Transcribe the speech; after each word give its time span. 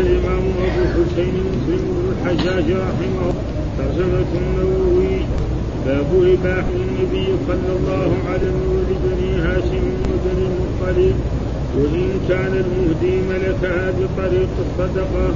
الإمام 0.00 0.44
أبو 0.64 0.84
حسين 0.94 1.34
مسلم 1.50 1.82
بن 1.94 2.04
الحجاج 2.12 2.66
رحمه 2.70 3.32
ترجمة 3.78 4.30
النووي. 4.40 5.16
باب 5.86 6.10
إباح 6.34 6.64
النبي 6.80 7.26
صلى 7.48 7.72
الله 7.78 8.10
عليه 8.28 8.38
وسلم 8.38 8.84
لبني 8.90 9.30
هاشم 9.42 9.84
وبني 10.10 10.46
المطلب. 10.50 11.16
وإن 11.78 12.08
كان 12.28 12.64
المهدي 12.64 13.14
ملكها 13.30 13.90
بطريق 13.90 14.48
الصدقة. 14.66 15.28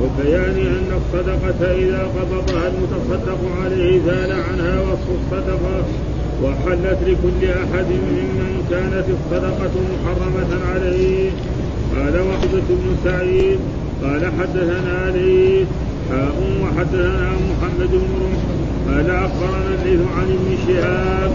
وبيان 0.00 0.56
أن 0.76 0.90
الصدقة 1.00 1.72
إذا 1.72 2.08
قبضها 2.16 2.68
المتصدق 2.68 3.40
عليه 3.62 4.00
زال 4.06 4.32
عنها 4.32 4.80
وصف 4.80 5.08
الصدقة. 5.18 5.84
وحلت 6.42 6.98
لكل 7.06 7.50
أحد 7.50 7.86
ممن 7.88 8.66
كانت 8.70 9.04
الصدقة 9.16 9.74
محرمة 9.92 10.64
عليه. 10.72 11.30
قال 11.96 12.20
وحدة 12.20 12.68
بن 12.68 12.96
سعيد. 13.04 13.58
قال 14.02 14.22
حدثنا 14.40 14.92
علي 15.04 15.64
حاء 16.10 16.36
وحدثنا 16.62 17.30
محمد 17.50 17.90
بن 17.90 18.10
رمح 18.22 18.42
قال 18.88 19.10
أخبرنا 19.10 19.70
الليث 19.74 20.00
عن 20.16 20.26
ابن 20.36 20.50
شهاب 20.66 21.32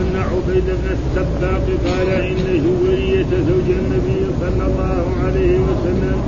أن 0.00 0.14
عبيد 0.16 0.64
بن 0.64 0.86
السباق 0.96 1.66
قال 1.86 2.08
إن 2.10 2.62
جويرية 2.64 3.30
زوج 3.48 3.68
النبي 3.82 4.20
صلى 4.40 4.64
الله 4.66 5.04
عليه 5.24 5.58
وسلم. 5.68 6.18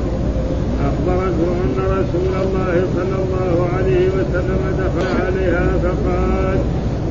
أخبرته 0.89 1.49
أن 1.65 1.77
رسول 1.79 2.35
الله 2.45 2.75
صلى 2.97 3.17
الله 3.25 3.69
عليه 3.77 4.05
وسلم 4.17 4.63
دخل 4.79 5.09
عليها 5.23 5.69
فقال 5.83 6.59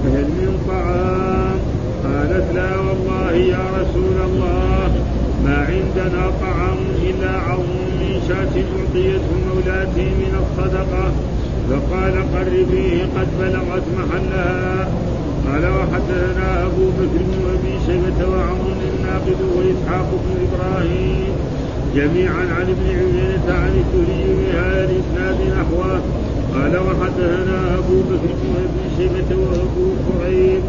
هل 0.06 0.28
من 0.40 0.54
طعام؟ 0.68 1.58
قالت 2.04 2.48
لا 2.56 2.80
والله 2.80 3.32
يا 3.32 3.66
رسول 3.80 4.18
الله. 4.26 4.93
ما 5.46 5.58
عندنا 5.70 6.32
طعام 6.42 6.80
إلا 7.10 7.32
عظم 7.48 7.82
من 8.00 8.14
شاة 8.28 8.56
أعطيته 8.76 9.32
مولاتي 9.48 10.08
من 10.22 10.34
الصدقة. 10.44 11.06
فقال 11.70 12.16
قربيه 12.34 13.02
قد 13.16 13.28
بلغت 13.40 13.86
محلها. 13.98 14.88
قال 15.48 15.66
وحدثنا 15.78 16.66
أبو 16.66 16.86
بكر 16.98 17.22
بن 17.30 17.42
أبي 17.56 17.74
شيبة 17.86 18.20
وعمر 18.32 18.78
الناقد 18.94 19.40
وإسحاق 19.56 20.10
بن 20.24 20.32
إبراهيم 20.46 21.34
جميعا 21.96 22.44
عن 22.58 22.68
ابن 22.76 22.88
عيينة 23.00 23.48
عن 23.48 23.74
الزهري 23.84 24.24
بهذا 24.40 24.90
الإسناد 24.90 25.38
نحوه. 25.58 26.02
قال 26.56 26.78
وحدثنا 26.78 27.78
أبو 27.78 27.98
بكر 28.10 28.32
بن 28.42 28.50
أبي 28.66 28.86
شيبة 28.98 29.42
وأبو 29.42 29.88
كريب 30.08 30.62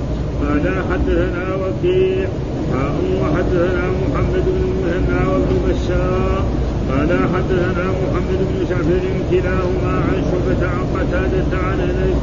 قال 0.43 0.65
حدثنا 0.91 1.45
وكيع. 1.55 2.29
وحدثنا 2.73 3.85
محمد 4.03 4.45
بن 4.47 4.63
المهنا 4.69 5.29
وابن 5.29 5.57
بشار 5.69 6.45
قال 6.91 7.09
حدثنا 7.35 7.85
محمد 8.03 8.41
بن 8.49 8.67
جعفر 8.71 9.05
كلاهما 9.31 9.93
عن 10.07 10.23
شعبة 10.31 10.69
عن 10.69 10.85
قتادة 10.97 11.59
عن 11.59 11.81
أنس 11.81 12.19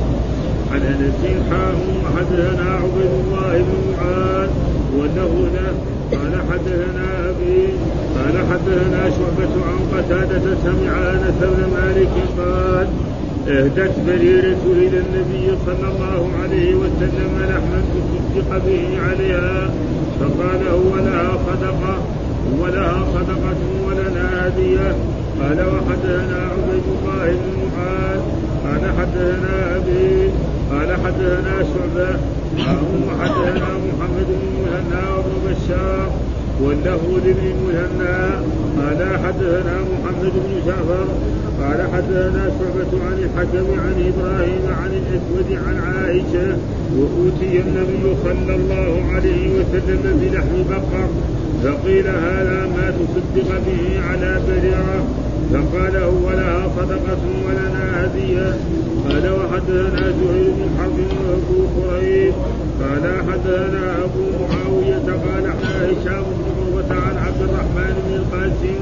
عن 0.72 0.81
أنس 0.81 1.22
حاه 1.50 1.80
وحدثنا 2.03 2.72
عبيد 2.73 3.14
الله 3.23 3.58
بن 3.58 3.80
معاذ 3.92 4.50
وله 4.97 5.47
له 5.56 5.73
قال 6.12 6.34
حدثنا 6.52 7.30
أبي 7.30 7.67
قال 8.17 8.36
حدثنا 8.52 9.09
شعبة 9.09 9.53
عن 9.67 9.80
قتادة 9.97 10.56
سمع 10.64 10.92
أنس 11.14 11.38
بن 11.42 11.69
مالك 11.78 12.14
قال 12.38 12.88
أهدت 13.47 13.94
بريرة 14.08 14.64
إلى 14.66 14.97
النبي 14.97 15.58
صلى 15.66 15.88
الله 15.94 16.30
عليه 16.42 16.75
وسلم 16.75 17.31
لحما 17.50 17.81
تصدق 17.94 18.66
به 18.66 19.02
عليها 19.02 19.69
فقال 20.22 20.61
هو 20.67 20.95
لها 20.95 21.38
صدقة 21.47 21.95
ولها 22.59 23.05
صدقة 23.14 23.61
ولنا 23.86 24.47
هدية. 24.47 24.95
قال 25.41 25.59
وحدثنا 25.73 26.39
عبيد 26.52 26.86
الله 26.94 27.25
بن 27.44 27.55
معاذ 27.73 28.22
قال 28.66 28.83
حدثنا 28.97 29.75
أبي 29.75 30.30
قال 30.72 30.89
حدثنا 31.05 31.53
شعبة. 31.72 32.09
وحدثنا 33.07 33.69
محمد 33.88 34.28
بن 34.28 34.50
مهنا 34.62 35.01
وابن 35.16 35.34
بشار 35.47 36.09
واللفظ 36.63 37.09
لابن 37.25 37.56
مهنا. 37.66 38.16
قال 38.79 39.00
حدثنا 39.25 39.75
محمد 39.91 40.34
بن 40.34 40.51
جعفر 40.68 41.07
قال 41.61 41.81
حدثنا 41.94 42.51
شعبة 42.59 42.91
عن 43.05 43.17
الحكم 43.25 43.79
عن 43.79 43.95
إبراهيم 44.11 44.63
عن 44.81 44.91
الأسود 45.01 45.59
عن 45.67 45.77
عائشة 45.77 46.57
وأوتي 46.97 47.61
النبي 47.61 48.16
صلى 48.23 48.55
الله 48.55 49.11
عليه 49.13 49.49
وسلم 49.49 50.19
بلحم 50.21 50.63
بقر 50.69 51.09
فقيل 51.63 52.07
هذا 52.07 52.67
ما 52.75 52.94
تصدق 52.97 53.50
به 53.66 54.01
على 54.09 54.41
بريرة. 54.47 55.03
فقال 55.53 55.95
هو 55.95 56.29
لها 56.29 56.67
صدقة 56.77 57.23
ولنا 57.47 58.05
هدية. 58.05 58.57
قال 59.09 59.29
وحدثنا 59.29 60.11
زهير 60.11 60.51
بن 60.57 60.69
حرب 60.77 61.00
وابو 61.27 61.59
قريب. 61.77 62.33
قال 62.81 63.03
حدثنا 63.29 63.95
أبو 64.03 64.23
معاوية 64.41 65.07
قال 65.25 65.45
عن 65.45 65.85
هشام 65.89 66.23
بن 66.23 66.45
عروه 66.57 66.91
عن 67.07 67.17
عبد 67.25 67.41
الرحمن 67.41 67.94
بن 68.05 68.13
القاسم 68.16 68.79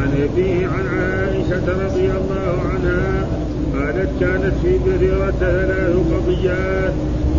عن 0.00 0.10
أبيه 0.22 0.66
عن 0.66 0.86
عائشة 0.98 1.66
رضي 1.84 2.10
الله 2.10 2.54
عنها 2.72 3.26
قالت 3.74 4.10
كانت 4.20 4.54
في 4.62 4.78
بريرة 4.78 5.30
ثلاث 5.40 5.96
قضيات 6.12 6.92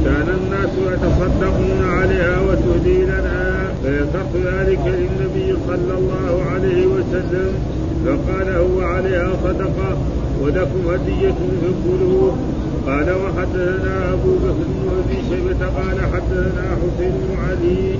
كان 0.05 0.27
الناس 0.39 0.69
يتصدقون 0.93 1.81
عليها 1.83 2.41
وتهدي 2.41 3.03
لنا 3.03 3.57
فذكرت 3.83 4.35
ذلك 4.35 4.79
للنبي 4.85 5.57
صلى 5.67 5.93
الله 5.97 6.43
عليه 6.53 6.87
وسلم. 6.87 7.53
فقال 8.05 8.49
هو 8.55 8.81
عليها 8.81 9.29
صدقة 9.43 9.97
ولكم 10.41 10.81
هدية 10.89 11.35
فكلوا 11.61 12.31
قال 12.87 13.11
وحدثنا 13.11 14.13
أبو 14.13 14.31
بكر 14.35 14.65
بن 14.69 14.89
أبي 14.99 15.17
شيبة 15.29 15.65
قال 15.65 15.99
حدثنا 16.13 16.63
حسين 16.81 17.11
بن 17.11 17.37
علي 17.47 17.95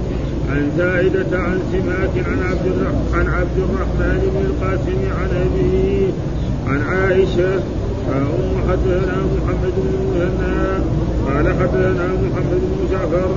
عن 0.50 0.72
زائدة 0.78 1.40
عن 1.40 1.60
سماك 1.72 2.26
عن 2.28 2.40
عبد 2.50 2.68
عن 3.14 3.28
عبد 3.28 3.58
الرحمن 3.58 4.20
بن 4.34 4.46
القاسم 4.50 5.00
عن 5.20 5.30
أبيه 5.46 6.08
عن 6.68 6.82
عائشة 6.82 7.56
أم 8.08 8.70
حدثنا 8.70 9.18
محمد 9.36 9.74
بن 9.78 9.94
مهنا 10.14 10.80
قال 11.28 11.46
حدثنا 11.60 12.08
محمد 12.24 12.62
بن 12.72 12.80
جعفر 12.92 13.30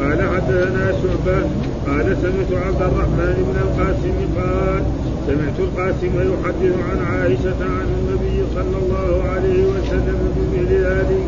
قال 0.00 0.22
حدثنا 0.34 0.92
شعبة 0.92 1.38
قال 1.86 2.16
سمعت 2.22 2.62
عبد 2.66 2.82
الرحمن 2.82 3.34
بن 3.48 3.56
القاسم 3.66 4.16
قال 4.36 4.82
سمعت 5.26 5.58
القاسم 5.58 6.12
يحدث 6.32 6.74
عن 6.90 6.98
عائشة 7.12 7.60
عن 7.60 7.88
النبي 7.98 8.44
صلى 8.54 8.76
الله 8.82 9.22
عليه 9.30 9.62
وسلم 9.64 10.18
بمثل 10.36 10.74
ذلك 10.74 11.26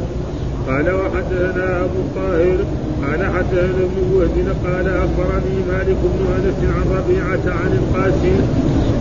قال 0.68 0.94
وحدثنا 0.94 1.80
أبو 1.84 1.98
الطاهر 1.98 2.58
قال 3.02 3.24
حدثنا 3.34 3.82
ابن 3.88 3.98
وهب 4.14 4.56
قال 4.66 4.88
أخبرني 4.88 5.56
مالك 5.68 5.98
بن 6.02 6.26
أنس 6.36 6.60
عن 6.74 6.86
ربيعة 6.98 7.54
عن 7.54 7.72
القاسم 7.72 8.38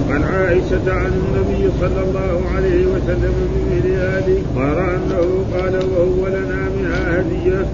عن 0.10 0.24
عائشة 0.24 0.94
عن 0.94 1.12
النبي 1.22 1.72
صلى 1.82 2.02
الله 2.04 2.42
عليه 2.56 2.86
وسلم 2.86 3.34
بمثل 3.52 3.88
ذلك 3.90 4.44
قال 4.56 4.78
أنه 4.78 5.46
قال 5.54 5.76
وهو 5.76 6.28
لنا 6.28 6.70
منها 6.78 7.20
هدية. 7.20 7.66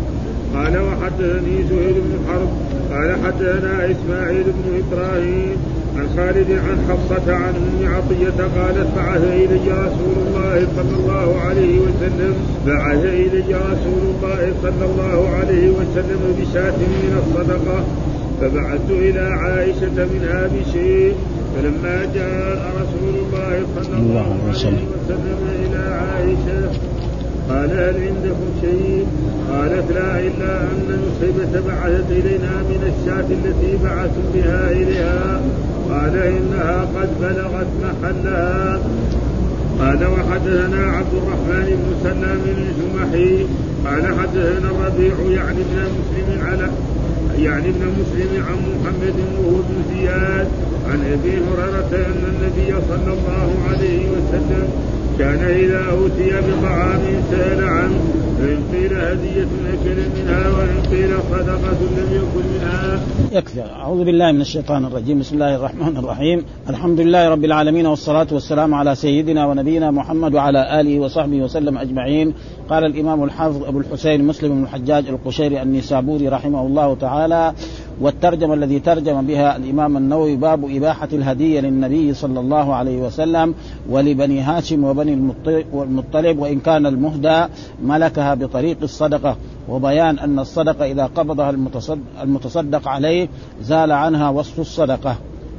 قال 0.55 0.77
وحدثني 0.77 1.63
زهير 1.69 1.93
بن 1.93 2.19
حرب. 2.27 2.49
قال 2.91 3.15
حدثنا 3.25 3.91
إسماعيل 3.91 4.43
بن 4.43 4.81
إبراهيم 4.83 5.57
عن 5.97 6.07
خالد 6.17 6.51
عن 6.51 6.77
حفصة 6.89 7.33
عن 7.35 7.53
أم 7.55 7.93
عطية 7.93 8.43
قالت 8.61 8.87
بعث 8.95 9.23
إلي 9.23 9.71
رسول 9.71 10.15
الله 10.27 10.67
صلى 10.75 10.95
الله 10.99 11.39
عليه 11.41 11.79
وسلم 11.79 12.33
بعث 12.67 13.05
إلي 13.05 13.55
رسول 13.55 14.03
الله 14.15 14.53
صلى 14.61 14.85
الله 14.85 15.29
عليه 15.29 15.69
وسلم 15.69 16.21
بشاة 16.39 16.77
من 16.77 17.21
الصدقة 17.23 17.83
فبعثت 18.41 18.89
إلى 18.89 19.19
عائشة 19.19 20.07
منها 20.13 20.47
بشيء 20.47 21.15
فلما 21.55 22.05
جاء 22.15 22.71
رسول 22.81 23.15
الله 23.25 23.65
صلى 23.75 23.97
الله 23.97 24.37
عليه 24.47 24.83
وسلم 24.93 25.37
إلى 25.63 25.95
عائشة 25.95 26.71
قال 27.49 27.71
هل 27.71 27.95
عندكم 28.07 28.49
شيء؟ 28.61 29.05
قالت 29.49 29.91
لا 29.91 30.19
إلا 30.19 30.61
أن 30.61 30.99
نصيبة 31.05 31.67
بعثت 31.67 32.11
إلينا 32.11 32.53
من 32.69 32.93
الشاة 32.93 33.25
التي 33.37 33.77
بعثوا 33.83 34.23
بها 34.33 34.71
إليها 34.71 35.41
قال 35.89 36.17
إنها 36.17 36.81
قد 36.95 37.09
بلغت 37.21 37.67
محلها. 37.83 38.79
قال 39.79 40.07
وحدثنا 40.07 40.91
عبد 40.91 41.13
الرحمن 41.13 41.67
بن 41.79 41.89
سلام 42.03 42.41
الجمحي. 42.57 43.45
قال 43.85 44.19
حدثنا 44.19 44.69
الربيع 44.71 45.15
يعني 45.41 45.61
ابن 45.61 45.77
مسلم 45.97 46.47
على 46.47 46.69
يعني 47.37 47.69
ابن 47.69 47.85
مسلم 47.99 48.43
عن 48.47 48.57
محمد 48.73 49.15
وهو 49.37 49.59
ابن 49.59 49.75
زياد. 49.93 50.47
عن 50.89 50.99
أبي 51.13 51.31
هريرة 51.31 52.05
أن 52.07 52.23
النبي 52.33 52.81
صلى 52.89 53.13
الله 53.13 53.49
عليه 53.69 54.01
وسلم 54.09 54.67
كان 55.19 55.39
إذا 55.39 55.85
أوتي 55.91 56.31
بطعام 56.47 57.01
سأل 57.31 57.63
عنه 57.63 58.22
فإن 58.43 58.63
قيل 58.73 58.93
هدية 58.93 59.47
أكل 59.73 59.97
منها 60.15 60.49
وإن 60.49 60.81
قيل 60.91 61.17
صدقة 61.31 61.79
لم 61.97 62.09
يكن 62.11 62.47
منها. 62.53 62.99
يكفي 63.31 63.61
أعوذ 63.61 64.03
بالله 64.03 64.31
من 64.31 64.41
الشيطان 64.41 64.85
الرجيم. 64.85 65.19
بسم 65.19 65.35
الله 65.35 65.55
الرحمن 65.55 65.97
الرحيم. 65.97 66.45
الحمد 66.69 66.99
لله 66.99 67.29
رب 67.29 67.45
العالمين 67.45 67.85
والصلاة 67.85 68.27
والسلام 68.31 68.73
على 68.73 68.95
سيدنا 68.95 69.45
ونبينا 69.45 69.91
محمد 69.91 70.35
وعلى 70.35 70.81
آله 70.81 70.99
وصحبه 70.99 71.37
وسلم 71.37 71.77
أجمعين. 71.77 72.33
قال 72.69 72.85
الإمام 72.85 73.23
الحافظ 73.23 73.63
أبو 73.63 73.79
الحسين 73.79 74.27
مسلم 74.27 74.55
بن 74.55 74.63
الحجاج 74.63 75.07
القشيري 75.07 75.61
النسابوري 75.61 76.27
رحمه 76.27 76.67
الله 76.67 76.95
تعالى 76.95 77.53
والترجمة 78.03 78.53
الذي 78.53 78.79
ترجم 78.79 79.27
بها 79.27 79.55
الإمام 79.57 79.97
النووي 79.97 80.35
باب 80.35 80.65
إباحة 80.75 81.07
الهدية 81.13 81.59
للنبي 81.59 82.13
صلى 82.13 82.39
الله 82.39 82.73
عليه 82.73 83.01
وسلم 83.01 83.55
ولبني 83.89 84.41
هاشم 84.41 84.83
وبني 84.83 85.13
المطلب 85.73 86.39
وإن 86.39 86.59
كان 86.59 86.85
المهدى 86.85 87.45
ملكها 87.83 88.33
بطريق 88.33 88.77
الصدقة. 88.83 89.35
وبيان 89.69 90.19
أن 90.19 90.39
الصدقة 90.39 90.85
إذا 90.85 91.05
قبضها 91.05 91.49
المتصدق 92.23 92.87
عليه 92.87 93.27
زال 93.61 93.91
عنها 93.91 94.29
وصف 94.29 94.59
الصدقة. 94.59 95.15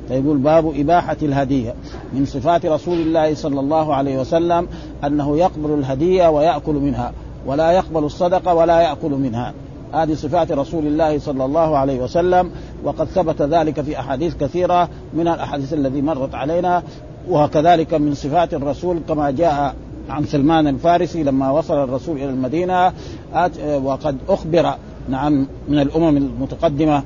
فيقول 0.09 0.39
باب 0.39 0.73
إباحة 0.77 1.17
الهدية 1.23 1.75
من 2.13 2.25
صفات 2.25 2.67
رسول 2.67 2.99
الله 2.99 3.35
صلى 3.35 3.61
الله 3.61 3.95
عليه 3.95 4.21
وسلم 4.21 4.69
أنه 5.05 5.37
يقبل 5.39 5.75
الهدية 5.79 6.29
ويأكل 6.29 6.75
منها. 6.75 7.13
ولا 7.47 7.71
يقبل 7.71 8.05
الصدقة 8.05 8.55
ولا 8.55 8.81
يأكل 8.81 9.11
منها. 9.11 9.55
هذه 9.95 10.15
صفات 10.15 10.53
رسول 10.53 10.87
الله 10.87 11.19
صلى 11.19 11.45
الله 11.45 11.79
عليه 11.79 12.01
وسلم 12.01 12.51
وقد 12.85 13.07
ثبت 13.07 13.43
ذلك 13.43 13.81
في 13.81 13.99
أحاديث 13.99 14.37
كثيرة 14.37 14.89
من 15.15 15.29
الأحاديث 15.29 15.73
الذي 15.73 16.03
مرت 16.03 16.35
علينا 16.35 16.83
وكذلك 17.31 17.95
من 17.95 18.15
صفات 18.15 18.55
الرسول 18.55 19.01
كما 19.09 19.31
جاء 19.31 19.75
عن 20.09 20.25
سلمان 20.25 20.67
الفارسي 20.67 21.23
لما 21.23 21.51
وصل 21.51 21.85
الرسول 21.85 22.17
إلى 22.17 22.31
المدينة 22.31 22.93
وقد 23.83 24.17
أخبر 24.29 24.75
نعم 25.09 25.47
من 25.69 25.79
الأمم 25.79 26.17
المتقدمة 26.17 27.03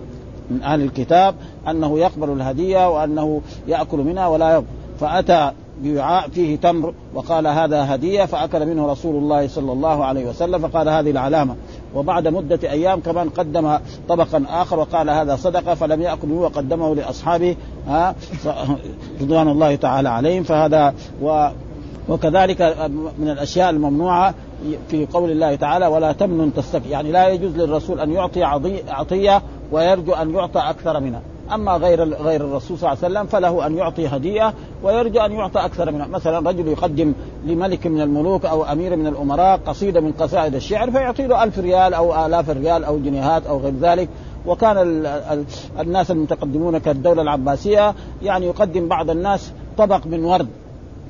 من 0.50 0.62
أهل 0.62 0.82
الكتاب 0.82 1.34
أنه 1.68 1.98
يقبل 1.98 2.30
الهدية 2.30 2.90
وأنه 2.90 3.40
يأكل 3.68 3.98
منها 3.98 4.26
ولا 4.26 4.50
يقبل 4.50 4.66
فأتى 5.00 5.52
بوعاء 5.82 6.28
فيه 6.28 6.56
تمر 6.56 6.94
وقال 7.14 7.46
هذا 7.46 7.94
هدية 7.94 8.24
فأكل 8.24 8.66
منه 8.66 8.92
رسول 8.92 9.16
الله 9.16 9.48
صلى 9.48 9.72
الله 9.72 10.04
عليه 10.04 10.26
وسلم 10.28 10.68
فقال 10.68 10.88
هذه 10.88 11.10
العلامة. 11.10 11.56
وبعد 11.94 12.28
مدة 12.28 12.70
أيام 12.70 13.00
كمان 13.00 13.28
قدم 13.28 13.78
طبقا 14.08 14.44
آخر 14.48 14.78
وقال 14.78 15.10
هذا 15.10 15.36
صدقة 15.36 15.74
فلم 15.74 16.02
يأكل 16.02 16.28
منه 16.28 16.40
وقدمه 16.40 16.94
لأصحابه 16.94 17.56
ها 17.88 18.14
رضوان 19.20 19.48
الله 19.48 19.74
تعالى 19.74 20.08
عليهم. 20.08 20.42
فهذا 20.42 20.94
و 21.22 21.48
وكذلك 22.08 22.90
من 23.18 23.30
الأشياء 23.30 23.70
الممنوعة 23.70 24.34
في 24.88 25.06
قول 25.06 25.30
الله 25.30 25.54
تعالى 25.54 25.86
ولا 25.86 26.12
تمنن 26.12 26.54
تستكثر 26.54 26.90
يعني 26.90 27.12
لا 27.12 27.28
يجوز 27.28 27.56
للرسول 27.56 28.00
أن 28.00 28.12
يعطي 28.12 28.42
عطية 28.88 29.42
ويرجو 29.72 30.12
أن 30.12 30.34
يعطى 30.34 30.60
أكثر 30.60 31.00
منها. 31.00 31.20
أما 31.54 31.72
غير 31.72 32.14
غير 32.14 32.40
الرسول 32.40 32.78
صلى 32.78 32.92
الله 32.92 33.04
عليه 33.04 33.14
وسلم 33.14 33.26
فله 33.26 33.66
أن 33.66 33.76
يعطي 33.76 34.06
هدية 34.06 34.54
ويرجو 34.82 35.20
أن 35.20 35.32
يعطى 35.32 35.60
أكثر 35.60 35.92
منها، 35.92 36.06
مثلا 36.06 36.50
رجل 36.50 36.68
يقدم 36.68 37.12
لملك 37.46 37.86
من 37.86 38.00
الملوك 38.00 38.44
أو 38.44 38.64
أمير 38.64 38.96
من 38.96 39.06
الأمراء 39.06 39.60
قصيدة 39.66 40.00
من 40.00 40.12
قصائد 40.12 40.54
الشعر 40.54 40.90
فيعطي 40.90 41.26
له 41.26 41.44
ألف 41.44 41.58
ريال 41.58 41.94
أو 41.94 42.26
آلاف 42.26 42.50
الريال 42.50 42.84
أو 42.84 42.98
جنيهات 42.98 43.46
أو 43.46 43.58
غير 43.58 43.74
ذلك. 43.80 44.08
وكان 44.46 44.78
ال 44.78 45.06
ال 45.06 45.44
الناس 45.80 46.10
المتقدمون 46.10 46.78
كالدولة 46.78 47.22
العباسية 47.22 47.94
يعني 48.22 48.46
يقدم 48.46 48.88
بعض 48.88 49.10
الناس 49.10 49.52
طبق 49.78 50.06
من 50.06 50.24
ورد 50.24 50.48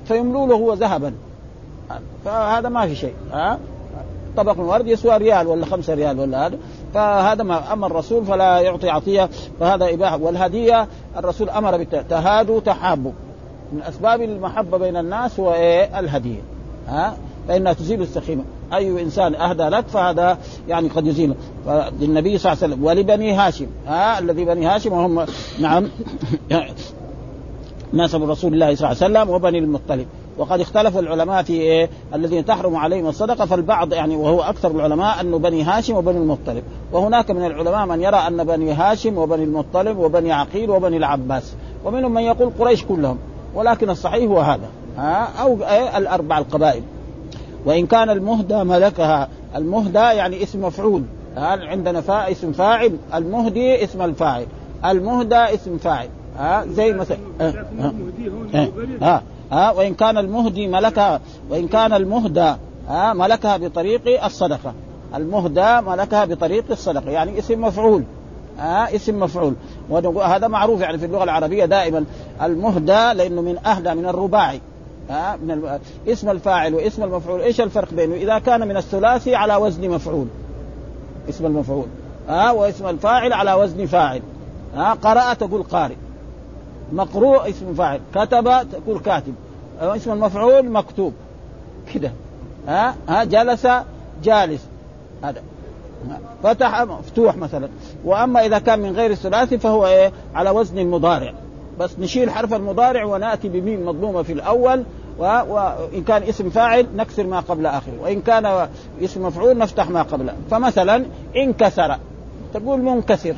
فيملوا 0.05 0.47
له 0.47 0.55
هو 0.55 0.75
ذهبا. 0.75 1.13
فهذا 2.25 2.69
ما 2.69 2.87
في 2.87 2.97
شيء 2.97 3.15
ها؟ 3.33 3.59
طبق 4.37 4.59
من 4.59 4.65
ورد 4.65 4.87
يسوى 4.87 5.17
ريال 5.17 5.47
ولا 5.47 5.67
خمسة 5.67 5.95
ريال 5.95 6.21
ولا 6.21 6.47
هذا. 6.47 6.59
فهذا 6.95 7.43
ما 7.43 7.73
اما 7.73 7.87
الرسول 7.87 8.25
فلا 8.25 8.61
يعطي 8.61 8.91
عطية 8.91 9.29
فهذا 9.61 9.95
إباحة. 9.95 10.17
والهدية 10.17 10.89
الرسول 11.17 11.51
أمر 11.51 11.77
بالتهادوا 11.77 12.61
تحابوا 12.61 13.13
من 13.73 13.83
أسباب 13.83 14.23
المحبة 14.23 14.79
بين 14.79 14.97
الناس 14.97 15.41
هو 15.41 15.55
إيه؟ 15.55 15.99
الهدية. 15.99 16.41
ها؟ 16.89 17.17
فإنها 17.49 17.73
تزيل 17.73 18.03
السخيمة. 18.03 18.45
أي 18.75 19.03
إنسان 19.03 19.35
أهدى 19.35 19.63
لك 19.63 19.87
فهذا 19.89 20.39
يعني 20.69 20.89
قد 20.89 21.07
يزيله. 21.07 21.35
فالنبي 21.67 22.39
صلى 22.39 22.53
الله 22.53 22.65
عليه 22.65 22.75
وسلم 22.75 22.85
ولبني 22.85 23.33
هاشم. 23.33 23.67
ها؟ 23.87 24.19
الذي 24.19 24.45
بني 24.45 24.67
هاشم 24.67 24.93
وهم 24.93 25.27
نعم. 25.61 25.89
نسب 27.95 28.31
رسول 28.31 28.55
الله 28.55 28.75
صلى 28.75 28.91
الله 28.91 29.05
عليه 29.05 29.21
وسلم 29.21 29.35
وبني 29.35 29.59
المطلب. 29.59 30.07
وقد 30.39 30.61
اختلف 30.61 30.99
العلماء 30.99 31.43
في 31.43 31.53
إيه؟ 31.53 31.91
الذين 32.15 32.45
تحرم 32.45 32.77
عليهم 32.77 33.07
الصدقة 33.07 33.47
فالبعض 33.47 33.93
يعني 33.93 34.17
وهو 34.17 34.43
أكثر 34.43 34.71
العلماء 34.71 35.21
أنه 35.21 35.39
بني 35.39 35.63
هاشم 35.63 35.95
وبني 35.95 36.19
المطلب. 36.19 36.63
وهناك 36.93 37.31
من 37.31 37.45
العلماء 37.45 37.87
من 37.87 38.03
يرى 38.03 38.17
أن 38.17 38.45
بني 38.45 38.73
هاشم 38.73 39.19
وبني 39.19 39.45
المطلب 39.45 39.99
وبني 39.99 40.33
عقيل 40.33 40.71
وبني 40.71 40.97
العباس. 40.97 41.55
ومنهم 41.85 42.15
من 42.15 42.23
يقول 42.23 42.53
قريش 42.59 42.85
كلهم. 42.85 43.19
ولكن 43.55 43.91
الصحيح 43.91 44.31
هو 44.31 44.41
هذا. 44.41 44.69
ها؟ 44.97 45.29
أو 45.43 45.59
إيه؟ 45.63 45.99
الأربع 45.99 46.39
القبائل. 46.39 46.83
وإن 47.65 47.87
كان 47.87 48.11
المهدى 48.11 48.65
ملكها. 48.65 49.29
المهدى 49.57 49.99
يعني 49.99 50.43
اسم 50.43 50.65
مفعول. 50.65 51.03
عندنا 51.37 52.01
فا 52.01 52.31
اسم 52.31 52.53
فاعل. 52.53 52.97
المهدي 53.15 53.85
اسم 53.85 54.03
الفاعل. 54.03 54.47
المهدى 54.85 55.35
اسم 55.35 55.79
فاعل. 55.79 56.09
ها؟ 56.39 56.65
زي 56.67 56.93
مثلا 56.93 57.19
ها, 57.41 57.55
ها, 59.03 59.23
ها 59.53 59.71
وإن 59.71 59.95
كان 59.95 60.19
المهدي 60.19 60.69
ملكها 60.69 61.21
وإن 61.51 61.69
كان 61.69 61.93
المهدى 61.93 62.55
ها 62.89 63.13
ملكها 63.13 63.57
بطريق 63.57 64.25
الصدقة. 64.25 64.75
المهدى 65.15 65.81
ملكها 65.81 66.25
بطريق 66.25 66.65
الصدقة 66.71 67.11
يعني 67.11 67.39
اسم 67.39 67.61
مفعول 67.61 68.05
ها 68.59 68.95
اسم 68.95 69.21
مفعول. 69.21 69.55
وهذا 69.91 70.49
معروف 70.49 70.81
يعني 70.81 70.99
في 70.99 71.07
اللغة 71.07 71.25
العربية 71.25 71.65
دائما. 71.65 72.05
المهدى 72.43 73.13
لأنه 73.13 73.43
من 73.43 73.67
أهدى 73.67 73.95
من 73.95 74.07
الرباعي 74.07 74.61
ها 75.11 75.37
من 75.37 75.79
اسم 76.09 76.31
الفاعل 76.31 76.75
واسم 76.75 77.03
المفعول. 77.03 77.41
إيش 77.41 77.61
الفرق 77.61 77.95
بينه؟ 77.95 78.15
إذا 78.15 78.39
كان 78.39 78.69
من 78.69 78.77
الثلاثي 78.77 79.35
على 79.35 79.57
وزن 79.57 79.91
مفعول. 79.91 80.27
اسم 81.29 81.47
المفعول 81.47 81.87
ها 82.29 82.51
واسم 82.51 82.87
الفاعل 82.87 83.33
على 83.33 83.55
وزن 83.55 83.87
فاعل 83.87 84.23
ها 84.75 84.93
قرأ 84.93 85.35
تقول 85.35 85.63
قارئ. 85.63 85.95
مقروء 86.93 87.51
اسم 87.51 87.75
فاعل. 87.75 88.01
كتب 88.15 88.67
تقول 88.73 88.99
كاتب. 88.99 89.35
اسم 89.81 90.13
المفعول 90.13 90.71
مكتوب. 90.71 91.13
كده. 91.95 92.13
ها؟ 92.69 92.95
ها؟ 93.09 93.25
جلس 93.25 93.69
جالس. 94.25 94.67
هذا. 95.23 95.43
فتح 96.43 96.83
مفتوح 96.83 97.37
مثلا. 97.37 97.69
وأما 98.05 98.47
إذا 98.47 98.59
كان 98.59 98.79
من 98.79 98.93
غير 98.93 99.11
الثلاثي 99.11 99.59
فهو 99.59 99.87
إيه؟ 99.87 100.13
على 100.35 100.51
وزن 100.51 100.79
المضارع. 100.79 101.33
بس 101.81 101.99
نشيل 101.99 102.31
حرف 102.31 102.55
المضارع 102.55 103.05
ونأتي 103.05 103.49
بميم 103.49 103.87
مضمومة 103.87 104.23
في 104.23 104.33
الأول. 104.33 104.85
وان 105.19 106.05
كان 106.07 106.23
اسم 106.23 106.51
فاعل 106.51 106.87
نكسر 106.97 107.27
ما 107.27 107.41
قبل 107.41 107.67
آخره. 107.67 107.95
وإن 108.03 108.21
كان 108.21 108.69
اسم 109.03 109.27
مفعول 109.27 109.59
نفتح 109.59 109.91
ما 109.91 110.03
قبله. 110.03 110.35
فمثلا 110.51 111.05
انكسر. 111.37 111.97
تقول 112.55 112.81
منكسر. 112.81 113.35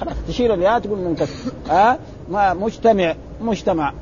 خلاص 0.00 0.14
تشيل 0.28 0.52
الياء 0.52 0.78
تقول 0.78 0.98
منكسر. 0.98 1.52
ها؟ 1.68 1.98
ما 2.30 2.54
مجتمع 2.54 3.14
مجتمع. 3.40 3.92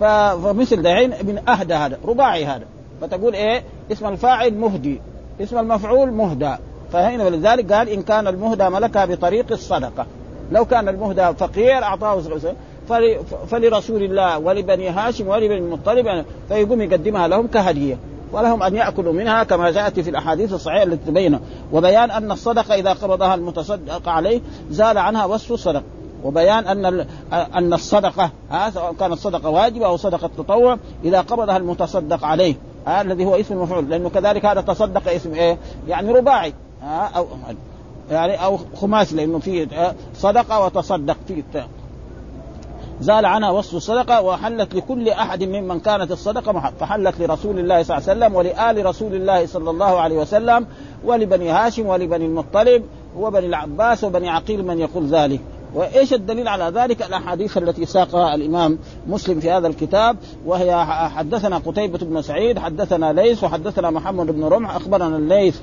فمثل 0.00 0.82
دحين 0.82 1.10
من 1.10 1.48
أهدى 1.48 1.74
هذا 1.74 1.98
رباعي 2.04 2.44
هذا. 2.44 2.64
فتقول 3.00 3.34
إيه؟ 3.34 3.62
اسم 3.92 4.06
الفاعل 4.06 4.54
مهدي. 4.54 5.00
اسم 5.40 5.58
المفعول 5.58 6.12
مهدى. 6.12 6.54
فهنا 6.92 7.24
ولذلك 7.24 7.72
قال 7.72 7.88
إن 7.88 8.02
كان 8.02 8.26
المهدى 8.26 8.68
ملكها 8.68 9.04
بطريق 9.04 9.46
الصدقة. 9.52 10.06
لو 10.52 10.64
كان 10.64 10.88
المهدى 10.88 11.32
فقير 11.38 11.82
أعطاه 11.82 12.22
فلرسول 13.48 14.02
الله 14.02 14.38
ولبني 14.38 14.88
هاشم 14.88 15.28
ولبني 15.28 15.58
المطلب 15.58 16.06
يعني 16.06 16.24
فيقوم 16.48 16.80
يقدمها 16.80 17.28
لهم 17.28 17.46
كهدية. 17.46 17.98
ولهم 18.32 18.62
أن 18.62 18.76
يأكلوا 18.76 19.12
منها 19.12 19.44
كما 19.44 19.70
جاءت 19.70 20.00
في 20.00 20.10
الأحاديث 20.10 20.52
الصحيحة 20.52 20.82
التي 20.82 21.10
تبين 21.10 21.40
وبيان 21.72 22.10
أن 22.10 22.32
الصدقة 22.32 22.74
إذا 22.74 22.92
قبضها 22.92 23.34
المتصدق 23.34 24.08
عليه 24.08 24.40
زال 24.70 24.98
عنها 24.98 25.24
وصف 25.24 25.52
الصدقة. 25.52 25.82
وبيان 26.24 26.66
أن 26.66 27.06
أن 27.32 27.72
الصدقة 27.72 28.30
سواء 28.74 28.94
كانت 29.00 29.14
صدقة 29.14 29.48
واجبة 29.48 29.86
أو 29.86 29.96
صدقة 29.96 30.30
تطوع 30.38 30.78
إذا 31.04 31.20
قبضها 31.20 31.56
المتصدق 31.56 32.24
عليه 32.24 32.54
ها 32.86 33.02
الذي 33.02 33.24
هو 33.24 33.34
اسم 33.34 33.54
المفعول 33.54 33.90
لأنه 33.90 34.08
كذلك 34.08 34.44
هذا 34.44 34.60
تصدق 34.60 35.08
اسم 35.08 35.34
إيه؟ 35.34 35.58
يعني 35.88 36.12
رباعي 36.12 36.54
ها 36.82 37.10
أو 37.16 37.26
يعني 38.10 38.44
أو 38.44 38.58
خماسي 38.76 39.16
لأنه 39.16 39.38
في 39.38 39.68
صدقة 40.14 40.64
وتصدق 40.64 41.16
في 41.28 41.42
زال 43.00 43.26
عنها 43.26 43.50
وصف 43.50 43.74
الصدقة 43.74 44.22
وحلت 44.22 44.74
لكل 44.74 45.08
أحد 45.08 45.44
ممن 45.44 45.80
كانت 45.80 46.12
الصدقة 46.12 46.72
فحلت 46.80 47.20
لرسول 47.20 47.58
الله 47.58 47.82
صلى 47.82 47.98
الله 47.98 48.08
عليه 48.08 48.18
وسلم 48.18 48.34
ولآل 48.34 48.86
رسول 48.86 49.14
الله 49.14 49.46
صلى 49.46 49.70
الله 49.70 50.00
عليه 50.00 50.16
وسلم 50.16 50.66
ولبني 51.04 51.50
هاشم 51.50 51.86
ولبني 51.86 52.26
المطلب 52.26 52.84
وبني 53.16 53.46
العباس 53.46 54.04
وبني 54.04 54.28
عقيل 54.28 54.66
من 54.66 54.78
يقول 54.78 55.06
ذلك 55.06 55.40
وإيش 55.74 56.14
الدليل 56.14 56.48
على 56.48 56.80
ذلك؟ 56.80 57.02
الأحاديث 57.02 57.58
التي 57.58 57.86
ساقها 57.86 58.34
الإمام 58.34 58.78
مسلم 59.06 59.40
في 59.40 59.50
هذا 59.50 59.66
الكتاب 59.66 60.16
وهي 60.46 60.84
حدثنا 60.86 61.58
قتيبة 61.58 61.98
بن 61.98 62.22
سعيد 62.22 62.58
حدثنا 62.58 63.12
ليث 63.12 63.44
وحدثنا 63.44 63.90
محمد 63.90 64.26
بن 64.26 64.44
رمح 64.44 64.76
أخبرنا 64.76 65.16
الليث 65.16 65.56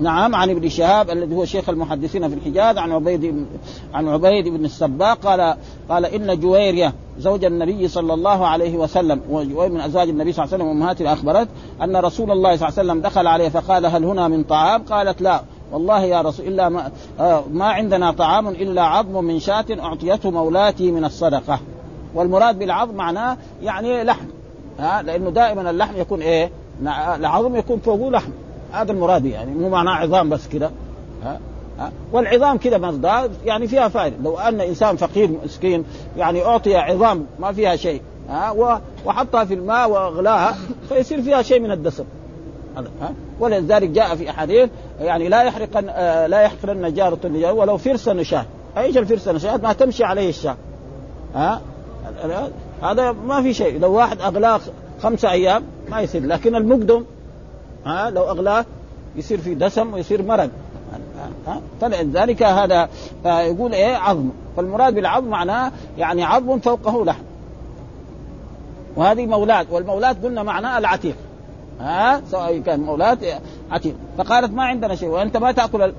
نعم 0.00 0.34
عن 0.34 0.50
ابن 0.50 0.68
شهاب 0.68 1.10
الذي 1.10 1.34
هو 1.34 1.44
شيخ 1.44 1.68
المحدثين 1.68 2.28
في 2.28 2.34
الحجاز 2.34 2.78
عن 2.78 2.92
عبيد 2.92 3.46
عن 3.94 4.08
عبيد 4.08 4.48
بن 4.48 4.64
السباق 4.64 5.18
قال 5.18 5.56
قال 5.88 6.04
إن 6.04 6.40
جويرية 6.40 6.94
زوج 7.18 7.44
النبي 7.44 7.88
صلى 7.88 8.14
الله 8.14 8.46
عليه 8.46 8.76
وسلم 8.76 9.20
ومن 9.30 9.80
أزواج 9.80 10.08
النبي 10.08 10.32
صلى 10.32 10.44
الله 10.44 10.54
عليه 10.54 10.64
وسلم 10.64 10.82
امهاته 10.82 11.12
اخبرت 11.12 11.48
أن 11.82 11.96
رسول 11.96 12.30
الله 12.30 12.56
صلى 12.56 12.68
الله 12.68 12.78
عليه 12.78 12.90
وسلم 12.90 13.00
دخل 13.00 13.26
عليه 13.26 13.48
فقال 13.48 13.86
هل 13.86 14.04
هنا 14.04 14.28
من 14.28 14.44
طعام؟ 14.44 14.82
قالت 14.82 15.22
لا 15.22 15.42
والله 15.72 16.04
يا 16.04 16.20
رسول 16.20 16.46
إلا 16.46 16.68
ما, 16.68 16.90
آه 17.20 17.44
ما 17.52 17.64
عندنا 17.64 18.10
طعام 18.10 18.48
إلا 18.48 18.82
عظم 18.82 19.24
من 19.24 19.40
شاة 19.40 19.66
أعطيته 19.80 20.30
مولاتي 20.30 20.90
من 20.90 21.04
الصدقة. 21.04 21.60
والمراد 22.14 22.58
بالعظم 22.58 22.94
معناه 22.94 23.36
يعني 23.62 24.04
لحم. 24.04 24.26
ها 24.78 25.02
لأنه 25.02 25.30
دائما 25.30 25.70
اللحم 25.70 26.00
يكون 26.00 26.22
إيه؟ 26.22 26.50
العظم 27.16 27.56
يكون 27.56 27.78
فوقه 27.78 28.10
لحم. 28.10 28.30
هذا 28.72 28.92
المراد 28.92 29.24
يعني 29.24 29.54
مو 29.54 29.68
معناه 29.68 29.92
عظام 29.92 30.28
بس 30.28 30.48
كده. 30.48 30.70
ها 31.24 31.40
ها. 31.78 31.92
والعظام 32.12 32.58
كده 32.58 32.78
مصدر 32.78 33.30
يعني 33.44 33.68
فيها 33.68 33.88
فائدة. 33.88 34.16
لو 34.24 34.38
أن 34.38 34.60
إنسان 34.60 34.96
فقير 34.96 35.30
مسكين 35.44 35.84
يعني 36.16 36.44
أعطي 36.44 36.76
عظام 36.76 37.26
ما 37.38 37.52
فيها 37.52 37.76
شيء. 37.76 38.02
ها 38.28 38.78
وحطها 39.04 39.44
في 39.44 39.54
الماء 39.54 39.90
وأغلاها 39.90 40.56
فيصير 40.88 41.22
فيها 41.22 41.42
شيء 41.42 41.60
من 41.60 41.70
الدسم. 41.70 42.04
ولذلك 43.40 43.88
جاء 43.88 44.14
في 44.14 44.30
أحاديث 44.30 44.70
يعني 45.00 45.28
لا 45.28 45.42
يحرق 45.42 45.84
آه 45.88 46.26
لا 46.26 46.40
يحقرن 46.40 46.94
جارة 46.94 47.18
النجار 47.24 47.54
ولو 47.54 47.76
فرس 47.76 48.08
نشاة. 48.08 48.44
إيش 48.76 48.96
الفرس 48.96 49.28
نشاة؟ 49.28 49.56
ما 49.56 49.72
تمشي 49.72 50.04
عليه 50.04 50.28
الشاة. 50.28 50.56
ها؟ 51.34 51.60
هذا 52.82 53.12
ما 53.12 53.42
في 53.42 53.54
شيء. 53.54 53.78
لو 53.78 53.92
واحد 53.92 54.20
أغلاه 54.20 54.60
خمسة 55.02 55.30
أيام 55.30 55.62
ما 55.90 56.00
يصير 56.00 56.26
لكن 56.26 56.54
المقدم 56.54 57.04
ها؟ 57.86 58.10
لو 58.10 58.22
أغلاه 58.22 58.64
يصير 59.16 59.38
في 59.38 59.54
دسم 59.54 59.94
ويصير 59.94 60.22
ها؟ 61.46 61.60
فلذلك 61.80 62.42
هذا 62.42 62.88
يقول 63.24 63.72
إيه؟ 63.72 63.96
عظم. 63.96 64.28
فالمراد 64.56 64.94
بالعظم 64.94 65.28
معناه 65.28 65.72
يعني 65.98 66.24
عظم 66.24 66.58
فوقه 66.58 67.04
لحم. 67.04 67.22
وهذه 68.96 69.26
مولات 69.26 69.66
والمولات 69.70 70.24
قلنا 70.24 70.42
معناه 70.42 70.78
العتيق. 70.78 71.16
ها؟ 71.80 72.22
سواء 72.30 72.58
كان 72.58 72.80
مولات 72.80 73.18
عتيق. 73.70 73.94
فقالت 74.18 74.52
ما 74.52 74.64
عندنا 74.64 74.94
شيء 74.94 75.08
وأنت 75.08 75.36
ما 75.36 75.52
تأكل 75.52 75.92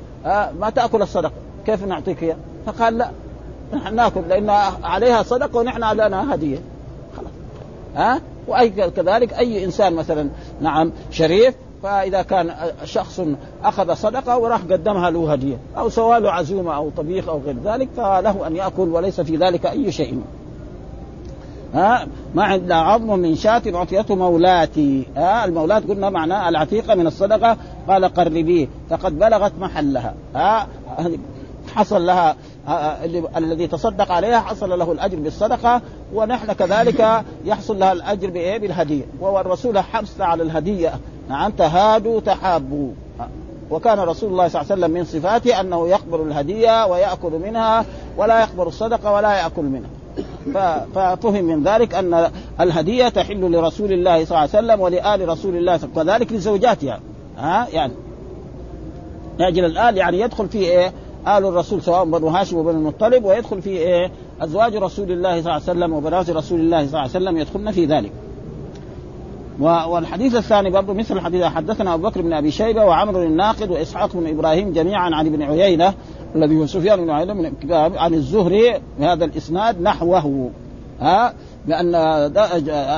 ما 0.60 0.72
تأكل 0.76 1.02
الصدقه 1.02 1.32
كيف 1.66 1.84
نعطيك 1.84 2.24
إياه؟ 2.24 2.36
فقال 2.66 2.98
لا 2.98 3.12
نحن 3.74 3.96
نأكل 3.96 4.22
لأن 4.30 4.50
عليها 4.84 5.24
صدقه 5.24 5.58
ونحن 5.58 5.84
لنا 5.84 6.36
هدية. 6.36 6.58
خلاص. 7.18 7.32
ها؟ 7.96 8.22
واي 8.48 8.70
كذلك 8.70 9.34
أي 9.34 9.66
إنسان 9.66 9.94
مثلا 9.94 10.30
نعم 10.62 10.92
شريف 11.12 11.56
فإذا 11.84 12.22
كان 12.22 12.56
شخص 12.84 13.22
أخذ 13.64 13.94
صدقة 13.94 14.38
وراح 14.38 14.62
قدمها 14.62 15.10
له 15.10 15.32
هدية 15.34 15.58
أو 15.78 15.90
سوى 15.90 16.20
له 16.20 16.32
عزومة 16.32 16.76
أو 16.76 16.90
طبيخ 16.98 17.30
أو 17.30 17.40
غير 17.46 17.56
ذلك 17.64 17.90
فله 17.98 18.48
أن 18.48 18.56
يأكل 18.56 18.88
وليس 18.90 19.22
في 19.22 19.36
ذلك 19.36 19.66
أي 19.66 19.92
شيء. 19.92 20.22
ها؟ 21.74 22.08
ما 22.36 22.44
عندنا 22.44 22.76
عظم 22.76 23.20
من 23.20 23.36
شاة 23.36 23.62
أعطيته 23.76 24.16
مولاتي. 24.16 25.08
ها؟ 25.18 25.46
المولات 25.46 25.88
قلنا 25.90 26.10
معناه 26.10 26.50
العتيقة 26.50 26.96
من 26.96 27.08
الصدقة. 27.08 27.58
قال 27.88 28.06
قربيه 28.06 28.68
فقد 28.90 29.20
بلغت 29.20 29.52
محلها. 29.60 30.14
ها؟ 30.36 30.68
حصل 31.76 32.06
لها 32.06 32.36
الذي 33.38 33.68
تصدق 33.68 34.12
عليها 34.12 34.40
حصل 34.40 34.80
له 34.80 34.92
الأجر 34.92 35.20
بالصدقة. 35.20 35.82
ونحن 36.14 36.54
كذلك 36.54 37.24
يحصل 37.46 37.80
لها 37.80 37.92
الأجر 37.92 38.30
بإيه؟ 38.30 38.58
بالهدية. 38.58 39.04
والرسول 39.20 39.80
حرص 39.80 40.22
على 40.22 40.44
الهدية. 40.44 40.94
نعم 41.30 41.52
تهادوا 41.52 42.20
تحابوا. 42.20 42.92
وكان 43.72 44.00
رسول 44.00 44.32
الله 44.32 44.48
صلى 44.48 44.62
الله 44.62 44.72
عليه 44.72 44.82
وسلم 44.82 44.92
من 44.92 45.06
صفاته 45.06 45.62
أنه 45.62 45.88
يقبل 45.88 46.22
الهدية 46.22 46.86
ويأكل 46.86 47.32
منها 47.32 47.86
ولا 48.18 48.40
يقبل 48.40 48.68
الصدقة 48.68 49.12
ولا 49.12 49.34
يأكل 49.34 49.64
منها. 49.64 49.90
ففهم 50.96 51.46
من 51.46 51.64
ذلك 51.64 51.96
أن 51.96 52.32
الهدية 52.62 53.10
تحل 53.10 53.52
لرسول 53.52 53.92
الله 53.92 54.26
صلى 54.26 54.38
الله 54.38 54.38
عليه 54.40 54.50
وسلم 54.50 54.82
ولآل 54.82 55.30
رسول 55.30 55.56
الله 55.56 55.80
وذلك 55.96 56.34
لزوجاتها. 56.34 57.00
ها؟ 57.38 57.68
يعني. 57.74 57.94
لاجل 59.40 59.66
الآل 59.66 59.98
يعني 59.98 60.20
يدخل 60.20 60.48
في 60.48 60.58
إيه؟ 60.58 60.94
آل 61.28 61.46
الرسول 61.46 61.82
سواء 61.82 62.06
بنو 62.06 62.28
هاشم 62.28 62.58
وبنو 62.58 62.78
المطلب 62.78 63.26
ويدخل 63.26 63.62
في 63.62 63.70
إيه؟ 63.70 64.12
أزواج 64.42 64.76
رسول 64.76 65.12
الله 65.12 65.32
صلى 65.32 65.40
الله 65.40 65.52
عليه 65.52 65.64
وسلم 65.64 65.94
وبنات 65.94 66.30
رسول 66.30 66.60
الله 66.60 66.78
صلى 66.78 66.88
الله 66.88 67.00
عليه 67.00 67.10
وسلم 67.10 67.38
يدخلن 67.38 67.72
في 67.72 67.86
ذلك. 67.86 68.12
والحديث 69.60 70.36
الثاني 70.36 70.70
برضه 70.70 70.94
مثل 70.94 71.18
الحديث 71.18 71.44
حدثنا 71.44 71.94
أبو 71.94 72.10
بكر 72.10 72.22
بن 72.22 72.34
أبي 72.34 72.52
شيبة 72.52 72.86
وعمر 72.86 73.24
الناقد 73.24 73.72
وإسحاق 73.72 74.14
بن 74.14 74.28
إبراهيم 74.28 74.74
جميعا 74.74 75.10
عن 75.16 75.26
ابن 75.28 75.42
عيينة 75.42 75.94
الذي 76.36 76.56
هو 76.56 76.66
سفيان 76.66 77.02
بن 77.02 77.10
عيينة 77.10 77.34
من 77.34 77.52
عن 77.98 78.14
الزهري 78.14 78.82
بهذا 79.00 79.26
الإسناد 79.26 79.82
نحوه. 79.82 80.52
ها؟ 81.02 81.34
بأن 81.68 81.96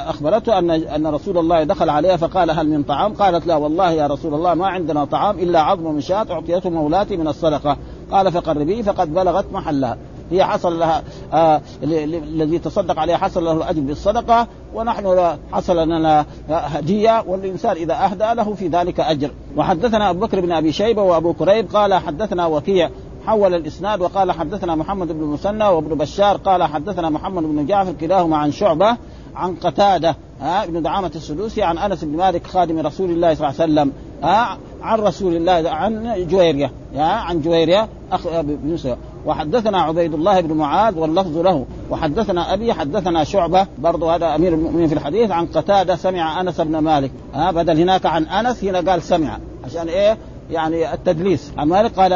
أخبرته 0.08 0.60
ان 0.60 0.70
أن 0.72 1.08
رسول 1.08 1.38
الله 1.38 1.64
دخل 1.64 1.90
عليها 1.90 2.18
فقال 2.18 2.52
هل 2.52 2.70
من 2.70 2.84
طعام؟ 2.84 3.14
قالت 3.14 3.48
لا 3.48 3.56
والله 3.56 3.92
يا 3.92 4.08
رسول 4.08 4.34
الله 4.34 4.54
ما 4.54 4.68
عندنا 4.68 5.06
طعام 5.06 5.40
إلا 5.40 5.62
عظم 5.62 5.94
من 5.94 6.02
شاة 6.02 6.26
أعطيته 6.32 6.70
مولاتي 6.70 7.18
من 7.18 7.28
الصدقة. 7.28 7.78
قال 8.12 8.32
فقربيه 8.32 8.82
فقد 8.82 9.14
بلغت 9.14 9.46
محلها. 9.54 9.98
هي 10.32 10.44
حصل 10.44 10.80
لها 10.80 11.04
آه 11.34 11.62
الذي 11.84 12.60
تصدق 12.60 13.00
عليها 13.00 13.18
حصل 13.18 13.44
له 13.44 13.52
الأجر 13.52 13.82
بالصدقة 13.82 14.48
ونحن 14.74 15.38
حصل 15.52 15.88
لنا 15.88 16.26
هدية 16.50 17.24
والإنسان 17.28 17.76
إذا 17.76 17.94
اهدى 17.94 18.34
له 18.34 18.54
في 18.54 18.68
ذلك 18.68 19.00
أجر. 19.00 19.32
وحدثنا 19.58 20.10
أبو 20.10 20.20
بكر 20.20 20.40
بن 20.40 20.52
أبي 20.52 20.72
شيبة 20.72 21.02
وأبو 21.02 21.34
كريب 21.34 21.76
قال 21.76 21.94
حدثنا 21.94 22.46
وكيع 22.46 22.90
حول 23.26 23.54
الإسناد 23.54 24.02
وقال 24.02 24.32
حدثنا 24.32 24.76
محمد 24.76 25.08
بن 25.08 25.24
المثنى 25.24 25.68
وابن 25.68 25.98
بشار 25.98 26.38
قال 26.38 26.64
حدثنا 26.64 27.10
محمد 27.10 27.44
بن 27.44 27.66
جعفر 27.66 27.92
كلاهما 27.92 28.38
عن 28.38 28.52
شعبة 28.52 28.98
عن 29.36 29.56
قتادة 29.56 30.16
ها 30.42 30.64
ابن 30.64 30.82
دعامة 30.82 31.12
السدوسي 31.16 31.64
عن 31.64 31.78
أنس 31.78 32.04
بن 32.04 32.18
مالك 32.18 32.48
خادم 32.48 32.80
رسول 32.80 33.10
الله 33.10 33.34
صلى 33.34 33.50
الله 33.50 33.62
عليه 33.62 33.72
وسلم 33.74 33.92
ها 34.24 34.58
عن 34.82 35.00
رسول 35.00 35.36
الله 35.36 35.70
عن 35.70 36.26
جويريه 36.30 36.72
عن 36.96 37.42
جويريه 37.42 37.88
أخ 38.12 38.28
بن 38.42 38.78
وحدثنا 39.26 39.82
عبيد 39.82 40.14
الله 40.14 40.42
بن 40.42 40.54
معاذ 40.54 41.00
واللفظ 41.00 41.38
له. 41.38 41.66
وحدثنا 41.90 42.54
أبي 42.54 42.74
حدثنا 42.74 43.24
شعبة. 43.24 43.68
برضو 43.80 44.10
هذا 44.10 44.36
أمير 44.36 44.54
المؤمنين 44.54 44.88
في 44.88 44.94
الحديث 44.94 45.32
عن 45.32 45.46
قتادة 45.46 45.96
سمع 45.96 46.42
أنس 46.42 46.62
بن 46.62 46.78
مالك. 46.78 47.12
ها 47.34 47.52
بدل 47.52 47.80
هناك 47.80 48.06
عن 48.06 48.24
أنس 48.24 48.64
هنا 48.64 48.92
قال 48.92 49.02
سمع. 49.02 49.38
عشان 49.66 49.88
إيه؟ 49.88 50.18
يعني 50.52 50.94
التدليس. 50.94 51.52
عن 51.58 51.68
مالك 51.68 52.00
قال 52.00 52.14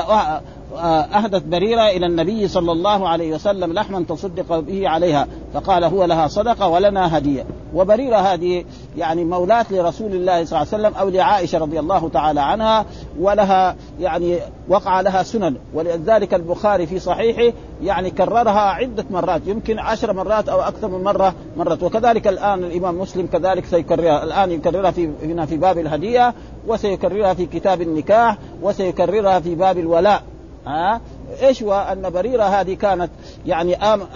أهدت 0.78 1.44
بريرة 1.44 1.88
إلى 1.90 2.06
النبي 2.06 2.48
صلى 2.48 2.72
الله 2.72 3.08
عليه 3.08 3.36
وسلم 3.36 3.74
لحما 3.74 4.06
تصدق 4.10 4.60
به 4.60 4.90
عليها 4.90 5.28
فقال 5.54 5.84
هو 5.84 6.06
لها 6.06 6.28
صدقة 6.28 6.68
ولنا 6.68 7.18
هدية. 7.18 7.46
وبريرة 7.76 8.18
هذه 8.18 8.66
يعني 8.98 9.26
مولاة 9.26 9.66
لرسول 9.72 10.14
الله 10.14 10.46
صلى 10.46 10.62
الله 10.62 10.74
عليه 10.74 10.88
وسلم 10.88 10.94
أو 11.00 11.10
لعائشة 11.10 11.58
رضي 11.58 11.80
الله 11.80 12.10
تعالى 12.10 12.42
عنها 12.42 12.86
ولها 13.20 13.76
يعني 14.00 14.40
وقع 14.68 15.02
لها 15.02 15.24
سنن. 15.24 15.56
ولذلك 15.74 16.34
البخاري 16.34 16.88
في 16.88 17.00
صحيحه 17.00 17.58
يعني 17.84 18.10
كررها 18.10 18.60
عدة 18.60 19.06
مرات 19.10 19.42
يمكن 19.46 19.80
عشر 19.80 20.14
مرات 20.14 20.50
أو 20.50 20.62
أكثر 20.62 20.88
من 20.88 21.04
مرة 21.04 21.34
مرت. 21.58 21.84
وكذلك 21.84 22.28
الآن 22.28 22.64
الإمام 22.64 23.00
مسلم 23.00 23.28
كذلك 23.28 23.66
سيكررها 23.66 24.24
الآن 24.24 24.52
يكررها 24.52 24.92
في 24.92 25.10
هنا 25.24 25.46
في 25.46 25.58
باب 25.58 25.78
الهدية 25.78 26.34
وسيكررها 26.68 27.34
في 27.34 27.46
كتاب 27.46 27.82
النكاح 27.82 28.38
وسيكررها 28.62 29.40
في 29.40 29.56
باب 29.56 29.78
الولاء. 29.78 30.24
ها؟ 30.68 31.02
إيش 31.42 31.64
هو؟ 31.64 31.74
أن 31.74 32.10
بريرة 32.10 32.44
هذه 32.44 32.74
كانت 32.74 33.10
يعني 33.46 33.76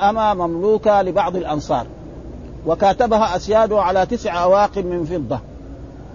اما 0.10 0.34
مملوكة 0.34 1.02
لبعض 1.02 1.36
الأنصار. 1.36 1.86
وكاتبها 2.66 3.36
اسياده 3.36 3.82
على 3.82 4.06
تسع 4.06 4.44
أواق 4.44 4.78
من 4.78 5.06
فضة. 5.06 5.40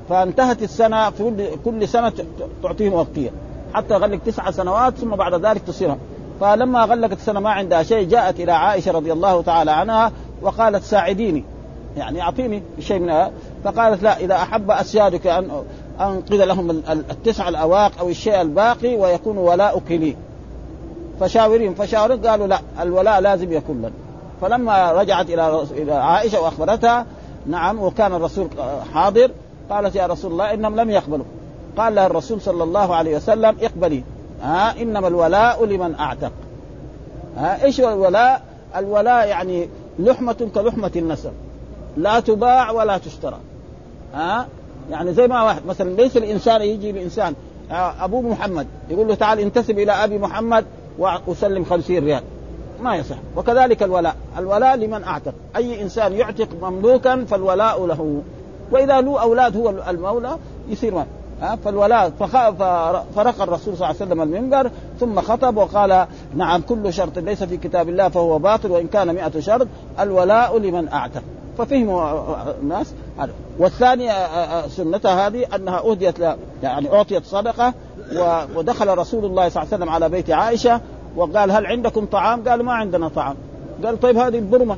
فانتهت 0.09 0.63
السنة 0.63 1.11
في 1.11 1.49
كل 1.65 1.89
سنة 1.89 2.13
تعطيهم 2.63 2.93
وقيه 2.93 3.31
حتى 3.75 3.95
غلق 3.95 4.19
تسع 4.27 4.51
سنوات 4.51 4.95
ثم 4.95 5.11
بعد 5.11 5.47
ذلك 5.47 5.63
تصيرها 5.63 5.99
فلما 6.41 6.85
غلقت 6.85 7.13
السنة 7.13 7.41
ما 7.41 7.51
عندها 7.51 7.83
شيء 7.83 8.09
جاءت 8.09 8.41
إلى 8.41 8.53
عائشة 8.53 8.93
رضي 8.93 9.13
الله 9.13 9.43
تعالى 9.43 9.71
عنها 9.71 10.13
وقالت 10.43 10.85
ساعديني. 10.85 11.45
يعني 11.97 12.23
أعطيني 12.23 12.63
شيء 12.81 12.99
منها 12.99 13.31
فقالت 13.65 14.03
لا 14.03 14.19
إذا 14.19 14.35
أحب 14.35 14.71
أسيادك 14.71 15.27
ان 15.27 15.51
انقذ 16.01 16.45
لهم 16.45 16.71
التسع 17.11 17.49
الأواق 17.49 17.93
أو 18.01 18.09
الشيء 18.09 18.41
الباقي 18.41 18.97
ويكون 18.97 19.39
ولاؤك 19.39 19.91
لي. 19.91 20.17
فشاورين 21.21 21.75
فشاورين 21.75 22.27
قالوا 22.27 22.47
لا 22.47 22.61
الولاء 22.81 23.21
لازم 23.21 23.53
يكون 23.53 23.79
لنا. 23.79 24.04
فلما 24.41 24.93
رجعت 24.93 25.31
إلى 25.31 25.63
إلى 25.71 25.93
عائشة 25.93 26.41
وأخبرتها 26.41 27.07
نعم 27.47 27.83
وكان 27.83 28.15
الرسول 28.15 28.49
حاضر 28.95 29.31
قالت 29.71 29.95
يا 29.95 30.07
رسول 30.07 30.33
الله 30.33 30.55
إنهم 30.55 30.77
لم 30.77 30.91
يقبلوا. 30.91 31.25
قال 31.77 31.95
لها 31.95 32.07
الرسول 32.07 32.41
صلى 32.41 32.65
الله 32.65 32.95
عليه 32.95 33.17
وسلم 33.17 33.57
اقبلي. 33.63 34.03
ها 34.43 34.83
إنما 34.83 35.09
الولاء 35.09 35.65
لمن 35.65 35.95
أعتق. 35.95 36.33
ها 37.37 37.65
إيش 37.65 37.81
الولاء؟ 37.81 38.43
الولاء 38.77 39.29
يعني 39.29 39.69
لحمة 39.99 40.49
كلحمة 40.55 40.91
النسب. 40.97 41.33
لا 41.97 42.21
تباع 42.21 42.71
ولا 42.71 42.99
تشترى. 42.99 43.39
ها 44.15 44.47
يعني 44.91 45.15
زي 45.15 45.29
ما 45.29 45.43
واحد 45.43 45.67
مثلا 45.67 45.91
ليس 45.91 46.17
الإنسان 46.17 46.63
يجي 46.63 46.93
لانسان 46.93 47.35
أبو 48.01 48.23
محمد 48.23 48.67
يقول 48.91 49.09
له 49.09 49.15
تعال 49.15 49.39
انتسب 49.39 49.79
إلى 49.79 49.93
أبي 49.93 50.19
محمد 50.19 50.65
واسلم 50.99 51.65
خمسين 51.65 52.05
ريال. 52.05 52.23
ما 52.85 52.97
يصح. 52.97 53.17
وكذلك 53.37 53.83
الولاء. 53.83 54.17
الولاء 54.39 54.77
لمن 54.77 55.05
أعتق. 55.05 55.35
أي 55.57 55.83
إنسان 55.83 56.13
يعتق 56.13 56.49
مملوكا 56.63 57.25
فالولاء 57.25 57.87
له. 57.87 58.23
وإذا 58.73 59.01
له 59.01 59.23
أولاد 59.23 59.57
هو 59.57 59.71
المولى 59.71 60.37
يصير 60.69 60.95
ما. 60.95 61.07
فالولاء 61.65 62.11
فرق 63.17 63.43
الرسول 63.43 63.77
صلى 63.77 63.87
الله 63.87 63.87
عليه 63.87 63.97
وسلم 63.97 64.23
المنبر 64.23 64.71
ثم 65.01 65.21
خطب 65.21 65.57
وقال 65.57 66.07
نعم 66.37 66.61
كل 66.61 66.93
شرط 66.93 67.19
ليس 67.19 67.43
في 67.43 67.57
كتاب 67.57 67.89
الله 67.89 68.09
فهو 68.09 68.39
باطل 68.39 68.71
وإن 68.71 68.87
كان 68.87 69.15
مئة 69.15 69.41
شرط 69.41 69.67
الولاء 70.01 70.59
لمن 70.59 70.89
أعتق. 70.89 71.23
ففهموا 71.59 72.25
الناس 72.63 72.95
والثاني 73.59 74.11
سنتها 74.69 75.27
هذه 75.27 75.47
أنها 75.55 75.79
أهديت 75.79 76.19
يعني 76.63 76.93
أعطيت 76.93 77.27
صدقة 77.27 77.75
ودخل 78.57 78.99
رسول 78.99 79.25
الله 79.25 79.49
صلى 79.49 79.63
الله 79.63 79.75
عليه 79.75 79.85
وسلم 79.85 79.89
على 79.89 80.09
بيت 80.09 80.31
عائشة 80.31 80.81
وقال 81.17 81.51
هل 81.51 81.67
عندكم 81.67 82.07
طعام؟ 82.07 82.49
قال 82.49 82.63
ما 82.63 82.73
عندنا 82.73 83.09
طعام. 83.09 83.37
قال 83.85 84.01
طيب 84.01 84.17
هذه 84.17 84.39
البرمة 84.39 84.77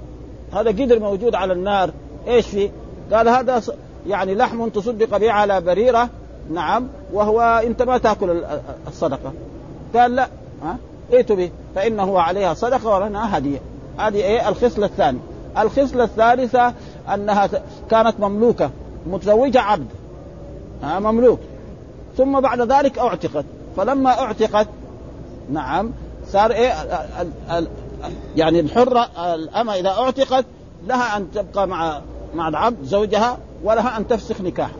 هذا 0.52 0.70
قدر 0.70 1.00
موجود 1.00 1.34
على 1.34 1.52
النار 1.52 1.90
إيش 2.28 2.46
فيه؟ 2.46 2.70
قال 3.12 3.28
هذا 3.28 3.62
يعني 4.06 4.34
لحم 4.34 4.68
تصدق 4.68 5.16
به 5.16 5.32
على 5.32 5.60
بريرة 5.60 6.08
نعم 6.50 6.88
وهو 7.12 7.40
أنت 7.40 7.82
ما 7.82 7.98
تأكل 7.98 8.44
الصدقة. 8.88 9.32
قال 9.96 10.14
لا 10.14 10.28
ها؟ 10.62 10.76
ائتوا 11.12 11.36
به 11.36 11.50
فإنه 11.74 12.20
عليها 12.20 12.54
صدقة 12.54 12.94
ولنا 12.94 13.38
هدية. 13.38 13.58
هذه 13.98 14.16
إيه؟ 14.16 14.48
الخصلة 14.48 14.86
الثانية. 14.86 15.20
الخصلة 15.58 16.04
الثالثة 16.04 16.74
أنها 17.14 17.48
كانت 17.90 18.20
مملوكة 18.20 18.70
متزوجة 19.06 19.60
عبد 19.60 19.88
ها؟ 20.82 20.98
مملوك. 20.98 21.40
ثم 22.16 22.40
بعد 22.40 22.60
ذلك 22.60 22.98
أعتقت. 22.98 23.44
فلما 23.76 24.10
أعتقت 24.20 24.68
نعم 25.52 25.92
صار 26.32 26.50
إيه؟ 26.50 26.82
ال 26.82 27.28
ال 27.50 27.68
يعني 28.36 28.60
الحرة 28.60 29.08
الأمة 29.34 29.74
إذا 29.74 29.88
أعتقت 29.88 30.44
لها 30.86 31.16
أن 31.16 31.30
تبقى 31.30 31.68
مع 31.68 32.00
مع 32.34 32.48
العبد 32.48 32.84
زوجها 32.84 33.38
ولها 33.64 33.96
أن 33.96 34.08
تفسخ 34.08 34.40
نكاح 34.40 34.70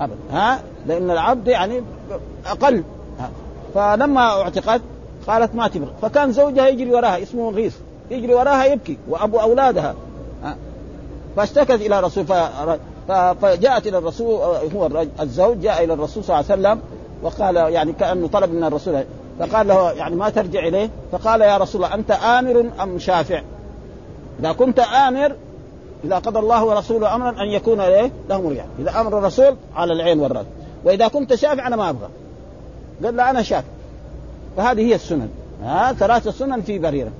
أبدا 0.00 0.16
ها؟ 0.32 0.60
لأن 0.86 1.10
العبد 1.10 1.48
يعني 1.48 1.82
ها. 3.18 3.30
فلما 3.74 4.20
اعتقت 4.20 4.80
قالت 5.26 5.54
ما 5.54 5.68
تبغى. 5.68 5.92
فكان 6.02 6.32
زوجها 6.32 6.68
يجري 6.68 6.90
وراها 6.90 7.22
اسمه 7.22 7.50
غيث. 7.50 7.76
يجري 8.10 8.34
وراها 8.34 8.64
يبكي 8.64 8.98
وأبو 9.08 9.40
أولادها. 9.40 9.94
ها. 10.44 10.56
فاشتكت 11.36 11.70
إلى 11.70 12.00
رسول 12.00 12.26
فجاءت 13.42 13.86
إلى 13.86 13.98
الرسول 13.98 14.40
هو 14.74 15.06
الزوج 15.20 15.60
جاء 15.60 15.84
إلى 15.84 15.92
الرسول 15.92 16.24
صلى 16.24 16.40
الله 16.40 16.50
عليه 16.50 16.60
وسلم 16.60 16.80
وقال 17.22 17.56
يعني 17.56 17.92
كأنه 17.92 18.28
طلب 18.28 18.52
من 18.52 18.64
الرسول 18.64 19.04
فقال 19.40 19.68
له 19.68 19.92
يعني 19.92 20.16
ما 20.16 20.30
ترجع 20.30 20.60
إليه؟ 20.60 20.90
فقال 21.12 21.40
يا 21.40 21.56
رسول 21.56 21.84
الله 21.84 21.94
أنت 21.94 22.10
آمر 22.10 22.70
أم 22.82 22.98
شافع؟ 22.98 23.42
إذا 24.40 24.52
كنت 24.52 24.78
آمر 24.78 25.36
إذا 26.04 26.18
قضى 26.18 26.38
الله 26.38 26.64
ورسوله 26.64 27.14
أمرا 27.14 27.30
أن 27.30 27.48
يكون 27.48 27.80
إيه 27.80 28.10
لهم 28.28 28.46
رجال 28.46 28.66
إذا 28.78 29.00
أمر 29.00 29.18
الرسول 29.18 29.56
على 29.76 29.92
العين 29.92 30.20
والرأس. 30.20 30.46
وإذا 30.84 31.08
كنت 31.08 31.34
شافع 31.34 31.66
أنا 31.66 31.76
ما 31.76 31.90
أبغى. 31.90 32.08
قال 33.04 33.16
لا 33.16 33.30
أنا 33.30 33.42
شافع. 33.42 33.68
فهذه 34.56 34.80
هي 34.80 34.94
السنن. 34.94 35.28
ها 35.62 35.92
ثلاث 35.92 36.28
سنن 36.28 36.62
في 36.62 36.78
بريرة. 36.78 37.10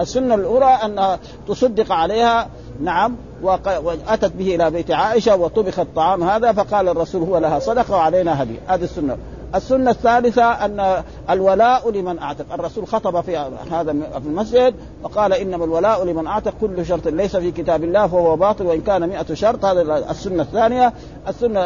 السنة 0.00 0.34
الأولى 0.34 0.64
أن 0.64 1.18
تصدق 1.48 1.92
عليها 1.92 2.48
نعم 2.82 3.16
وأتت 3.42 4.32
به 4.32 4.54
إلى 4.54 4.70
بيت 4.70 4.90
عائشة 4.90 5.36
وطبخ 5.36 5.78
الطعام 5.78 6.22
هذا 6.22 6.52
فقال 6.52 6.88
الرسول 6.88 7.22
هو 7.22 7.38
لها 7.38 7.58
صدقة 7.58 7.94
وعلينا 7.94 8.42
هدية. 8.42 8.58
هذه 8.66 8.84
السنة. 8.84 9.16
السنة 9.54 9.90
الثالثة 9.90 10.44
أن 10.44 11.02
الولاء 11.30 11.90
لمن 11.90 12.18
أعتق. 12.18 12.52
الرسول 12.52 12.86
خطب 12.86 13.20
في 13.20 13.36
هذا 13.70 13.92
في 13.92 14.26
المسجد 14.26 14.74
وقال 15.02 15.32
إنما 15.32 15.64
الولاء 15.64 16.04
لمن 16.04 16.26
أعتق 16.26 16.54
كل 16.60 16.86
شرط 16.86 17.08
ليس 17.08 17.36
في 17.36 17.50
كتاب 17.50 17.84
الله 17.84 18.06
فهو 18.06 18.36
باطل 18.36 18.66
وإن 18.66 18.80
كان 18.80 19.08
مئة 19.08 19.34
شرط. 19.34 19.64
هذا 19.64 20.10
السنة 20.10 20.42
الثانية. 20.42 20.92
السنة 21.28 21.60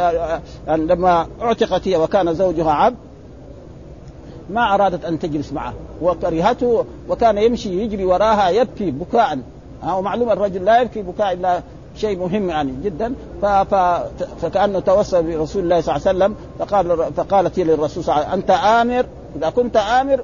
يعني 0.67 0.85
لما 0.85 1.27
اعتقت 1.41 1.87
هي 1.87 1.97
وكان 1.97 2.33
زوجها 2.33 2.71
عبد 2.71 2.97
ما 4.49 4.73
أرادت 4.75 5.05
أن 5.05 5.19
تجلس 5.19 5.53
معه 5.53 5.73
وكرهته 6.01 6.85
وكان 7.09 7.37
يمشي 7.37 7.81
يجري 7.81 8.05
وراها 8.05 8.49
يبكي 8.49 8.91
بكاء. 8.91 9.39
ومعلوم 9.83 10.31
الرجل 10.31 10.65
لا 10.65 10.81
يبكي 10.81 11.01
بكاء 11.01 11.33
إلا 11.33 11.61
شيء 11.95 12.19
مهم 12.19 12.49
يعني 12.49 12.73
جدا. 12.83 13.13
ف... 13.41 13.45
فكأنه 14.41 14.79
توسل 14.79 15.23
برسول 15.23 15.63
الله 15.63 15.81
صلى 15.81 15.95
الله 15.95 16.07
عليه 16.07 16.17
وسلم 16.17 16.35
فقال 16.59 17.13
فقالت 17.13 17.59
للرسول 17.59 18.03
صلى 18.03 18.15
الله 18.15 18.25
عليه 18.25 18.27
وسلم 18.27 18.41
أنت 18.41 18.51
آمر؟ 18.51 19.05
إذا 19.35 19.49
كنت 19.49 19.77
آمر 19.77 20.23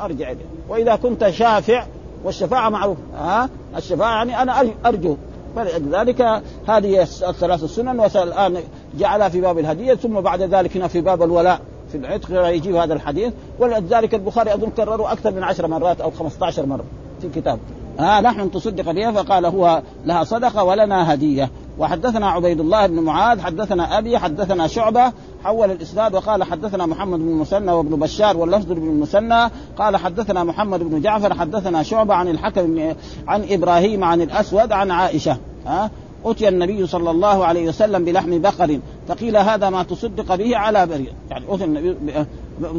أرجع 0.00 0.30
إليه. 0.30 0.44
وإذا 0.68 0.96
كنت 0.96 1.28
شافع 1.28 1.84
والشفاعة 2.24 2.68
معروف. 2.68 2.96
ها؟ 3.16 3.48
الشفاعة 3.76 4.16
يعني 4.16 4.42
أنا 4.42 4.70
أرجو. 4.86 5.16
فلذلك 5.56 6.42
هذه 6.68 7.02
الثلاث 7.02 7.64
السنن 7.64 8.00
والان 8.00 8.56
جعلها 8.98 9.28
في 9.28 9.40
باب 9.40 9.58
الهدية 9.58 9.94
ثم 9.94 10.20
بعد 10.20 10.42
ذلك 10.42 10.76
هنا 10.76 10.88
في 10.88 11.00
باب 11.00 11.22
الولاء 11.22 11.60
في 11.92 11.98
العتق 11.98 12.48
يجيب 12.48 12.74
هذا 12.74 12.94
الحديث. 12.94 13.32
ولذلك 13.58 14.14
البخاري 14.14 14.54
أظن 14.54 14.70
كرره 14.70 15.12
أكثر 15.12 15.30
من 15.30 15.42
عشر 15.42 15.66
مرات 15.66 16.00
أو 16.00 16.10
15 16.10 16.66
مرة 16.66 16.84
في 17.20 17.26
الكتاب 17.26 17.58
ها 17.98 18.20
نحن 18.20 18.50
تصدق 18.50 18.90
بها 18.90 19.12
فقال 19.12 19.46
هو 19.46 19.82
لها 20.04 20.24
صدقة 20.24 20.64
ولنا 20.64 21.14
هدية. 21.14 21.50
وحدثنا 21.78 22.30
عبيد 22.30 22.60
الله 22.60 22.86
بن 22.86 23.00
معاذ 23.00 23.40
حدثنا 23.40 23.98
أبي 23.98 24.18
حدثنا 24.18 24.66
شعبة 24.66 25.12
حول 25.44 25.70
الإسناد 25.70 26.14
وقال 26.14 26.42
حدثنا 26.42 26.86
محمد 26.86 27.18
بن 27.18 27.28
المثنى 27.28 27.72
وابن 27.72 27.96
بشار 27.96 28.36
واللفظ 28.36 28.72
بن 28.72 28.88
المثنى 28.88 29.50
قال 29.78 29.96
حدثنا 29.96 30.44
محمد 30.44 30.80
بن 30.82 31.00
جعفر 31.00 31.34
حدثنا 31.34 31.82
شعبة 31.82 32.14
عن 32.14 32.28
الحكم 32.28 32.94
عن 33.26 33.44
إبراهيم 33.50 34.04
عن 34.04 34.20
الأسود 34.20 34.72
عن 34.72 34.90
عائشة. 34.90 35.36
ها 35.66 35.90
أتي 36.24 36.48
النبي 36.48 36.86
صلى 36.86 37.10
الله 37.10 37.44
عليه 37.44 37.68
وسلم 37.68 38.04
بلحم 38.04 38.40
بقر. 38.40 38.78
فقيل 39.08 39.36
هذا 39.36 39.70
ما 39.70 39.82
تصدق 39.82 40.34
به 40.34 40.56
على 40.56 40.86
بريء. 40.86 41.12
يعني 41.30 41.44
أتي 41.48 41.64
النبي 41.64 41.96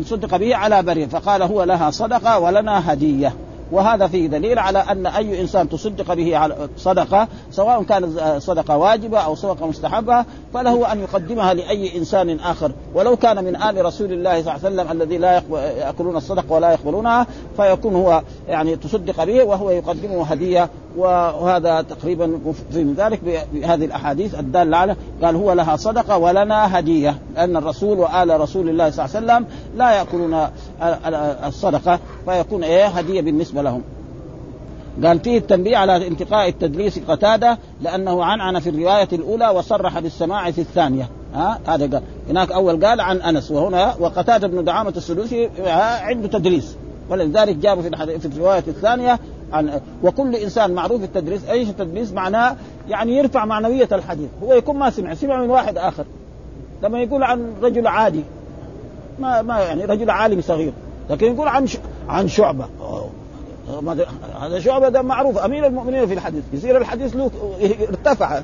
تصدق 0.03 0.37
به 0.37 0.55
على 0.55 0.83
بريء. 0.83 1.07
فقال 1.07 1.41
هو 1.41 1.63
لها 1.63 1.91
صدقة 1.91 2.39
ولنا 2.39 2.93
هدية. 2.93 3.33
وهذا 3.71 4.07
فيه 4.07 4.27
دليل 4.27 4.59
على 4.59 4.79
أن 4.79 5.05
أي 5.05 5.41
إنسان 5.41 5.69
تصدق 5.69 6.13
به 6.13 6.37
على 6.37 6.69
صدقة 6.77 7.27
سواء 7.51 7.83
كانت 7.83 8.37
صدقة 8.37 8.77
واجبة 8.77 9.19
أو 9.19 9.35
صدقة 9.35 9.67
مستحبة 9.67 10.25
فله 10.53 10.91
أن 10.91 10.99
يقدمها 10.99 11.53
لأي 11.53 11.97
إنسان 11.97 12.39
آخر. 12.39 12.71
ولو 12.93 13.15
كان 13.15 13.43
من 13.43 13.55
آل 13.55 13.85
رسول 13.85 14.13
الله 14.13 14.41
صلى 14.43 14.55
الله 14.55 14.65
عليه 14.65 14.75
وسلم 14.75 14.91
الذي 14.91 15.17
لا 15.17 15.41
يأكلون 15.77 16.15
الصدقة 16.15 16.51
ولا 16.51 16.71
يقبلونها 16.71 17.27
فيكون 17.57 17.95
هو 17.95 18.21
يعني 18.47 18.75
تصدق 18.75 19.23
به 19.23 19.43
وهو 19.43 19.69
يقدمه 19.69 20.23
هدية 20.23 20.69
وهذا 20.97 21.81
تقريبا 21.81 22.39
في 22.71 22.93
ذلك 22.97 23.19
بهذه 23.53 23.85
الأحاديث 23.85 24.39
الدالة 24.39 24.77
على 24.77 24.95
قال 25.23 25.35
هو 25.35 25.53
لها 25.53 25.75
صدقة 25.75 26.17
ولنا 26.17 26.79
هدية 26.79 27.17
لأن 27.35 27.57
الرسول 27.57 27.99
وآل 27.99 28.41
رسول 28.41 28.69
الله 28.69 28.89
صلى 28.89 29.05
الله 29.05 29.15
عليه 29.15 29.25
وسلم 29.25 29.45
لا 29.75 29.91
يأكلون 29.91 30.47
الصدقة 31.47 31.99
فيكون 32.25 32.63
إيه 32.63 32.85
هدية 32.85 33.21
بالنسبة 33.21 33.61
لهم. 33.61 33.81
قال 35.03 35.19
فيه 35.19 35.37
التنبيه 35.37 35.77
على 35.77 36.07
انتقاء 36.07 36.49
التدليس 36.49 36.99
قتادة 37.07 37.57
لأنه 37.81 38.23
عنعن 38.23 38.59
في 38.59 38.69
الرواية 38.69 39.07
الأولى 39.13 39.49
وصرح 39.49 39.99
بالسماع 39.99 40.51
في 40.51 40.61
الثانية. 40.61 41.09
ها؟ 41.33 41.59
هذا 41.67 41.85
قال. 41.85 42.01
هناك 42.29 42.51
أول 42.51 42.85
قال 42.85 43.01
عن 43.01 43.17
أنس 43.17 43.51
وهنا 43.51 43.95
وقتادة 43.99 44.47
بن 44.47 44.63
دعامة 44.63 44.93
السدوسي 44.97 45.49
عنده 46.01 46.27
تدليس. 46.27 46.75
ولذلك 47.09 47.55
جابوا 47.55 47.83
في 47.83 48.19
في 48.19 48.25
الرواية 48.25 48.63
الثانية 48.67 49.19
عن 49.51 49.81
وكل 50.03 50.35
إنسان 50.35 50.71
معروف 50.71 51.03
التدريس 51.03 51.45
إيش 51.49 51.69
التدريس 51.69 52.11
معناه 52.11 52.55
يعني 52.89 53.17
يرفع 53.17 53.45
معنوية 53.45 53.89
الحديث. 53.91 54.29
هو 54.43 54.53
يكون 54.53 54.75
ما 54.77 54.89
سمع 54.89 55.13
سمع 55.13 55.41
من 55.41 55.49
واحد 55.49 55.77
آخر. 55.77 56.05
لما 56.83 56.99
يقول 56.99 57.23
عن 57.23 57.53
رجل 57.61 57.87
عادي 57.87 58.23
ما 59.19 59.41
ما 59.41 59.59
يعني 59.59 59.85
رجل 59.85 60.09
عالم 60.09 60.41
صغير. 60.41 60.73
لكن 61.09 61.33
يقول 61.33 61.47
عن 61.47 61.67
عن 62.09 62.27
شعبة. 62.27 62.65
هذا 64.41 64.59
شعبة 64.59 64.89
ده 64.89 65.01
معروف. 65.01 65.37
أمير 65.37 65.67
المؤمنين 65.67 66.07
في 66.07 66.13
الحديث. 66.13 66.43
يصير 66.53 66.77
الحديث 66.77 67.15
له 67.15 67.31
ارتفع. 67.89 68.41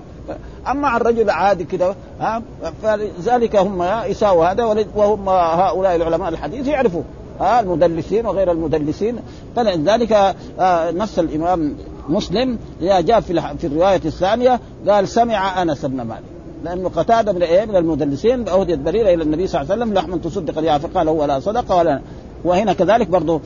أما 0.68 0.88
عن 0.88 1.02
رجل 1.02 1.30
عادي 1.30 1.64
كده 1.64 1.96
ها 2.20 2.42
فلذلك 2.84 3.56
هم 3.56 3.84
يساووا 4.06 4.52
هذا 4.52 4.86
وهم 4.96 5.30
هؤلاء 5.30 5.96
العلماء 5.96 6.30
الحديث 6.30 6.68
يعرفوا. 6.68 7.04
ها 7.40 7.60
المدلسين 7.60 8.26
وغير 8.26 8.52
المدلسين. 8.52 9.20
فلذلك 9.56 10.36
آه، 10.60 10.92
نص 10.92 11.20
الإمام 11.20 11.76
مسلم 12.10 12.58
جاء 12.82 13.20
في 13.20 13.42
في 13.58 13.68
الرواية 13.68 14.02
الثانية 14.06 14.60
قال 14.88 15.08
سمع 15.08 15.62
أنس 15.62 15.86
بن 15.86 16.02
مالك. 16.02 16.31
لأنه 16.64 16.90
قتادة 16.90 17.34
من 17.34 17.44
إيه 17.44 17.66
من 17.66 17.76
المدلسين 17.76 18.50
اهديت 18.50 18.80
بريرة 18.80 19.14
إلى 19.14 19.24
النبي 19.24 19.48
صلى 19.48 19.62
الله 19.62 19.72
عليه 19.72 19.84
وسلم 19.84 19.94
لحما 19.94 20.18
تصدق 20.18 20.60
بها 20.60 20.78
فقال 20.78 21.08
هو 21.08 21.26
لا 21.26 21.40
صدقه 21.40 21.76
ولا 21.76 22.02
وهنا 22.44 22.74
كذلك 22.74 23.08
برضه 23.08 23.42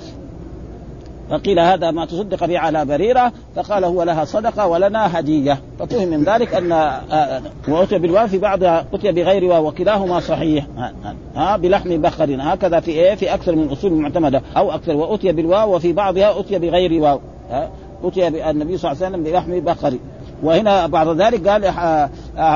فقيل 1.30 1.60
هذا 1.60 1.92
ما 1.92 2.06
تصدق 2.06 2.46
به 2.46 2.60
على 2.60 2.86
بريرة 2.86 3.32
فقال 3.56 3.84
هو 3.84 4.04
لها 4.04 4.26
صدقة 4.26 4.68
ولنا 4.68 5.20
هدية. 5.20 5.60
ففهم 5.80 6.08
من 6.08 6.24
ذلك 6.24 6.54
أن 6.54 6.72
آه، 6.72 7.42
وأتي 7.68 8.00
بالواو 8.00 8.28
في 8.28 8.38
بعضها 8.38 8.86
أتي 8.94 9.12
بغير 9.12 9.46
واو 9.46 9.68
وكلاهما 9.68 10.20
صحيح. 10.20 10.66
ها 11.36 11.58
بلحم 11.58 12.02
بخر. 12.02 12.38
هكذا 12.40 12.80
في 12.80 12.92
إيه 12.92 13.16
في 13.16 13.34
أكثر 13.34 13.56
من 13.56 13.64
الاصول 13.64 13.92
المعتمده 13.92 14.42
أو 14.58 14.72
أكثر. 14.72 14.96
وأتي 14.96 15.32
بالواو 15.32 15.76
وفي 15.76 15.94
بعضها 15.94 16.40
أتي 16.40 16.60
بغير 16.60 17.02
واو. 17.02 17.20
أتي 18.04 18.50
النبي 18.50 18.78
صلى 18.78 18.92
الله 18.92 19.06
عليه 19.06 19.16
وسلم 19.16 19.24
بلحم 19.24 19.60
بخر. 19.60 19.94
وهنا 20.44 20.88
بعد 20.88 21.08
ذلك 21.08 21.48
قال 21.48 21.70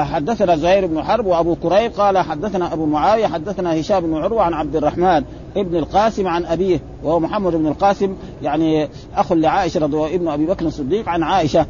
حدثنا 0.06 0.56
زهير 0.56 0.88
بن 0.88 1.04
حرب 1.04 1.26
وأبو 1.26 1.56
كريب 1.56 1.92
قال 1.92 2.18
حدثنا 2.18 2.74
أبو 2.74 2.86
معاوية 2.86 3.28
حدثنا 3.28 3.80
هشام 3.80 4.00
بن 4.00 4.16
عروة 4.16 4.44
عن 4.44 4.54
عبد 4.54 4.76
الرحمن 4.76 5.24
ابن 5.58 5.76
القاسم 5.76 6.28
عن 6.28 6.46
أبيه 6.46 6.80
وهو 7.04 7.20
محمد 7.20 7.56
بن 7.56 7.68
القاسم 7.68 8.16
يعني 8.44 8.90
أخ 9.16 9.32
لعائشة 9.32 9.80
رضي 9.80 9.98
الله 9.98 10.16
ابن 10.16 10.28
أبي 10.28 10.46
بكر 10.46 10.66
الصديق 10.66 11.10
عن 11.10 11.24
عائشة 11.24 11.66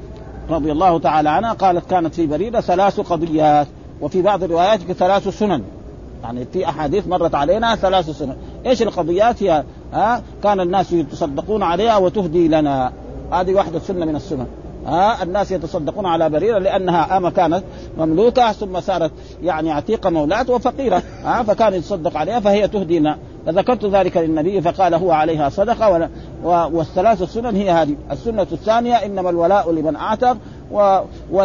رضي 0.49 0.71
الله 0.71 0.99
تعالى 0.99 1.29
عنها 1.29 1.53
قالت 1.53 1.89
كانت 1.89 2.15
في 2.15 2.27
بريدة 2.27 2.61
ثلاث 2.61 2.99
قضيات 2.99 3.67
وفي 4.01 4.21
بعض 4.21 4.43
الروايات 4.43 4.79
ثلاث 4.79 5.27
سنن. 5.27 5.63
يعني 6.23 6.45
في 6.53 6.69
أحاديث 6.69 7.07
مرت 7.07 7.35
علينا 7.35 7.75
ثلاث 7.75 8.09
سنن. 8.09 8.35
إيش 8.65 8.81
القضيات 8.81 9.43
هي؟ 9.43 9.63
ها؟ 9.93 10.21
كان 10.43 10.59
الناس 10.59 10.91
يتصدقون 10.91 11.63
عليها 11.63 11.97
وتهدي 11.97 12.47
لنا. 12.47 12.91
هذه 13.31 13.53
واحدة 13.53 13.79
سنة 13.79 14.05
من 14.05 14.15
السنن. 14.15 14.47
ها 14.89 15.23
الناس 15.23 15.51
يتصدقون 15.51 16.05
على 16.05 16.29
بريرة 16.29 16.57
لأنها 16.57 17.17
أما 17.17 17.29
كانت 17.29 17.63
مملوكة 17.97 18.51
ثم 18.51 18.79
صارت 18.79 19.11
يعني 19.43 19.71
عتيقة 19.71 20.09
مولاة 20.09 20.45
وفقيرة 20.49 21.03
ها 21.23 21.43
فكان 21.43 21.73
يتصدق 21.73 22.17
عليها 22.17 22.39
فهي 22.39 22.67
تهدينا 22.67 23.17
فذكرت 23.45 23.85
ذلك 23.85 24.17
للنبي 24.17 24.61
فقال 24.61 24.93
هو 24.93 25.11
عليها 25.11 25.49
صدقة 25.49 26.09
والثلاث 26.43 27.21
السنن 27.21 27.55
هي 27.55 27.71
هذه. 27.71 27.95
السنة 28.11 28.47
الثانية 28.51 28.95
إنما 28.95 29.29
الولاء 29.29 29.71
لمن 29.71 29.95
أعتق 29.95 30.37
و... 30.71 30.99
و... 31.31 31.41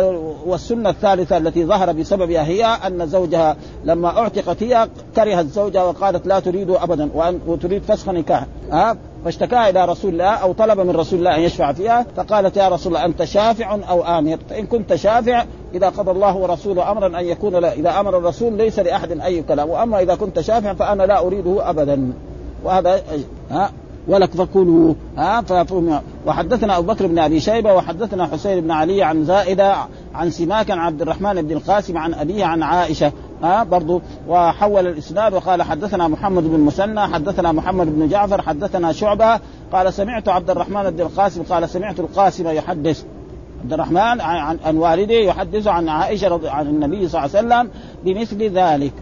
والسنة 0.47 0.91
الثالثة 0.91 1.37
التي 1.37 1.65
ظهر 1.65 1.93
بسببها 1.93 2.45
هي 2.45 2.65
أن 2.65 3.07
زوجها 3.07 3.57
لما 3.85 4.19
أعتقت 4.19 4.63
هي 4.63 4.89
كرهت 5.17 5.47
زوجها 5.47 5.83
وقالت 5.83 6.27
لا 6.27 6.41
تريد 6.41 6.71
أبدا 6.71 7.11
وأن 7.15 7.41
وتريد 7.47 7.83
فسخ 7.83 8.09
نكاح 8.09 8.47
ها. 8.73 8.97
فاشتكى 9.25 9.71
إلى 9.71 9.85
رسول 9.85 10.13
الله 10.13 10.31
أو 10.31 10.53
طلب 10.53 10.81
من 10.81 10.91
رسول 10.91 11.19
الله 11.19 11.37
أن 11.37 11.41
يشفع 11.41 11.73
فيها 11.73 12.07
فقالت 12.17 12.57
يا 12.57 12.69
رسول 12.69 12.97
الله 12.97 13.05
أنت 13.05 13.25
شافع 13.25 13.79
أو 13.89 14.19
آمر؟ 14.19 14.39
فإن 14.51 14.67
كنت 14.67 14.95
شافع 14.95 15.45
إذا 15.75 15.89
قضى 15.89 16.11
الله 16.11 16.37
ورسوله 16.37 16.93
أمرا 16.93 17.07
أن 17.21 17.25
يكون 17.25 17.57
لا 17.57 17.73
إذا 17.73 18.01
أمر 18.01 18.19
الرسول 18.19 18.53
ليس 18.53 18.79
لأحد 18.79 19.21
أي 19.21 19.43
كلام 19.43 19.71
وأما 19.71 20.01
إذا 20.01 20.15
كنت 20.15 20.41
شافع 20.41 20.75
فأنا 20.75 21.03
لا 21.03 21.27
أريده 21.27 21.71
ابدا. 21.71 22.13
وهذا 22.65 23.03
ها؟ 23.51 23.71
ولك 24.09 24.31
فكلوا 24.31 24.95
ها؟ 25.19 25.45
وحدثنا 26.27 26.79
أبو 26.79 26.93
بكر 26.93 27.07
بن 27.07 27.19
أبي 27.19 27.41
شيبة 27.41 27.75
وحدثنا 27.75 28.27
حسين 28.27 28.61
بن 28.61 28.71
علي 28.71 29.03
عن 29.03 29.25
زائدة 29.25 29.77
عن 30.15 30.31
سماك 30.31 30.71
عن 30.71 30.79
عبد 30.79 31.03
الرحمن 31.03 31.43
بن 31.43 31.53
القاسم 31.53 31.99
عن 31.99 32.15
أبيه 32.15 32.45
عن 32.45 32.63
عائشة 32.63 33.13
ها 33.43 33.65
برضو 33.65 34.03
وحول 34.29 34.87
الإسناد 34.87 35.35
وقال 35.35 35.63
حدثنا 35.63 36.09
محمد 36.09 36.43
بن 36.43 36.61
مسنى 36.61 37.01
حدثنا 37.01 37.53
محمد 37.53 37.87
بن 37.87 38.09
جعفر 38.09 38.43
حدثنا 38.43 38.93
شعبة 38.93 39.41
قال 39.73 39.93
سمعت 39.93 40.29
عبد 40.29 40.51
الرحمن 40.51 40.91
بن 40.91 41.01
القاسم 41.01 41.43
قال 41.43 41.69
سمعت 41.69 42.01
القاسم 42.01 42.49
يحدث. 42.49 43.05
عبد 43.63 43.73
الرحمن 43.73 44.21
عن, 44.21 44.77
والده 44.77 45.15
يحدث 45.15 45.67
عن 45.67 45.89
عائشة 45.89 46.51
عن 46.51 46.67
النبي 46.67 47.09
صلى 47.09 47.25
الله 47.25 47.37
عليه 47.37 47.47
وسلم 47.47 47.71
بمثل 48.05 48.43
ذلك. 48.43 48.93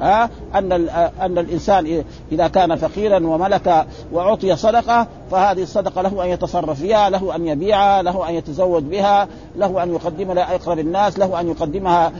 ها 0.00 0.30
أن 0.54 0.72
أن 1.20 1.38
الإنسان 1.38 2.04
إذا 2.32 2.48
كان 2.48 2.76
فقيرا 2.76 3.26
وملك 3.26 3.86
وأعطي 4.12 4.56
صدقة 4.56 5.06
فهذه 5.30 5.62
الصدقة 5.62 6.02
له 6.02 6.24
أن 6.24 6.28
يتصرف 6.28 6.80
فيها، 6.80 7.10
له 7.10 7.36
أن 7.36 7.46
يبيعها، 7.46 8.02
له 8.02 8.28
أن 8.28 8.34
يتزوج 8.34 8.82
بها، 8.82 9.28
له 9.56 9.82
أن 9.82 9.94
يقدمها 9.94 10.34
لاقرب 10.34 10.78
الناس، 10.78 11.18
له 11.18 11.40
أن 11.40 11.48
يقدمها 11.48 12.12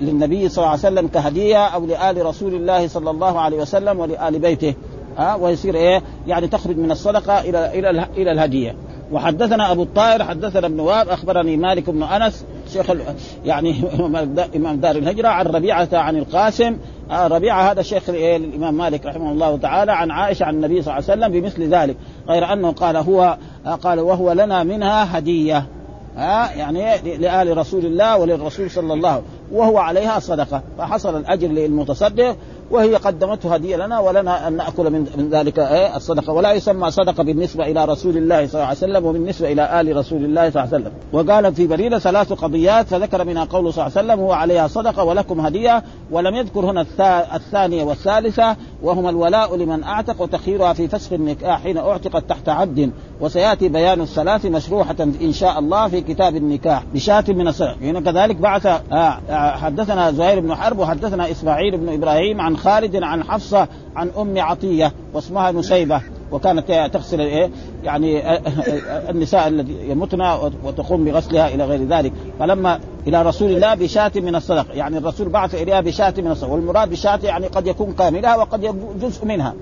للنبي 0.00 0.48
صلى 0.48 0.58
الله 0.64 0.68
عليه 0.68 0.78
وسلم 0.78 1.08
كهدية 1.08 1.66
أو 1.66 1.86
لآل 1.86 2.26
رسول 2.26 2.54
الله 2.54 2.88
صلى 2.88 3.10
الله 3.10 3.40
عليه 3.40 3.56
وسلم 3.56 4.00
ولآل 4.00 4.38
بيته 4.38 4.74
ها 5.18 5.34
ويصير 5.34 5.74
إيه؟ 5.74 6.02
يعني 6.26 6.48
تخرج 6.48 6.76
من 6.76 6.90
الصدقة 6.90 7.40
إلى 7.40 7.78
إلى 7.78 8.06
إلى 8.16 8.32
الهدية. 8.32 8.74
وحدثنا 9.12 9.72
أبو 9.72 9.82
الطاهر 9.82 10.24
حدثنا 10.24 10.66
ابن 10.66 10.80
واب 10.80 11.08
أخبرني 11.08 11.56
مالك 11.56 11.90
بن 11.90 12.02
أنس 12.02 12.44
شيخ 12.72 12.86
يعني 13.44 13.74
إمام 14.56 14.80
دار 14.80 14.96
الهجرة 14.96 15.28
عن 15.28 15.46
ربيعة 15.46 15.88
عن 15.92 16.16
القاسم 16.16 16.76
آه 17.10 17.26
ربيعة 17.26 17.70
هذا 17.70 17.82
شيخ 17.82 18.08
الإمام 18.08 18.74
مالك 18.74 19.06
رحمه 19.06 19.32
الله 19.32 19.56
تعالى 19.56 19.92
عن 19.92 20.10
عائشة 20.10 20.44
عن 20.44 20.54
النبي 20.54 20.82
صلى 20.82 20.98
الله 20.98 21.10
عليه 21.10 21.20
وسلم 21.20 21.40
بمثل 21.40 21.74
ذلك 21.74 21.96
غير 22.28 22.52
أنه 22.52 22.72
قال 22.72 22.96
هو 22.96 23.36
آه 23.66 23.74
قال 23.74 24.00
وهو 24.00 24.32
لنا 24.32 24.62
منها 24.62 25.18
هدية 25.18 25.66
ها 26.16 26.44
آه 26.44 26.58
يعني 26.58 27.16
لآل 27.18 27.56
رسول 27.56 27.86
الله 27.86 28.18
وللرسول 28.18 28.70
صلى 28.70 28.94
الله 28.94 29.10
عليه 29.10 29.22
وهو 29.52 29.78
عليها 29.78 30.18
صدقة 30.18 30.62
فحصل 30.78 31.16
الأجر 31.16 31.48
للمتصدق 31.48 32.36
وهي 32.70 32.96
قدمته 32.96 33.54
هدية 33.54 33.76
لنا 33.76 33.98
ولنا 33.98 34.48
أن 34.48 34.56
نأكل 34.56 34.90
من 34.90 35.28
ذلك 35.32 35.58
إيه 35.58 35.96
الصدقة. 35.96 36.32
ولا 36.32 36.52
يسمى 36.52 36.90
صدقة 36.90 37.22
بالنسبة 37.22 37.64
إلى 37.64 37.84
رسول 37.84 38.16
الله 38.16 38.46
صلى 38.46 38.54
الله 38.54 38.66
عليه 38.66 38.78
وسلم 38.78 39.04
وبالنسبة 39.04 39.52
إلى 39.52 39.80
آل 39.80 39.96
رسول 39.96 40.24
الله 40.24 40.50
صلى 40.50 40.64
الله 40.64 40.74
عليه 40.74 40.84
وسلم. 40.84 40.92
وقال 41.12 41.54
في 41.54 41.66
بريدة 41.66 41.98
ثلاث 41.98 42.32
قضيات 42.32 42.86
فذكر 42.86 43.24
منها 43.24 43.44
قول 43.44 43.72
صلى 43.72 43.86
الله 43.86 43.98
عليه 43.98 44.06
وسلم 44.12 44.24
هو 44.24 44.32
عليها 44.32 44.68
صدقة 44.68 45.04
ولكم 45.04 45.40
هدية 45.40 45.82
ولم 46.10 46.34
يذكر 46.34 46.60
هنا 46.60 46.86
الثانية 47.34 47.84
والثالثة 47.84 48.56
وهما 48.82 49.10
الولاء 49.10 49.56
لمن 49.56 49.82
أعتق 49.82 50.22
وتخييرها 50.22 50.72
في 50.72 50.88
فسخ 50.88 51.12
النكاح 51.12 51.62
حين 51.62 51.78
أعتقت 51.78 52.28
تحت 52.28 52.48
عبد 52.48 52.90
وسيأتي 53.20 53.68
بيان 53.68 54.00
الثلاث 54.00 54.46
مشروحة 54.46 54.96
إن 55.00 55.32
شاء 55.32 55.58
الله 55.58 55.88
في 55.88 56.00
كتاب 56.00 56.36
النكاح 56.36 56.84
بشاة 56.94 57.24
من 57.28 57.48
الصدق 57.48 57.76
يعني 57.80 58.00
كذلك 58.00 58.36
بعث 58.36 58.66
آه، 58.66 58.80
آه، 58.92 59.56
حدثنا 59.56 60.10
زهير 60.10 60.40
بن 60.40 60.54
حرب 60.54 60.78
وحدثنا 60.78 61.30
إسماعيل 61.30 61.76
بن 61.76 61.88
إبراهيم 61.92 62.40
عن 62.40 62.56
خالد 62.56 62.96
عن 62.96 63.24
حفصة 63.24 63.68
عن 63.96 64.10
أم 64.18 64.38
عطية 64.38 64.92
واسمها 65.14 65.52
نسيبة. 65.52 66.02
وكانت 66.32 66.90
تغسل 66.92 67.20
إيه 67.20 67.50
يعني 67.84 68.36
النساء 69.10 69.48
التي 69.48 69.90
يمتن 69.90 70.20
وتقوم 70.64 71.04
بغسلها 71.04 71.48
إلى 71.48 71.64
غير 71.64 71.84
ذلك. 71.84 72.12
فلما 72.38 72.80
إلى 73.06 73.22
رسول 73.22 73.50
الله 73.50 73.74
بشاة 73.74 74.12
من 74.14 74.34
الصدق. 74.34 74.66
يعني 74.74 74.98
الرسول 74.98 75.28
بعث 75.28 75.54
إليها 75.54 75.80
بشاة 75.80 76.14
من 76.18 76.30
الصدق. 76.30 76.50
والمراد 76.50 76.90
بشاة 76.90 77.20
يعني 77.22 77.46
قد 77.46 77.66
يكون 77.66 77.92
كاملها 77.92 78.36
وقد 78.36 78.64
يكون 78.64 78.98
جزء 79.02 79.26
منها. 79.26 79.54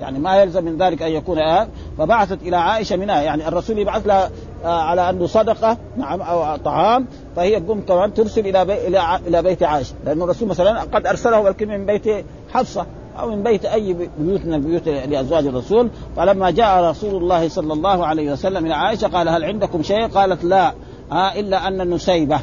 يعني 0.00 0.18
ما 0.18 0.36
يلزم 0.36 0.64
من 0.64 0.82
ذلك 0.82 1.02
أن 1.02 1.12
يكون 1.12 1.38
آه. 1.38 1.68
فبعثت 1.98 2.42
إلى 2.42 2.56
عائشة 2.56 2.96
منها. 2.96 3.22
يعني 3.22 3.48
الرسول 3.48 3.78
يبعث 3.78 4.06
لها 4.06 4.30
آه 4.64 4.82
على 4.82 5.10
أنه 5.10 5.26
صدقة 5.26 5.76
نعم 5.96 6.20
أو 6.20 6.56
طعام. 6.56 7.06
فهي 7.36 7.60
تقوم 7.60 7.80
كمان 7.80 8.14
ترسل 8.14 8.46
إلى 8.46 8.64
بي 8.64 8.86
إلى 8.86 9.20
إلى 9.26 9.42
بيت 9.42 9.62
عائشة. 9.62 9.94
لأنه 10.04 10.24
الرسول 10.24 10.48
مثلا 10.48 10.80
قد 10.80 11.06
أرسله 11.06 11.54
من 11.60 11.86
بيت 11.86 12.24
حفصة. 12.52 12.86
أو 13.20 13.30
من 13.30 13.42
بيت 13.42 13.64
أي 13.64 13.92
بيوت 13.92 14.44
من 14.44 14.54
البيوت 14.54 14.88
لأزواج 14.88 15.46
الرسول. 15.46 15.90
فلما 16.16 16.50
جاء 16.50 16.90
رسول 16.90 17.22
الله 17.22 17.48
صلى 17.48 17.72
الله 17.72 18.06
عليه 18.06 18.32
وسلم 18.32 18.66
إلى 18.66 18.74
عائشة 18.74 19.08
قال 19.08 19.28
هل 19.28 19.44
عندكم 19.44 19.82
شيء؟ 19.82 20.06
قالت 20.06 20.44
لا. 20.44 20.72
آه 21.12 21.40
إلا 21.40 21.68
أن 21.68 21.90
نسيبة. 21.90 22.40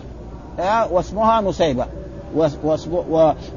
آه 0.59 0.93
واسمها 0.93 1.41
نسيبة. 1.41 1.85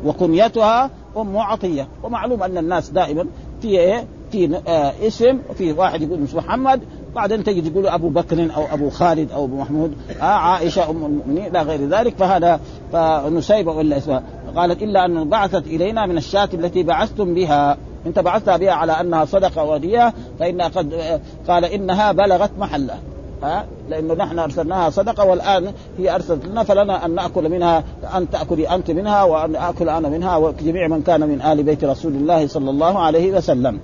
وكنيتها 0.05 0.91
أم 1.17 1.37
عطية. 1.37 1.89
ومعلوم 2.03 2.43
أن 2.43 2.59
الناس 2.59 2.91
دائما 2.91 3.27
في 3.63 3.69
إيه؟ 3.69 4.05
في 4.33 4.61
آه 4.69 4.93
اسم 5.07 5.39
وفي 5.51 5.73
واحد 5.73 6.03
يقول 6.03 6.25
اسمه 6.25 6.41
محمد 6.41 6.81
بعدين 7.15 7.45
تجد 7.45 7.67
يقول 7.67 7.87
أبو 7.87 8.09
بكر 8.09 8.49
أو 8.57 8.65
أبو 8.73 8.91
خالد 8.91 9.33
أو 9.33 9.45
أبو 9.45 9.57
محمود. 9.57 9.95
آه 10.21 10.25
عائشة 10.25 10.91
أم 10.91 11.07
المؤمنين 11.07 11.47
إلى 11.47 11.63
غير 11.63 11.89
ذلك. 11.89 12.15
فهذا 12.17 12.61
فنسيبة 12.93 13.73
ولا 13.73 13.97
اسمها. 13.97 14.23
قالت 14.59 14.83
إلا 14.83 15.05
أن 15.05 15.29
بعثت 15.29 15.67
إلينا 15.67 16.07
من 16.07 16.17
الشاة 16.17 16.49
التي 16.55 16.83
بعثتم 16.83 17.35
بها. 17.35 17.77
انت 18.07 18.19
بعثتها 18.19 18.57
بها 18.57 18.73
على 18.73 18.93
أنها 18.93 19.25
صدقة 19.25 19.65
ودية 19.65 20.15
فإنها 20.39 20.69
قد 20.69 21.21
قال 21.49 21.65
إنها 21.65 22.13
بلغت 22.13 22.51
محلها 22.59 22.99
ها؟ 23.43 23.65
لأنه 23.89 24.15
نحن 24.15 24.39
أرسلناها 24.39 24.91
صدقة 24.91 25.25
والآن 25.25 25.73
هي 25.99 26.15
أرسلت 26.15 26.47
لنا 26.47 26.63
فلنا 26.63 27.05
أن 27.05 27.15
نأكل 27.15 27.49
منها 27.49 27.85
أن 28.17 28.31
تأكلي 28.31 28.75
أنت 28.75 28.91
منها 28.91 29.25
وأن 29.25 29.57
أكل 29.57 29.89
أنا 29.89 30.09
منها 30.09 30.37
وجميع 30.37 30.89
من 30.89 31.03
كان 31.03 31.21
من 31.21 31.43
آل 31.43 31.63
بيت 31.63 31.85
رسول 31.85 32.13
الله 32.13 32.47
صلى 32.47 32.71
الله 32.71 32.99
عليه 32.99 33.33
وسلم. 33.33 33.81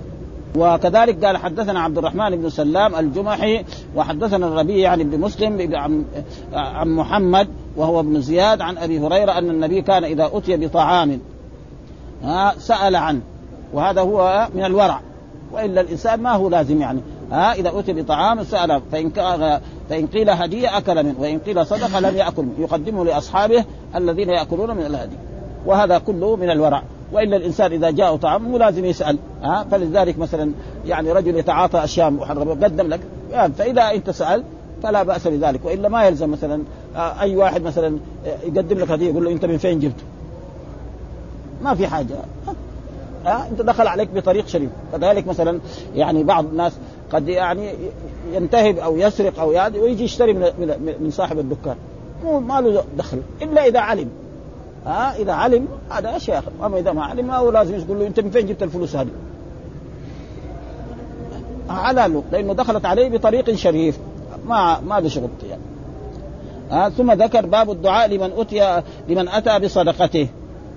وكذلك 0.57 1.25
قال 1.25 1.37
حدثنا 1.37 1.81
عبد 1.81 1.99
الرحمن 1.99 2.37
بن 2.37 2.51
سلام 2.51 2.95
الجمحي 2.95 3.65
وحدثنا 3.97 4.47
الربيع 4.47 4.77
يعني 4.77 5.05
بن 5.05 5.21
مسلم 5.21 5.75
عن 6.53 6.89
محمد 6.89 7.49
وهو 7.77 8.01
ابن 8.01 8.21
زياد 8.21 8.61
عن 8.61 8.79
أبي 8.79 9.01
هريرة 9.01 9.39
أن 9.39 9.51
النبي 9.51 9.83
كان 9.83 10.05
إذا 10.05 10.31
أتي 10.33 10.57
بطعام 10.57 11.21
سأل 12.59 12.97
عنه 12.97 13.21
وهذا 13.73 14.01
هو 14.01 14.49
من 14.55 14.65
الورع 14.65 15.01
وإلا 15.53 15.81
الإنسان 15.81 16.23
ما 16.23 16.33
هو 16.33 16.49
لازم 16.49 16.81
يعني 16.81 17.01
ها 17.33 17.53
إذا 17.53 17.79
أتي 17.79 17.93
بطعام 17.93 18.45
سأل 18.45 18.83
فإن 18.93 19.11
فإن 19.91 20.07
قيل 20.07 20.31
هدية 20.31 20.79
أكل 20.79 21.05
منه 21.05 21.15
وإن 21.19 21.39
قيل 21.39 21.67
صدقة 21.67 22.01
لم 22.01 22.17
يأكل 22.17 22.43
منه 22.43 22.55
يقدمه 22.59 23.05
لأصحابه 23.05 23.65
الذين 23.97 24.29
يأكلون 24.29 24.77
من 24.77 24.87
الهدي 24.87 25.17
وهذا 25.67 25.99
كله 25.99 26.37
من 26.37 26.51
الورع. 26.51 26.83
والا 27.15 27.37
الإنسان 27.37 27.73
إذا 27.73 27.91
جاء 27.91 28.17
طعام 28.17 28.43
مو 28.43 28.59
لازم 28.59 28.85
يسأل 28.85 29.19
ها؟ 29.43 29.67
فلذلك 29.71 30.19
مثلا 30.19 30.53
يعني 30.87 31.13
رجل 31.13 31.37
يتعاطى 31.37 31.85
أشياء 31.85 32.11
محرمة 32.11 32.51
قدم 32.51 32.87
لك 32.87 33.01
فإذا 33.59 33.83
أنت 33.83 34.11
سالت 34.11 34.45
فلا 34.83 35.03
بأس 35.03 35.29
بذلك 35.29 35.65
وإلا 35.65 35.89
ما 35.89 36.05
يلزم 36.05 36.31
مثلا 36.31 36.63
آه، 36.97 37.21
أي 37.21 37.37
واحد 37.37 37.63
مثلا 37.63 37.99
يقدم 38.45 38.79
لك 38.79 38.91
هديه 38.91 39.11
يقول 39.11 39.25
له 39.25 39.31
أنت 39.31 39.45
من 39.45 39.59
فين 39.59 39.79
جبته؟ 39.79 40.03
ما 41.63 41.75
في 41.75 41.87
حاجة 41.87 42.15
ها؟ 43.27 43.49
أنت 43.51 43.63
دخل 43.63 43.87
عليك 43.87 44.09
بطريق 44.15 44.47
شريف. 44.47 44.71
كذلك 44.93 45.27
مثلا 45.27 45.61
يعني 45.95 46.25
بعض 46.25 46.45
الناس 46.45 46.73
قد 47.13 47.29
يعني 47.29 47.71
ينتهب 48.33 48.79
أو 48.79 48.97
يسرق 48.97 49.41
أو 49.41 49.53
يعني 49.53 49.79
ويجي 49.79 50.05
يشتري 50.05 50.33
من 50.33 50.97
من 51.01 51.11
صاحب 51.11 51.39
الدكان. 51.39 51.77
مو 52.25 52.41
ما 52.41 52.61
له 52.61 52.85
دخل 52.99 53.19
إلا 53.43 53.67
إذا 53.67 53.81
علم. 53.81 54.09
ها؟ 54.87 55.17
إذا 55.17 55.33
علم 55.33 55.69
هذا 55.91 56.19
شيء 56.19 56.39
اخر 56.39 56.53
أما 56.65 56.79
إذا 56.79 56.93
ما 56.93 57.05
علم 57.05 57.31
هو 57.31 57.51
لازم 57.51 57.75
يقول 57.75 57.99
له 57.99 58.07
أنت 58.07 58.21
من 58.21 58.31
فين 58.31 58.47
جبت 58.47 58.63
الفلوس 58.63 58.97
هذه؟ 58.97 59.09
على 61.69 62.23
لأنه 62.33 62.53
دخلت 62.53 62.85
عليه 62.85 63.09
بطريق 63.09 63.55
شريف. 63.55 63.99
ما 64.47 64.81
ما 64.81 65.01
له 65.01 65.09
شغل 65.09 65.29
يعني 65.49 65.63
ها؟ 66.71 66.89
ثم 66.89 67.13
ذكر 67.13 67.47
باب 67.47 67.71
الدعاء 67.71 68.09
لمن 68.09 68.33
أتي 68.37 68.83
لمن 69.09 69.29
أتى 69.29 69.59
بصدقته. 69.59 70.29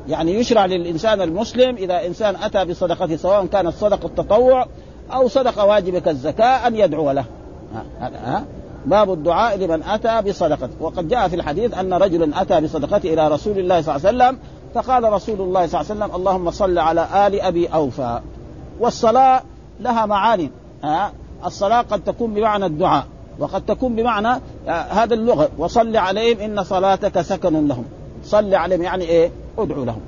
يعني 0.08 0.34
يشرع 0.34 0.65
للإنسان 0.65 1.22
المسلم 1.22 1.76
إذا 1.76 2.06
إنسان 2.06 2.36
أتى 2.36 2.65
بصدقته 2.65 3.15
سواء 3.15 3.46
كانت 3.46 3.74
صدقه 3.74 4.10
تطوع 4.17 4.65
أو 5.13 5.28
صدقه 5.28 5.65
واجبه 5.65 6.00
كالزكاه 6.00 6.67
أن 6.67 6.76
يدعو 6.76 7.12
له. 7.12 7.26
ها؟ 7.74 7.84
ها؟ 8.02 8.46
باب 8.88 9.13
الدعاء 9.13 9.58
لمن 9.58 9.84
أتى 9.84 10.30
بصدقته 10.30 10.73
وقد 10.80 11.08
جاء 11.08 11.28
في 11.28 11.36
الحديث 11.36 11.78
أن 11.78 11.93
رجلا 11.93 12.41
أتى 12.41 12.62
بصدقته 12.62 13.13
إلى 13.13 13.28
رسول 13.28 13.60
الله 13.60 13.82
صلى 13.82 13.95
الله 13.95 14.08
عليه 14.08 14.17
وسلم 14.17 14.39
فقال 14.73 15.13
رسول 15.13 15.41
الله 15.41 15.67
صلى 15.67 15.82
الله 15.82 15.91
عليه 15.91 16.06
وسلم 16.06 16.15
اللهم 16.15 16.52
صل 16.52 16.78
على 16.80 17.28
آل 17.28 17.41
أبي 17.41 17.67
أوفى. 17.67 18.19
والصلاة 18.80 19.41
لها 19.80 20.06
معاني. 20.06 20.52
ها 20.84 21.12
الصلاة 21.45 21.82
قد 21.82 22.04
تكون 22.04 22.34
بمعنى 22.34 22.65
الدعاء 22.65 23.06
وقد 23.39 23.65
تكون 23.65 23.95
بمعنى 23.95 24.41
هذا 24.67 25.13
اللغة. 25.13 25.50
وصل 25.58 25.97
عليهم 25.97 26.39
إن 26.39 26.63
صلاتك 26.63 27.21
سكن 27.21 27.67
لهم. 27.67 27.86
صل 28.23 28.56
عليهم 28.56 28.82
يعني 28.82 29.04
إيه؟ 29.04 29.32
ادعو 29.58 29.84
لهم. 29.84 30.02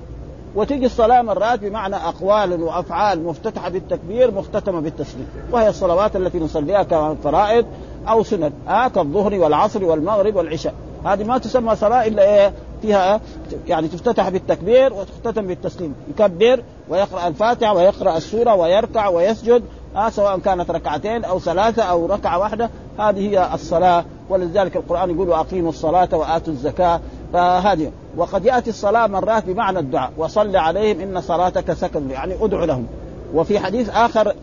وتجي 0.55 0.85
الصلاة 0.85 1.21
مرات 1.21 1.59
بمعنى 1.59 1.95
أقوال 1.95 2.63
وأفعال 2.63 3.23
مفتتحة 3.23 3.69
بالتكبير 3.69 4.31
مختتمة 4.31 4.79
بالتسليم. 4.81 5.27
وهي 5.51 5.69
الصلوات 5.69 6.15
التي 6.15 6.39
نصليها 6.39 6.83
كفرائض 6.83 7.65
أو 8.07 8.23
سنن 8.23 8.51
آه 8.67 8.87
كالظهر 8.87 9.35
والعصر 9.35 9.83
والمغرب 9.83 10.35
والعشاء. 10.35 10.73
هذه 11.05 11.23
ما 11.23 11.37
تسمى 11.37 11.75
صلاة 11.75 12.07
إلا 12.07 12.23
إيه؟ 12.23 12.53
فيها 12.81 13.21
يعني 13.67 13.87
تفتتح 13.87 14.29
بالتكبير 14.29 14.93
وتختتم 14.93 15.47
بالتسليم. 15.47 15.95
يكبر 16.09 16.63
ويقرأ 16.89 17.27
الفاتحة 17.27 17.73
ويقرأ 17.73 18.17
السورة 18.17 18.55
ويركع 18.55 19.07
ويسجد 19.07 19.63
آه 19.95 20.09
سواء 20.09 20.39
كانت 20.39 20.71
ركعتين 20.71 21.25
أو 21.25 21.39
ثلاثة 21.39 21.83
أو 21.83 22.05
ركعة 22.05 22.39
واحدة. 22.39 22.69
هذه 22.99 23.29
هي 23.29 23.53
الصلاة. 23.53 24.05
ولذلك 24.29 24.75
القرآن 24.75 25.09
يقول 25.09 25.33
أقيموا 25.33 25.69
الصلاة 25.69 26.09
وآتوا 26.11 26.53
الزكاة. 26.53 27.01
فهذه. 27.33 27.91
وقد 28.17 28.45
يأتي 28.45 28.69
الصلاة 28.69 29.07
مرات 29.07 29.45
بمعنى 29.45 29.79
الدعاء. 29.79 30.11
وصل 30.17 30.55
عليهم 30.55 30.99
إن 30.99 31.21
صلاتك 31.21 31.73
سكن. 31.73 32.09
يعني 32.09 32.33
ادعو 32.41 32.65
لهم. 32.65 32.87
وفي 33.33 33.59
حديث 33.59 33.89
آخر 33.89 34.33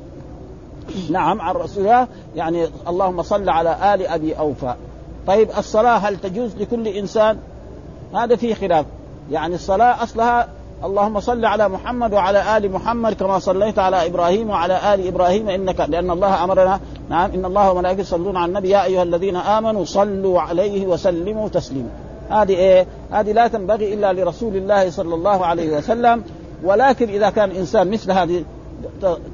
نعم 1.11 1.41
عن 1.41 1.55
رسول 1.55 1.85
الله. 1.85 2.07
يعني 2.37 2.67
اللهم 2.89 3.23
صل 3.23 3.49
على 3.49 3.95
آل 3.95 4.07
أبي 4.07 4.39
أوفى. 4.39 4.75
طيب 5.27 5.49
الصلاة 5.59 5.97
هل 5.97 6.17
تجوز 6.17 6.57
لكل 6.57 6.89
إنسان؟ 6.89 7.39
هذا 8.15 8.37
فيه 8.37 8.55
خلاف. 8.55 8.87
يعني 9.31 9.55
الصلاة 9.55 10.03
أصلها 10.03 10.49
اللهم 10.85 11.21
صل 11.21 11.45
على 11.45 11.69
محمد 11.69 12.15
وعلى 12.15 12.57
آل 12.57 12.73
محمد 12.73 13.13
كما 13.13 13.39
صليت 13.39 13.79
على 13.79 14.07
إبراهيم 14.07 14.51
وعلى 14.51 14.95
آل 14.95 15.07
إبراهيم 15.07 15.49
إنك 15.49 15.81
لأن 15.81 16.11
الله 16.11 16.45
أمرنا. 16.45 16.81
نعم 17.09 17.31
إن 17.31 17.45
الله 17.45 17.73
وملائكته 17.73 18.01
يصلون 18.01 18.37
على 18.37 18.49
النبي 18.49 18.71
يا 18.71 18.85
أيها 18.85 19.03
الذين 19.03 19.37
آمنوا 19.37 19.85
صلوا 19.85 20.41
عليه 20.41 20.87
وسلموا 20.87 21.49
تسليما. 21.49 21.89
هذه 22.31 22.55
إيه؟ 22.55 22.87
هذه 23.11 23.33
لا 23.33 23.49
تنبغي 23.49 23.95
إلا 23.95 24.13
لرسول 24.13 24.57
الله 24.57 24.91
صلى 24.91 25.15
الله 25.15 25.47
عليه 25.47 25.77
وسلم. 25.77 26.25
ولكن 26.65 27.09
إذا 27.09 27.31
كان 27.31 27.51
إنسان 27.51 27.91
مثل 27.91 28.13
هذه 28.13 28.45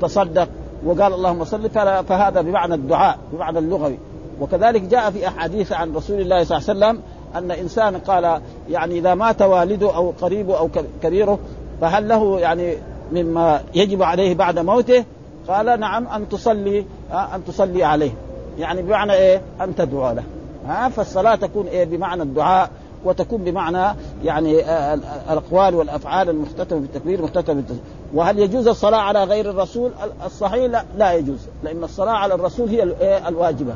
تصدق 0.01 0.49
وقال 0.85 1.13
اللهم 1.13 1.45
صل 1.45 1.71
فهذا 2.09 2.41
بمعنى 2.41 2.75
الدعاء 2.75 3.19
بمعنى 3.33 3.59
اللغوي. 3.59 3.99
وكذلك 4.41 4.83
جاء 4.83 5.11
في 5.11 5.29
أحاديث 5.29 5.73
عن 5.73 5.95
رسول 5.95 6.21
الله 6.21 6.45
صلى 6.45 6.59
الله 6.59 6.87
عليه 6.87 6.97
وسلم 6.97 7.03
أن 7.37 7.51
إنسان 7.51 7.97
قال 7.97 8.41
يعني 8.71 8.99
إذا 8.99 9.15
مات 9.15 9.43
والده 9.43 9.97
أو 9.97 10.13
قريبه 10.21 10.59
أو 10.59 10.69
كبيره 11.03 11.39
فهل 11.81 12.09
له 12.09 12.41
يعني 12.41 12.75
مما 13.13 13.61
يجب 13.75 14.03
عليه 14.03 14.35
بعد 14.35 14.59
موته؟ 14.59 15.05
قال 15.49 15.81
نعم 15.81 16.07
أن 16.07 16.29
تصلي 16.29 16.85
أن 17.13 17.45
تصلي 17.47 17.85
عليه. 17.85 18.11
يعني 18.59 18.83
بمعنى 18.83 19.13
إيه؟ 19.13 19.41
أن 19.61 19.75
تدعو 19.75 20.13
له. 20.13 20.23
ها؟ 20.67 20.89
فالصلاة 20.89 21.35
تكون 21.35 21.67
إيه؟ 21.67 21.85
بمعنى 21.85 22.23
الدعاء. 22.23 22.71
وتكون 23.05 23.45
بمعنى 23.45 23.97
يعني 24.25 24.65
آه، 24.65 24.95
الأقوال 25.33 25.75
والأفعال 25.75 26.31
المختتمة 26.31 26.81
بالتكبير 26.81 27.19
المختتمه 27.19 27.55
بالتكبير 27.55 27.83
وهل 28.15 28.39
يجوز 28.39 28.69
الصلاة 28.69 28.99
على 28.99 29.25
غير 29.25 29.51
الرسول؟ 29.51 29.91
الصحيح 30.27 30.65
لا, 30.65 30.85
لا 30.99 31.13
يجوز 31.13 31.39
لأن 31.63 31.85
الصلاة 31.85 32.13
على 32.13 32.35
الرسول 32.35 32.69
هي 32.69 32.83
إيه؟ 32.83 33.29
الواجبة. 33.29 33.75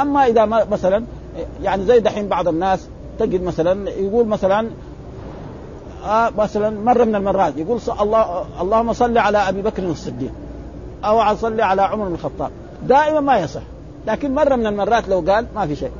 أما 0.00 0.26
إذا 0.26 0.44
ما 0.44 0.64
مثلا 0.64 1.04
يعني 1.62 1.84
زي 1.84 2.00
دحين 2.00 2.28
بعض 2.28 2.48
الناس 2.48 2.88
تجد 3.18 3.42
مثلا 3.42 3.90
يقول 3.90 4.26
مثلا 4.26 4.70
آه 6.06 6.30
مثلا 6.38 6.70
مرة 6.70 7.04
من 7.04 7.14
المرات 7.14 7.56
يقول 7.56 7.80
الله 8.00 8.44
اللهم 8.60 8.92
صل 8.92 9.18
على 9.18 9.38
أبي 9.38 9.62
بكر 9.62 9.82
الصديق 9.82 10.32
أو 11.04 11.36
صل 11.36 11.60
على 11.60 11.82
عمر 11.82 12.08
بن 12.08 12.14
الخطاب. 12.14 12.50
دائما 12.88 13.20
ما 13.20 13.38
يصح 13.38 13.62
لكن 14.06 14.34
مرة 14.34 14.56
من 14.56 14.66
المرات 14.66 15.08
لو 15.08 15.24
قال 15.28 15.46
ما 15.54 15.66
في 15.66 15.76
شيء. 15.76 15.92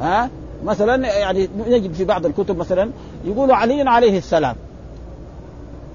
ها؟ 0.00 0.30
مثلا 0.64 1.18
يعني 1.18 1.48
نجد 1.68 1.92
في 1.92 2.04
بعض 2.04 2.26
الكتب 2.26 2.56
مثلا 2.56 2.90
يقولوا 3.24 3.54
علي 3.54 3.82
عليه 3.82 4.18
السلام. 4.18 4.56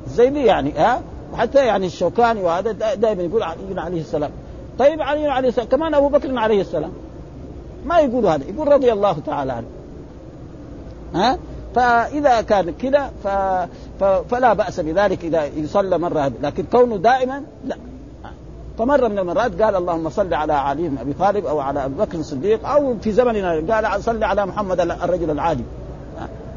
زي 0.07 0.29
دي 0.29 0.45
يعني 0.45 0.71
ها؟ 0.71 1.01
وحتى 1.33 1.65
يعني 1.65 1.85
الشوكاني 1.85 2.41
وهذا 2.41 2.71
دائما 2.95 3.23
يقول 3.23 3.43
علي 3.43 3.81
عليه 3.81 4.01
السلام. 4.01 4.31
طيب 4.79 5.01
علي 5.01 5.27
عليه 5.27 5.49
السلام 5.49 5.67
كمان 5.67 5.93
أبو 5.93 6.09
بكر 6.09 6.37
عليه 6.37 6.61
السلام. 6.61 6.91
ما 7.85 7.99
يقولوا 7.99 8.31
هذا 8.31 8.43
يقول 8.49 8.67
رضي 8.67 8.93
الله 8.93 9.17
تعالى 9.25 9.53
عنه. 9.53 9.67
ها؟ 11.15 11.37
فإذا 11.75 12.41
كان 12.41 12.71
كذا. 12.71 13.11
فلا 14.29 14.53
بأس 14.53 14.79
بذلك 14.79 15.25
إذا 15.25 15.45
يصلى 15.45 15.97
مرة 15.97 16.31
لكن 16.41 16.63
كونه 16.71 16.97
دائما 16.97 17.43
لا. 17.65 17.75
فمرة 18.77 19.07
من 19.07 19.19
المرات 19.19 19.61
قال 19.61 19.75
اللهم 19.75 20.09
صل 20.09 20.33
على 20.33 20.53
علي 20.53 20.89
بن 20.89 20.97
أبي 20.97 21.13
طالب 21.13 21.45
أو 21.45 21.59
على 21.59 21.85
أبي 21.85 21.95
بكر 21.95 22.17
الصديق 22.17 22.67
أو 22.67 22.97
في 23.01 23.11
زمننا 23.11 23.73
قال 23.73 24.03
صل 24.03 24.23
على 24.23 24.45
محمد 24.45 24.79
الرجل 24.79 25.31
العادي. 25.31 25.63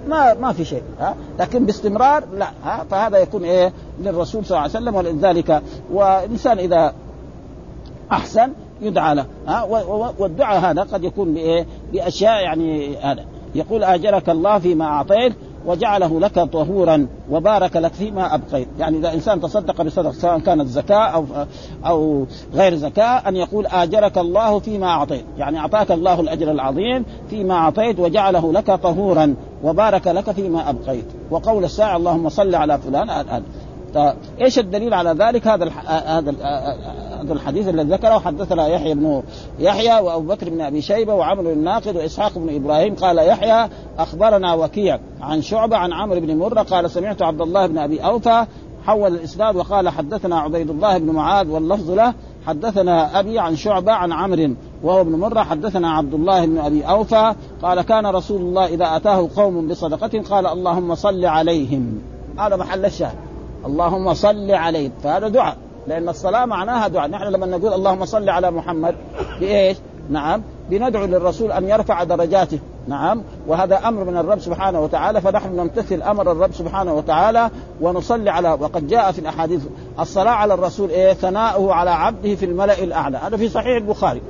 ما 0.09 0.35
ما 0.35 0.53
في 0.53 0.65
شيء 0.65 0.83
ها؟ 1.01 1.15
لكن 1.39 1.67
باستمرار 1.67 2.25
لا 2.35 2.51
ها؟ 2.65 2.85
فهذا 2.91 3.19
يكون 3.19 3.45
إيه؟ 3.45 3.73
للرسول 4.01 4.45
صلى 4.45 4.59
الله 4.59 4.61
عليه 4.61 4.71
وسلم 4.71 4.95
ولذلك 4.95 5.63
والإنسان 5.93 6.59
إذا 6.59 6.95
أحسن 8.13 8.53
يدعى 8.81 9.15
له 9.15 9.27
ها؟ 9.47 9.63
والدعاء 10.19 10.61
هذا 10.61 10.83
قد 10.83 11.05
يكون 11.05 11.35
بإيه؟ 11.35 11.67
بأشياء 11.93 12.43
يعني 12.43 12.97
هذا. 12.97 13.25
يقول 13.55 13.85
أجرك 13.85 14.31
الله 14.31 14.59
فيما 14.59 14.85
أعطيت 14.85 15.33
وجعله 15.67 16.21
لك 16.21 16.35
طهورا 16.35 17.07
وبارك 17.31 17.77
لك 17.77 17.93
فيما 17.93 18.35
أبقيت، 18.35 18.69
يعني 18.79 18.99
إذا 18.99 19.15
إنسان 19.15 19.41
تصدق 19.41 19.83
بصدقه 19.83 20.13
سواء 20.13 20.39
كانت 20.39 20.69
زكاة 20.69 21.07
أو 21.07 21.25
أو 21.87 22.27
غير 22.55 22.75
زكاة 22.75 23.29
أن 23.29 23.37
يقول 23.37 23.67
آجرك 23.67 24.19
الله 24.19 24.59
فيما 24.59 24.87
أعطيت، 24.87 25.25
يعني 25.39 25.59
أعطاك 25.59 25.93
الله 25.93 26.21
الأجر 26.21 26.51
العظيم 26.51 27.05
فيما 27.31 27.55
أعطيت 27.55 28.01
وجعله 28.01 28.53
لك 28.53 28.67
طهورا 28.67 29.35
وبارك 29.65 30.07
لك 30.07 30.31
فيما 30.31 30.71
أبقيت، 30.71 31.07
وقول 31.31 31.65
الساعة 31.65 31.97
اللهم 31.97 32.29
صل 32.29 32.55
على 32.55 32.79
فلان 32.79 33.11
هذا 33.11 33.31
طيب 33.31 33.43
إيش 34.41 34.59
الدليل 34.59 34.95
على 34.95 35.11
ذلك؟ 35.11 35.47
هذا 35.47 35.71
هذا 35.87 36.35
هذا 37.21 37.33
الحديث 37.33 37.69
الذي 37.69 37.89
ذكره. 37.89 38.19
حدثنا 38.19 38.67
يحيى 38.67 38.95
بن 38.95 39.23
يحيى 39.59 40.01
وأبو 40.01 40.35
بكر 40.35 40.51
بن 40.51 40.61
أبي 40.61 40.83
شيبة 40.83 41.15
وعمرو 41.15 41.51
الناقد 41.51 41.97
وإسحاق 41.97 42.39
بن 42.39 42.55
إبراهيم. 42.55 42.95
قال 42.95 43.19
يحيى 43.19 43.69
أخبرنا 43.99 44.55
وكيع 44.55 44.99
عن 45.21 45.43
شعبة 45.43 45.77
عن 45.77 45.93
عمرو 45.93 46.21
بن 46.21 46.37
مرة. 46.37 46.63
قال 46.63 46.91
سمعت 46.91 47.23
عبد 47.23 47.41
الله 47.41 47.67
بن 47.67 47.79
أبي 47.79 48.01
أوفى 48.01 48.47
حول 48.85 49.15
الإسناد 49.15 49.57
وقال 49.57 49.89
حدثنا 49.89 50.39
عبيد 50.39 50.71
الله 50.71 50.99
بن 50.99 51.11
معاذ 51.11 51.51
واللفظ 51.51 51.91
له. 51.91 52.15
حدثنا 52.47 53.21
أبي 53.21 53.39
عن 53.39 53.57
شعبة 53.57 53.93
عن 53.93 54.13
عمرو 54.13 54.55
وهو 54.83 55.01
ابن 55.01 55.13
مرة. 55.13 55.43
حدثنا 55.43 55.91
عبد 55.91 56.15
الله 56.15 56.47
بن 56.47 56.59
أبي 56.59 56.83
أوفى 56.83 57.35
قال 57.63 57.83
كان 57.83 58.07
رسول 58.07 58.41
الله 58.41 58.67
إذا 58.67 58.97
أتاه 58.97 59.29
قوم 59.37 59.69
بصدقة 59.69 60.23
قال 60.31 60.47
اللهم 60.47 60.95
صل 60.95 61.25
عليهم. 61.25 62.03
هذا 62.39 62.57
محل 62.57 62.85
الشاهد. 62.85 63.30
اللهم 63.67 64.15
صل 64.15 64.51
عليه. 64.51 64.91
فهذا 65.03 65.29
دعاء. 65.29 65.57
لأن 65.87 66.09
الصلاة 66.09 66.45
معناها 66.45 66.89
دعاء. 66.89 67.09
نحن 67.09 67.25
لما 67.25 67.47
نقول 67.47 67.73
اللهم 67.73 68.05
صل 68.05 68.29
على 68.29 68.51
محمد 68.51 68.95
بإيش؟ 69.41 69.77
نعم. 70.11 70.43
بندعو 70.71 71.05
للرسول 71.05 71.53
أن 71.53 71.69
يرفع 71.69 72.05
درجاته. 72.05 72.59
نعم. 72.89 73.23
وهذا 73.47 73.77
أمر 73.77 74.05
من 74.05 74.17
الرب 74.17 74.39
سبحانه 74.39 74.81
وتعالى. 74.81 75.21
فنحن 75.21 75.57
نمتثل 75.57 76.03
أمر 76.03 76.33
الرب 76.33 76.53
سبحانه 76.53 76.95
وتعالى 76.95 77.51
ونصلي 77.81 78.31
على. 78.31 78.53
وقد 78.61 78.89
جاء 78.89 79.13
في 79.13 79.19
الأحاديث 79.19 79.63
الصلاة 80.01 80.33
على 80.33 80.55
الرسول 80.55 80.91
إيه؟ 80.91 81.13
ثناؤه 81.13 81.75
على 81.75 81.91
عبده 81.91 82.35
في 82.35 82.45
الملأ 82.45 82.83
الأعلى. 82.83 83.19
هذا 83.19 83.37
في 83.37 83.49
صحيح 83.49 83.77
البخاري. 83.77 84.23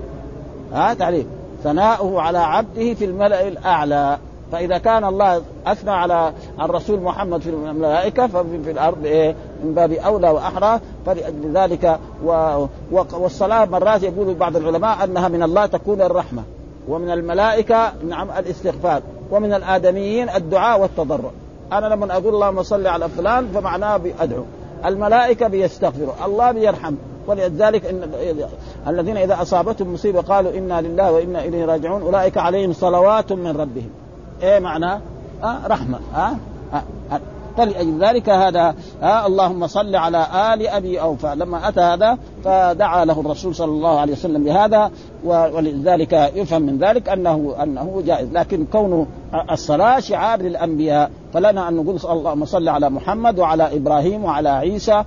ها؟ 0.73 0.95
تعليم 0.95 1.27
ثناؤه 1.64 2.21
على 2.21 2.38
عبده 2.38 2.95
في 2.95 3.05
الملأ 3.05 3.49
الأعلى. 3.49 4.19
فإذا 4.53 4.79
كان 4.79 5.05
الله 5.05 5.43
أثنى 5.67 5.91
على 5.91 6.33
الرسول 6.61 7.01
محمد 7.01 7.41
في 7.41 7.51
الملائكة 7.51 8.27
ففي 8.27 8.71
الأرض 8.71 9.05
إيه؟ 9.05 9.35
من 9.65 9.75
باب 9.75 9.93
أولى 9.93 10.31
وأحرى. 10.31 10.81
فلذلك 11.07 11.99
و... 12.25 12.57
والصلاة 12.93 13.65
مرات 13.65 14.03
يقول 14.03 14.35
بعض 14.35 14.57
العلماء 14.57 15.05
أنها 15.05 15.29
من 15.29 15.43
الله 15.43 15.67
تكون 15.67 16.03
الرحمة 16.03 16.43
ومن 16.89 17.11
الملائكة 17.11 17.93
نعم 18.09 18.31
الاستغفار 18.31 19.03
ومن 19.31 19.53
الآدميين 19.53 20.29
الدعاء 20.31 20.81
والتضرع. 20.81 21.31
أنا 21.73 21.87
لما 21.87 22.13
أقول 22.13 22.35
اللهم 22.35 22.63
صل 22.63 22.87
على 22.87 23.09
فلان 23.09 23.49
فمعناه 23.55 23.97
بأدعو. 23.97 24.45
الملائكة 24.87 25.49
بيستغفروا 25.49 26.13
الله 26.25 26.53
بيرحم. 26.53 26.95
ولذلك 27.27 27.87
إن 27.87 28.11
الذين 28.89 29.17
إذا 29.17 29.43
أصابتهم 29.43 29.95
مصيبة 29.95 30.21
قالوا 30.21 30.53
إنا 30.53 30.81
لله 30.81 31.13
وإنا 31.13 31.45
إليه 31.45 31.65
راجعون. 31.65 32.03
أولئك 32.03 32.39
عليهم 32.39 32.73
صلوات 32.73 33.33
من 33.33 33.57
ربهم. 33.57 33.91
إيه 34.42 34.59
معناه 34.59 35.00
آه 35.44 35.66
رحمة. 35.66 35.98
آه, 36.16 36.37
آه. 36.74 36.83
فلأجل 37.57 38.05
ذلك 38.05 38.29
هذا 38.29 38.74
آه 39.03 39.26
اللهم 39.26 39.66
صل 39.66 39.96
على 39.96 40.26
آل 40.55 40.68
أبي 40.68 41.00
أوفى. 41.00 41.35
لما 41.37 41.68
أتى 41.68 41.81
هذا 41.81 42.18
فدعا 42.44 43.05
له 43.05 43.20
الرسول 43.20 43.55
صلى 43.55 43.70
الله 43.70 44.00
عليه 44.00 44.12
وسلم 44.12 44.44
بهذا 44.44 44.90
ولذلك 45.24 46.12
يفهم 46.12 46.62
من 46.62 46.79
ذلك 46.79 47.09
أنه 47.09 47.55
أنه 47.62 48.03
جائز. 48.07 48.29
لكن 48.33 48.66
كونه 48.72 49.07
الصلاة 49.50 50.00
شعار 50.00 50.42
للأنبياء 50.42 51.11
فلنا 51.33 51.68
أن 51.68 51.76
نقول 51.76 51.98
اللهم 52.11 52.44
صل 52.44 52.68
على 52.68 52.90
محمد 52.90 53.38
وعلى 53.38 53.76
إبراهيم 53.76 54.24
وعلى 54.24 54.48
عيسى 54.48 55.05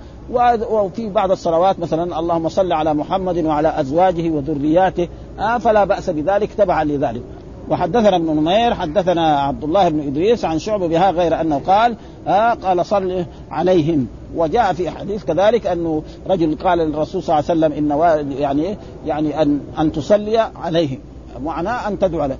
وفي 0.70 1.08
بعض 1.08 1.30
الصلوات 1.30 1.78
مثلا 1.78 2.18
اللهم 2.18 2.48
صل 2.48 2.72
على 2.72 2.94
محمد 2.94 3.38
وعلى 3.44 3.80
أزواجه 3.80 4.30
وذرياته 4.30 5.08
آه 5.40 5.58
فلا 5.58 5.84
بأس 5.84 6.10
بذلك 6.10 6.52
تبعا 6.52 6.84
لذلك. 6.84 7.22
وحدثنا 7.70 8.16
ابن 8.16 8.26
نمير 8.26 8.74
حدثنا 8.74 9.40
عبد 9.40 9.64
الله 9.64 9.88
بن 9.88 10.00
إدريس 10.00 10.44
عن 10.44 10.58
شعبه 10.58 10.86
بها 10.86 11.10
غير 11.10 11.40
أنه 11.40 11.58
قال 11.66 11.96
آه 12.26 12.50
قال 12.50 12.86
صل 12.86 13.24
عليهم. 13.50 14.06
وجاء 14.36 14.72
في 14.72 14.90
حديث 14.90 15.24
كذلك 15.24 15.66
أنه 15.66 16.02
رجل 16.30 16.56
قال 16.64 16.78
للرسول 16.78 17.22
صلى 17.22 17.38
الله 17.38 17.50
عليه 17.50 17.76
وسلم 17.76 17.92
إن 17.92 18.38
يعني 18.38 18.76
يعني 19.06 19.42
ان 19.42 19.60
أن 19.78 19.92
تصلي 19.92 20.38
عليهم. 20.38 20.98
معناه 21.42 21.88
أن 21.88 21.98
تدعو 21.98 22.26
له 22.26 22.36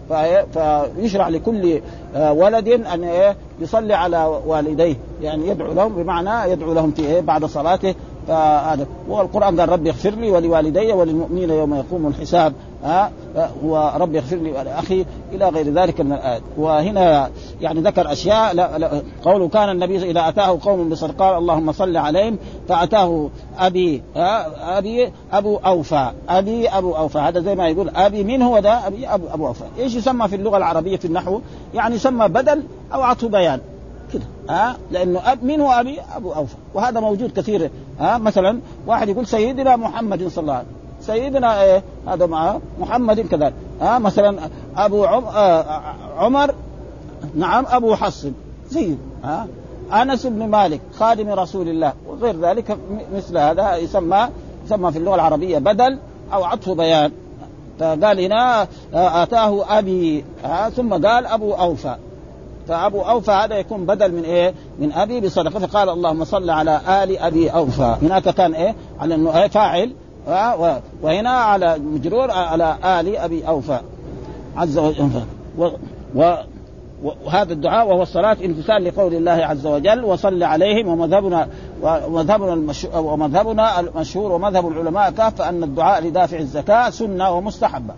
فيشرع 0.53 1.29
لكل 1.29 1.81
آه، 2.15 2.33
ولد 2.33 2.69
أن 2.69 3.05
إيه، 3.05 3.37
يصلي 3.61 3.95
على 3.95 4.41
والديه. 4.47 4.97
يعني 5.23 5.49
يدعو 5.49 5.73
لهم 5.73 5.95
بمعنى 5.95 6.53
يدعو 6.53 6.73
لهم 6.75 6.91
في 6.91 7.03
إيه 7.03 7.21
بعد 7.21 7.45
صلاته 7.45 7.95
فهذا 8.29 8.87
والقرآن 9.09 9.61
قال 9.61 9.69
ربي 9.69 9.91
اغفر 9.91 10.11
لي 10.11 10.31
ولوالدي 10.31 10.93
وللمؤمنين 10.93 11.51
يوم 11.51 11.75
يقوم 11.75 12.07
الحساب. 12.07 12.53
ها 12.85 13.11
وربي 13.65 14.19
اغفر 14.19 14.37
لي 14.37 14.53
ولأخي 14.53 15.05
إلى 15.33 15.49
غير 15.49 15.73
ذلك 15.73 16.01
من 16.01 16.13
الآيات. 16.13 16.43
وهنا 16.59 17.31
يعني 17.61 17.81
ذكر 17.81 18.13
أشياء. 18.13 18.55
لا 18.55 18.79
لا 18.79 19.03
قوله 19.25 19.49
كان 19.49 19.71
النبي 19.71 20.11
إذا 20.11 20.29
أتاه 20.29 20.59
قوم 20.63 20.89
بصدقاء 20.89 21.39
اللهم 21.39 21.73
صل 21.73 21.97
عليهم 21.97 22.39
فأتاه 22.69 23.29
أبي 23.59 24.03
أبي 24.61 25.13
أبو 25.33 25.57
أوفى. 25.57 26.11
أبي 26.29 26.69
أبو 26.69 26.97
أوفى. 26.97 27.19
هذا 27.19 27.41
زي 27.41 27.55
ما 27.55 27.69
يقول 27.69 27.89
أبي 27.89 28.25
من 28.25 28.43
هو 28.43 28.59
ده 28.59 28.87
ابي 28.87 29.09
أبو, 29.09 29.47
أوفى. 29.47 29.65
إيش 29.79 29.95
يسمى 29.95 30.29
في 30.29 30.37
اللغة 30.37 30.57
العربية 30.57 30.97
في 30.97 31.05
النحو؟ 31.05 31.41
يعني 31.75 31.95
يسمى 31.95 32.29
بدل 32.29 32.63
أو 32.95 33.03
عطف 33.03 33.25
بيان. 33.25 33.61
كده 34.15 34.25
ها؟ 34.49 34.77
لأنه 34.91 35.33
اب 35.33 35.45
مين 35.45 35.61
هو 35.61 35.71
أبي؟ 35.71 36.01
أبو 36.17 36.33
أوفى. 36.33 36.55
وهذا 36.75 37.01
موجود 37.01 37.33
كثير 37.37 37.71
ها؟ 38.01 38.19
مثلا 38.19 38.61
واحد 38.87 39.09
يقول 39.09 39.27
سيدنا 39.27 39.77
محمد 39.77 40.29
صلى 40.29 40.43
الله 40.43 40.55
عليه 40.55 40.67
وسلم. 40.67 41.17
سيدنا 41.17 41.63
إيه؟ 41.63 41.83
هذا 42.09 42.27
مع 42.27 42.59
محمد 42.81 43.21
كذلك 43.21 43.55
ها؟ 43.81 43.99
مثلا 43.99 44.39
أبو 44.77 45.05
عم 45.05 45.25
آه 45.25 45.83
عمر 46.19 46.55
نعم 47.35 47.65
أبو 47.69 47.95
حصن 47.95 48.33
زين 48.71 48.99
ها؟ 49.25 49.47
أنس 49.93 50.27
بن 50.27 50.49
مالك 50.49 50.81
خادم 50.99 51.29
رسول 51.29 51.69
الله. 51.69 51.93
وغير 52.09 52.41
ذلك 52.41 52.79
مثل 53.15 53.39
هذا 53.39 53.77
يسمى 53.77 54.29
يسمى 54.67 54.93
في 54.93 54.99
اللغة 54.99 55.15
العربية 55.15 55.59
بدل 55.59 55.99
أو 56.33 56.45
عطف 56.45 56.71
بيان. 56.71 57.13
فقال 57.81 58.21
هنا 58.21 58.63
آه، 58.95 59.23
آتاه 59.23 59.79
أبي 59.79 60.25
ثم 60.77 60.93
قال 60.93 61.27
أبو 61.27 61.53
أوفى. 61.53 61.97
فأبو 62.69 63.01
أوفى 63.01 63.31
هذا 63.31 63.55
يكون 63.55 63.87
بدل 63.87 64.13
من 64.13 64.25
إيه؟ 64.25 64.55
من 64.79 64.93
أبي 64.93 65.21
بصدقه 65.21 65.67
فقال 65.67 65.89
اللهم 65.89 66.25
صل 66.25 66.51
على 66.51 66.81
آل 67.03 67.19
أبي 67.19 67.49
أوفى. 67.51 67.97
هناك 68.03 68.29
كان 68.29 68.55
إيه؟ 68.55 68.75
على 69.01 69.15
انه 69.15 69.39
إيه 69.39 69.49
فاعل. 69.49 69.93
وهنا 71.03 71.31
على 71.31 71.79
مجرور 71.79 72.31
على 72.31 72.77
آل 72.85 73.17
أبي 73.17 73.49
أوفى. 73.49 73.81
عز 74.57 74.79
وجل. 74.79 75.11
و, 75.59 75.69
و 76.15 76.35
وهذا 77.25 77.53
الدعاء 77.53 77.89
وهو 77.89 78.03
الصلاة 78.03 78.37
امتثال 78.45 78.85
لقول 78.85 79.15
الله 79.15 79.33
عز 79.33 79.67
وجل 79.67 80.05
وصل 80.05 80.43
عليهم 80.43 80.89
ومذهبنا 80.89 81.49
ومذهبنا 81.83 82.73
ومذهبنا 82.95 83.81
المشهور 83.81 84.33
ومذهب 84.33 84.69
العلماء 84.69 85.11
كافة 85.11 85.49
أن 85.49 85.63
الدعاء 85.63 86.05
لدافع 86.05 86.39
الزكاة 86.39 86.91
سنة 86.91 87.31
ومستحبة. 87.31 87.95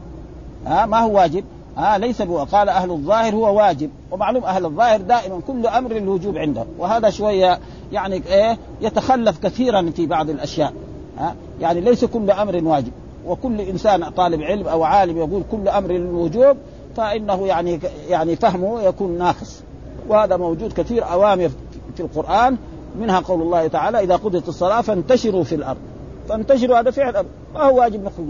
ها؟ 0.67 0.87
ما 0.87 0.99
هو 0.99 1.17
واجب؟ 1.17 1.45
ها 1.77 1.99
ليس 1.99 2.23
قال 2.23 2.69
أهل 2.69 2.91
الظاهر 2.91 3.35
هو 3.35 3.59
واجب 3.59 3.91
ومعلوم 4.11 4.45
أهل 4.45 4.65
الظاهر 4.65 5.01
دائما 5.01 5.41
كل 5.47 5.67
أمر 5.67 5.97
الوجوب 5.97 6.37
عندهم 6.37 6.67
وهذا 6.79 7.11
شوية 7.11 7.59
يعني 7.93 8.23
إيه 8.27 8.59
يتخلف 8.81 9.39
كثيرا 9.39 9.91
في 9.91 10.07
بعض 10.07 10.31
الأشياء 10.31 10.73
ها 11.19 11.35
يعني 11.61 11.81
ليس 11.81 12.05
كل 12.05 12.31
أمر 12.31 12.61
واجب 12.65 12.93
وكل 13.27 13.61
إنسان 13.61 14.11
طالب 14.11 14.43
علم 14.43 14.69
أو 14.69 14.85
عالم 14.85 15.19
يقول 15.19 15.43
كل 15.51 15.69
أمر 15.69 15.93
للوجوب 15.93 16.57
فإنه 16.97 17.47
يعني 17.47 17.81
يعني 18.09 18.37
فهمه 18.37 18.83
يكون 18.83 19.19
ناقص 19.19 19.63
وهذا 20.09 20.37
موجود 20.37 20.73
كثير 20.73 21.13
أوامر 21.13 21.51
في 21.97 22.01
القرآن 22.01 22.57
منها 23.01 23.21
قول 23.21 23.43
الله 23.43 23.67
تعالى 23.67 24.01
إذا 24.01 24.17
قضيت 24.17 24.49
الصلاة 24.49 24.81
فانتشروا 24.81 25.45
في 25.45 25.55
الأرض. 25.55 25.79
فانتشروا 26.29 26.81
هذا 26.81 26.91
فعل 26.91 27.27
ما 27.55 27.63
هو 27.63 27.79
واجب 27.79 28.05
نخرج 28.05 28.25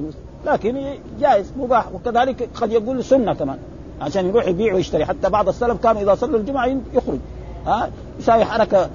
لكن 0.47 0.95
جائز 1.21 1.53
مباح 1.59 1.93
وكذلك 1.95 2.49
قد 2.55 2.73
يقول 2.73 3.05
سنة 3.05 3.35
كمان 3.35 3.59
عشان 4.01 4.27
يروح 4.27 4.47
يبيع 4.47 4.75
ويشتري. 4.75 5.05
حتى 5.05 5.31
بعض 5.31 5.49
السلف 5.49 5.83
كانوا 5.83 6.03
إذا 6.03 6.15
صلوا 6.15 6.39
الجمعة 6.39 6.67
يخرج. 6.95 7.19
ها؟ 7.67 7.91
يساوي 8.19 8.45
حركة 8.45 8.91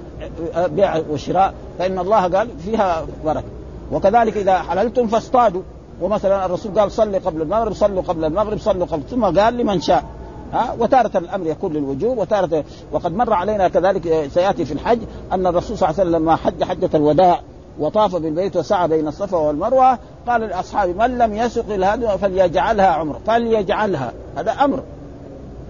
بيع 0.56 0.96
وشراء. 1.10 1.54
فإن 1.78 1.98
الله 1.98 2.28
قال 2.28 2.48
فيها 2.58 3.06
بركة. 3.24 3.46
وكذلك 3.92 4.36
إذا 4.36 4.58
حللتم 4.58 5.06
فاصطادوا. 5.06 5.62
ومثلا 6.00 6.46
الرسول 6.46 6.78
قال 6.78 6.92
صلي 6.92 7.18
قبل 7.18 7.42
المغرب 7.42 7.72
صلوا 7.72 8.02
قبل 8.02 8.24
المغرب 8.24 8.58
صلوا 8.58 8.86
قبل. 8.86 9.02
ثم 9.02 9.24
قال 9.24 9.56
لمن 9.56 9.80
شاء. 9.80 10.04
ها؟ 10.52 10.76
وتارة 10.78 11.18
الأمر 11.18 11.46
يكون 11.46 11.72
للوجوب 11.72 12.18
وتارة 12.18 12.64
وقد 12.92 13.16
مر 13.16 13.32
علينا 13.32 13.68
كذلك 13.68 14.28
سيأتي 14.34 14.64
في 14.64 14.72
الحج 14.72 14.98
أن 15.32 15.46
الرسول 15.46 15.78
صلى 15.78 15.88
الله 15.88 16.00
عليه 16.00 16.10
وسلم 16.10 16.22
لما 16.22 16.36
حج 16.36 16.64
حجة 16.64 16.90
الوداع 16.94 17.40
وطاف 17.78 18.16
بالبيت 18.16 18.56
وسعى 18.56 18.88
بين 18.88 19.08
الصفا 19.08 19.38
والمروة 19.38 19.98
قال 20.26 20.40
لاصحابه 20.40 20.92
من 20.92 21.18
لم 21.18 21.34
يسق 21.34 21.72
الهدي 21.74 22.18
فليجعلها 22.18 22.86
عمره 22.86 23.20
فليجعلها 23.26 24.12
هذا 24.36 24.52
أمر. 24.52 24.82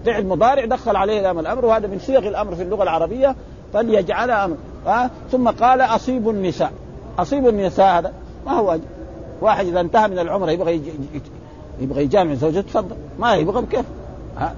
فعل 0.05 0.25
مضارع 0.25 0.65
دخل 0.65 0.95
عليه 0.95 1.21
لام 1.21 1.39
الأمر 1.39 1.65
وهذا 1.65 1.87
من 1.87 1.99
صيغ 1.99 2.27
الأمر 2.27 2.55
في 2.55 2.61
اللغة 2.61 2.83
العربية 2.83 3.35
فليجعلها 3.73 4.45
أمر 4.45 4.55
أه؟ 4.87 5.09
ثم 5.31 5.49
قال 5.49 5.81
أصيب 5.81 6.29
النساء. 6.29 6.71
أصيب 7.19 7.47
النساء 7.47 7.99
هذا 7.99 8.13
ما 8.45 8.51
هو 8.51 8.69
واجب. 8.69 8.83
واحد 9.41 9.67
إذا 9.67 9.79
انتهى 9.79 10.07
من 10.07 10.19
العمره 10.19 10.51
يبغى 10.51 10.81
يبغى 11.79 12.03
يجامع 12.03 12.33
زوجته 12.33 12.61
تفضل. 12.61 12.95
ما 13.19 13.35
يبغى 13.35 13.61
بكيف؟ 13.61 13.85
ها؟ 14.37 14.55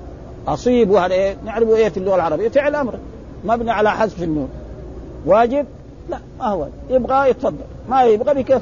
أصيب 0.48 0.90
وهذا 0.90 1.14
إيه؟ 1.14 1.36
نعرفه 1.46 1.76
إيه 1.76 1.90
في 1.90 1.98
اللغة 1.98 2.16
العربية؟ 2.16 2.50
فعل 2.50 2.76
أمر. 2.76 2.94
مبني 3.46 3.72
على 3.72 3.92
حذف 3.92 4.24
النون. 4.24 4.50
واجب؟ 5.26 5.66
لا 6.10 6.20
ما 6.40 6.46
هو 6.46 6.68
يبغى 6.90 7.30
يتفضل. 7.30 7.64
ما 7.90 8.04
يبغى 8.04 8.44
بكيف؟ 8.44 8.62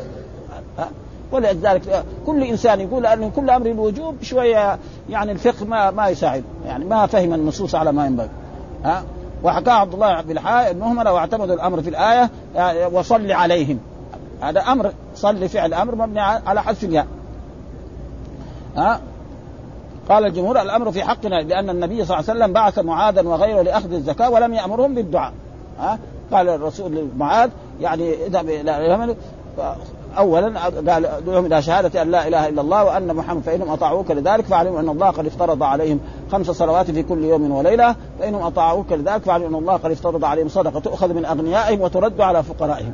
ولذلك 1.32 2.06
كل 2.26 2.44
إنسان 2.44 2.80
يقول 2.82 3.06
أن 3.06 3.32
كل 3.32 3.50
أمر 3.50 3.66
الوجوب 3.66 4.16
شوية 4.22 4.80
يعني 5.10 5.32
الفقه 5.32 5.66
ما 5.66 5.92
ما 5.92 6.08
يساعد. 6.08 6.44
يعني 6.66 6.86
ما 6.86 7.06
فهم 7.06 7.34
النصوص 7.34 7.76
على 7.76 7.92
ما 7.92 8.06
ينبغي. 8.06 8.30
ها؟ 8.84 9.04
وحكى 9.44 9.72
عبد 9.72 9.94
الله 9.94 10.22
بن 10.22 10.32
الحاء 10.32 10.72
انهم 10.72 11.02
لو 11.02 11.18
اعتمدوا 11.18 11.56
الأمر 11.56 11.82
في 11.82 11.90
الآية 11.90 12.30
يعني 12.56 12.86
وصل 12.86 13.32
عليهم. 13.32 13.80
هذا 14.42 14.60
أمر 14.60 14.92
صل 15.16 15.50
فعل 15.50 15.74
أمر 15.74 15.96
مبني 15.96 16.20
على 16.20 16.64
حذف 16.64 16.84
الياء. 16.84 17.08
ها؟ 18.78 19.00
قال 20.10 20.26
الجمهور 20.26 20.62
الأمر 20.62 20.92
في 20.92 21.04
حقنا 21.04 21.42
لأن 21.42 21.70
النبي 21.70 22.06
صلى 22.06 22.20
الله 22.20 22.30
عليه 22.30 22.40
وسلم 22.40 22.54
بعث 22.54 22.80
معاذا 22.80 23.22
وغيره 23.22 23.62
لأخذ 23.62 23.94
الزكاة 23.94 24.30
ولم 24.30 24.54
يأمرهم 24.54 24.96
بالدعاء. 24.96 25.34
ها؟ 25.80 26.00
قال 26.32 26.50
الرسول 26.50 26.96
لمعاذ 26.96 27.50
يعني 27.82 28.26
اذهب 28.26 28.50
إلى 28.50 29.16
اولا 30.18 30.60
قال 30.60 31.06
ادعوهم 31.06 31.46
إلى 31.46 31.62
شهادة 31.62 32.02
أن 32.02 32.12
لا 32.12 32.28
إله 32.28 32.50
إلا 32.50 32.62
الله 32.62 32.84
وأن 32.84 33.16
محمد 33.16 33.42
فإنهم 33.42 33.70
أطاعوك 33.70 34.12
لذلك 34.12 34.46
فاعلموا 34.46 34.80
أن 34.80 34.90
الله 34.90 35.10
قد 35.10 35.26
افترض 35.26 35.64
عليهم 35.64 36.00
خمس 36.32 36.52
صلوات 36.52 36.92
في 36.92 37.04
كل 37.04 37.24
يوم 37.24 37.52
وليلة 37.52 37.96
فإنهم 38.20 38.42
أطاعوك 38.42 38.92
لذلك 38.92 39.24
فاعلموا 39.24 39.50
أن 39.50 39.56
الله 39.56 39.74
قد 39.74 39.92
افترض 39.92 40.26
عليهم 40.26 40.50
صدقة 40.50 40.80
تؤخذ 40.80 41.14
من 41.14 41.26
أغنيائهم 41.26 41.82
وترد 41.82 42.22
على 42.22 42.44
فقرائهم. 42.44 42.92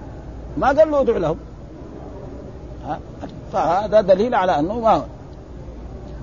ما 0.58 0.68
قال 0.68 0.92
له 0.92 1.02
ادعو 1.02 1.18
لهم؟ 1.18 1.38
فهذا 3.54 4.02
دليل 4.02 4.36
على 4.36 4.60
أنه 4.60 4.80
ما 4.80 5.04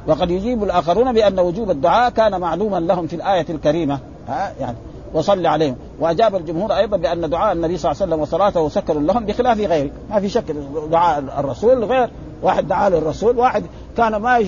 وقد 0.06 0.30
يجيب 0.30 0.64
الآخرون 0.64 1.12
بأن 1.12 1.40
وجوب 1.40 1.70
الدعاء 1.70 2.10
كان 2.10 2.40
معلوما 2.40 2.80
لهم 2.80 3.06
في 3.06 3.16
الآية 3.16 3.46
الكريمة. 3.48 3.98
ها؟ 4.28 4.52
يعني 4.60 4.76
وصل 5.14 5.46
عليهم. 5.46 5.76
وأجاب 6.00 6.36
الجمهور 6.36 6.76
أيضا 6.76 6.96
بأن 6.96 7.30
دعاء 7.30 7.52
النبي 7.52 7.76
صلى 7.76 7.92
الله 7.92 8.02
عليه 8.02 8.12
وسلم 8.12 8.22
وصلاته 8.22 8.68
سكر 8.68 8.98
لهم 8.98 9.26
بخلاف 9.26 9.58
غيره. 9.58 9.90
ما 10.10 10.20
في 10.20 10.28
شك 10.28 10.44
دعاء 10.90 11.18
الرسول 11.38 11.84
غير. 11.84 12.10
واحد 12.42 12.68
دعا 12.68 12.88
للرسول 12.88 13.38
واحد 13.38 13.64
كان 13.96 14.16
ما. 14.16 14.44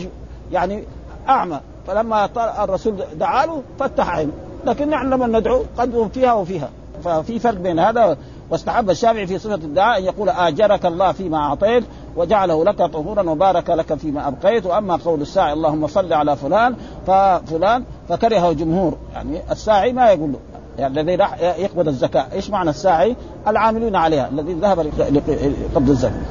يعني 0.52 0.84
أعمى. 1.28 1.60
فلما 1.86 2.28
الرسول 2.64 2.94
دعا 3.14 3.46
له 3.46 3.62
فتح 3.78 4.16
عينه 4.16 4.32
لكن 4.64 4.90
نحن 4.90 5.10
لما 5.10 5.26
ندعو 5.26 5.62
قد 5.78 6.08
فيها 6.14 6.32
وفيها. 6.32 6.68
ففي 7.04 7.38
فرق 7.38 7.54
بين 7.54 7.78
هذا 7.78 8.16
واستحب 8.50 8.90
الشافعي 8.90 9.26
في 9.26 9.38
صفة 9.38 9.54
الدعاء 9.54 9.98
أن 9.98 10.04
يقول 10.04 10.28
آجرك 10.28 10.86
الله 10.86 11.12
فيما 11.12 11.38
أعطيت 11.38 11.84
وجعله 12.16 12.64
لك 12.64 12.78
طهورا 12.78 13.30
وبارك 13.30 13.70
لك 13.70 13.94
فيما 13.94 14.28
أبقيت. 14.28 14.66
وأما 14.66 14.96
قول 14.96 15.20
الساعي 15.20 15.52
اللهم 15.52 15.86
صل 15.86 16.12
على 16.12 16.36
فلان 16.36 16.74
ففلان 17.06 17.84
فكرهه 18.08 18.52
جمهور 18.52 18.96
يعني 19.14 19.40
الساعي 19.50 19.92
ما 19.92 20.10
يقول 20.10 20.32
له 20.32 20.38
يعني 20.78 21.00
الذي 21.00 21.14
راح 21.14 21.40
يقبض 21.40 21.88
الزكاة، 21.88 22.26
إيش 22.32 22.50
معنى 22.50 22.70
الساعي؟ 22.70 23.16
العاملين 23.48 23.96
عليها 23.96 24.28
الذي 24.28 24.52
ذهب 24.52 24.80
لقبض 24.80 25.90
الزكاة. 25.90 26.22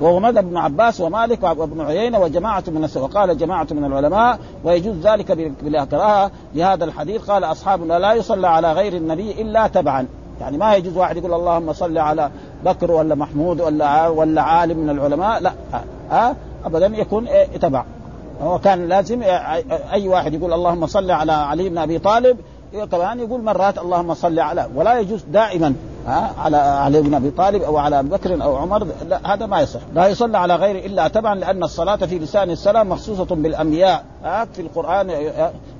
وهو 0.00 0.20
مذهب 0.20 0.46
ابن 0.46 0.56
عباس 0.56 1.00
ومالك 1.00 1.42
وابن 1.42 1.80
عيينة 1.80 2.18
وجماعة 2.18 2.64
من 2.68 2.84
الس... 2.84 2.96
وقال 2.96 3.38
جماعة 3.38 3.66
من 3.70 3.84
العلماء 3.84 4.38
ويجوز 4.64 5.06
ذلك 5.06 5.32
بلا 5.62 5.84
كراهة 5.84 6.30
لهذا 6.54 6.84
الحديث 6.84 7.22
قال 7.30 7.44
اصحابنا 7.44 7.98
لا 7.98 8.12
يصلى 8.12 8.48
على 8.48 8.72
غير 8.72 8.96
النبي 8.96 9.42
إلا 9.42 9.66
تبعا 9.66 10.06
يعني 10.40 10.58
ما 10.58 10.74
يجوز 10.74 10.96
واحد 10.96 11.16
يقول 11.16 11.34
اللهم 11.34 11.72
صل 11.72 11.98
على 11.98 12.30
بكر 12.64 12.90
ولا 12.90 13.14
محمود 13.14 13.60
ولا 13.60 14.08
ولا 14.08 14.42
عالم 14.42 14.78
من 14.78 14.90
العلماء 14.90 15.40
لا 15.40 15.52
ها 16.10 16.36
ابدا 16.64 16.86
يكون 16.86 17.26
إيه 17.26 17.46
تبع 17.46 17.84
هو 18.42 18.58
كان 18.58 18.88
لازم 18.88 19.22
أي 19.92 20.08
واحد 20.08 20.34
يقول 20.34 20.52
اللهم 20.52 20.86
صل 20.86 21.10
على 21.10 21.32
علي 21.32 21.68
بن 21.68 21.78
أبي 21.78 21.98
طالب 21.98 22.38
كمان 22.92 23.20
يقول 23.20 23.42
مرات 23.42 23.78
اللهم 23.78 24.14
صل 24.14 24.38
على 24.38 24.66
ولا 24.74 24.98
يجوز 24.98 25.24
دائما 25.32 25.74
ها 26.06 26.30
على 26.38 26.56
علي 26.56 27.02
بن 27.02 27.14
أبي 27.14 27.30
طالب 27.30 27.62
أو 27.62 27.76
على 27.76 28.00
أبي 28.00 28.08
بكر 28.08 28.42
أو 28.42 28.56
عمر 28.56 28.86
لا 29.08 29.34
هذا 29.34 29.46
ما 29.46 29.60
يصح. 29.60 29.80
لا 29.94 30.06
يصلى 30.06 30.38
على 30.38 30.54
غيره 30.54 30.86
إلا 30.86 31.08
تبعا 31.08 31.34
لأن 31.34 31.62
الصلاة 31.62 31.96
في 31.96 32.18
لسان 32.18 32.50
السلام 32.50 32.88
مخصوصة 32.88 33.24
بالأنبياء 33.24 34.04
ها 34.24 34.44
في 34.44 34.62
القرآن 34.62 35.10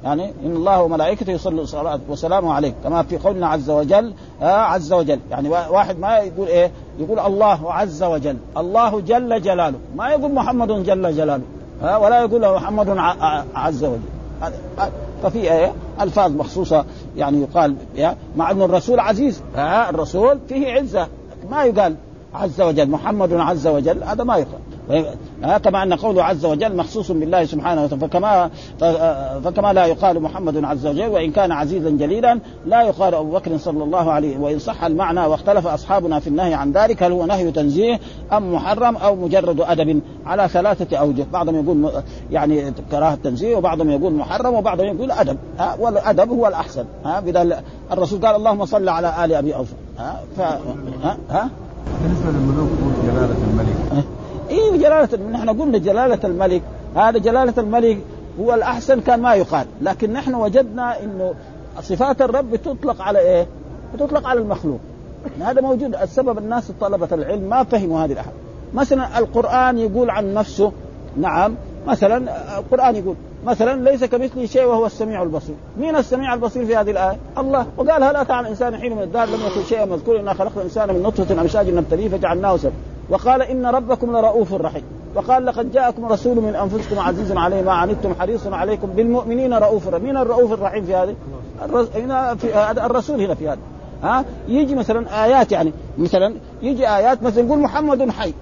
يعني 0.05 0.33
إن 0.45 0.57
الله 0.57 0.83
وملائكته 0.83 1.31
يصلوا 1.31 1.63
الصلاة 1.63 2.01
وسلامه 2.09 2.53
عليك 2.53 2.75
كما 2.85 3.03
في 3.03 3.19
قولنا 3.19 3.49
عز 3.49 3.71
وجل 3.71 4.15
عز 4.43 4.93
وجل. 4.93 5.21
يعني 5.31 5.49
واحد 5.49 5.99
ما 5.99 6.19
يقول 6.19 6.49
إيه؟ 6.49 6.71
يقول 6.99 7.19
الله 7.19 7.73
عز 7.73 8.03
وجل 8.03 8.37
الله 8.57 9.01
جل 9.01 9.43
جلاله. 9.43 9.79
ما 9.97 10.11
يقول 10.11 10.33
محمد 10.33 10.69
جل 10.69 11.17
جلاله. 11.17 11.43
ها 11.83 11.97
ولا 11.97 12.21
يقول 12.21 12.55
محمد 12.55 12.99
عز 13.55 13.85
وجل. 13.85 14.01
ففي 15.23 15.53
آية 15.53 15.73
ألفاظ 16.01 16.33
مخصوصة 16.33 16.85
يعني 17.17 17.41
يقال 17.43 17.77
مع 18.37 18.51
انه 18.51 18.65
الرسول 18.65 19.01
عزيز. 19.01 19.43
ها 19.57 19.91
الرسول 19.91 20.39
فيه 20.49 20.73
عزة 20.73 21.09
ما 21.51 21.65
يقال 21.65 21.97
عز 22.35 22.61
وجل 22.61 22.91
محمد 22.91 23.33
عز 23.33 23.67
وجل 23.67 24.03
هذا 24.03 24.25
ما 24.25 24.37
يقال. 24.37 24.61
كما 25.65 25.83
أن 25.83 25.95
قوله 25.95 26.25
عز 26.25 26.45
وجل 26.45 26.77
مخصوص 26.77 27.11
بالله 27.11 27.45
سبحانه 27.45 27.85
وتعالى 27.85 28.09
فكما 28.09 28.51
فكما 29.45 29.73
لا 29.73 29.87
يقال 29.87 30.23
محمد 30.23 30.65
عز 30.65 30.87
وجل 30.87 31.07
وإن 31.07 31.31
كان 31.31 31.53
عزيزا 31.53 31.91
جليلا 31.91 32.41
لا 32.67 32.83
يقال 32.83 33.15
أبو 33.15 33.31
بكر 33.31 33.59
صلى 33.59 33.85
الله 33.85 34.13
عليه 34.13 34.39
وإن 34.39 34.59
صح 34.59 34.85
المعنى 34.85 35.21
واختلف 35.21 35.67
أصحابنا 35.67 36.21
في 36.21 36.27
النهي 36.27 36.55
عن 36.55 36.73
ذلك 36.73 37.03
هل 37.03 37.13
هو 37.13 37.27
نهي 37.27 37.51
تنزيه 37.51 38.01
أم 38.33 38.55
محرم 38.55 38.97
أو 38.97 39.17
مجرد 39.17 39.61
أدب 39.61 40.01
على 40.27 40.49
ثلاثة 40.49 40.97
أوجه. 40.97 41.27
بعضهم 41.33 41.65
يقول 41.65 41.91
يعني 42.31 42.73
كراهة 42.91 43.15
تنزيه 43.15 43.57
وبعضهم 43.57 43.91
يقول 43.91 44.13
محرم 44.13 44.55
وبعضهم 44.55 44.87
يقول 44.87 45.11
أدب. 45.11 45.37
ها 45.59 45.77
والأدب 45.81 46.31
هو 46.31 46.47
الأحسن. 46.47 46.85
ها 47.05 47.21
بدل 47.21 47.55
الرسول 47.93 48.27
قال 48.27 48.37
اللهم 48.37 48.65
صل 48.65 48.89
على 48.89 49.25
آل 49.25 49.33
أبي 49.33 49.55
أوفى. 49.55 49.75
ها 49.99 50.21
ف 50.37 50.41
ها 50.41 51.17
ها؟ 51.31 51.51
بالنسبة 52.03 52.31
للملوك 52.31 52.71
جلالة 53.05 53.37
الملك. 53.51 54.05
إيه 54.51 54.77
جلالة 54.77 55.31
نحن 55.33 55.61
قلنا 55.61 55.79
جلالة 55.79 56.19
الملك. 56.25 56.63
هذا 56.97 57.19
جلالة 57.19 57.55
الملك 57.59 57.99
هو 58.41 58.55
الأحسن 58.55 59.01
كان 59.01 59.21
ما 59.21 59.35
يقال. 59.35 59.67
لكن 59.83 60.13
نحن 60.13 60.35
وجدنا 60.35 61.03
إنه 61.03 61.35
صفات 61.81 62.23
الرب 62.23 62.57
تطلق 62.57 63.03
على 63.03 63.19
إيه؟ 63.19 63.47
تطلق 63.99 64.27
على 64.27 64.41
المخلوق. 64.41 64.79
هذا 65.41 65.61
موجود. 65.61 65.95
السبب 65.95 66.39
الناس 66.39 66.73
طلبة 66.81 67.09
العلم 67.13 67.43
ما 67.43 67.65
فهموا 67.65 68.05
هذه 68.05 68.13
الأحد 68.13 68.31
مثلا 68.75 69.19
القرآن 69.19 69.79
يقول 69.79 70.11
عن 70.11 70.35
نفسه. 70.35 70.73
نعم. 71.17 71.55
مثلا 71.87 72.31
القرآن 72.59 72.97
يقول 72.97 73.15
مثلا 73.45 73.91
ليس 73.91 74.05
كمثله 74.05 74.47
شيء 74.47 74.65
وهو 74.65 74.87
السميع 74.87 75.23
البصير. 75.23 75.55
مين 75.79 75.97
السميع 75.97 76.35
البصير 76.35 76.67
في 76.67 76.77
هذه 76.77 76.91
الآية؟ 76.91 77.17
الله. 77.39 77.67
وقال 77.77 78.03
هل 78.05 78.17
أتى 78.17 78.33
على 78.33 78.45
الإنسان 78.45 78.77
حين 78.77 78.97
من 78.97 79.03
الدهر 79.03 79.27
لم 79.27 79.41
يكن 79.47 79.65
شيئا 79.69 79.85
مذكور 79.85 80.21
إنا 80.21 80.35
خلقنا 80.35 80.57
الإنسان 80.57 80.95
من 80.95 81.03
نطفة 81.03 81.41
أمشاج 81.41 81.71
نبتليه 81.71 82.09
فجعلناه 82.09 82.57
سبب 82.57 82.73
وقال 83.11 83.43
إن 83.43 83.67
ربكم 83.67 84.17
لرؤوف 84.17 84.55
رحيم. 84.55 84.83
وقال 85.15 85.47
لقد 85.47 85.73
جاءكم 85.73 86.07
رسول 86.07 86.37
من 86.37 86.55
أنفسكم 86.55 86.99
عزيز 86.99 87.33
عليه 87.33 87.63
ما 87.63 87.73
عنتم 87.73 88.15
حريص 88.15 88.47
عليكم 88.47 88.87
بالمؤمنين 88.87 89.55
رؤوف 89.55 89.89
رحيم. 89.89 90.05
مين 90.05 90.17
الرؤوف 90.17 90.53
الرحيم 90.53 90.85
في 90.85 90.95
هذه؟ 90.95 91.15
هنا 91.95 92.35
في 92.35 92.71
الرسول 92.85 93.21
هنا 93.21 93.35
في 93.35 93.49
هذا 93.49 93.59
ها؟ 94.03 94.25
يجي 94.49 94.75
مثلا 94.75 95.25
آيات 95.25 95.53
يعني 95.53 95.73
مثلا 95.99 96.35
يجي 96.63 96.89
آيات 96.89 97.23
مثلا 97.23 97.47
يقول 97.47 97.59
محمد 97.59 98.11
حي 98.11 98.35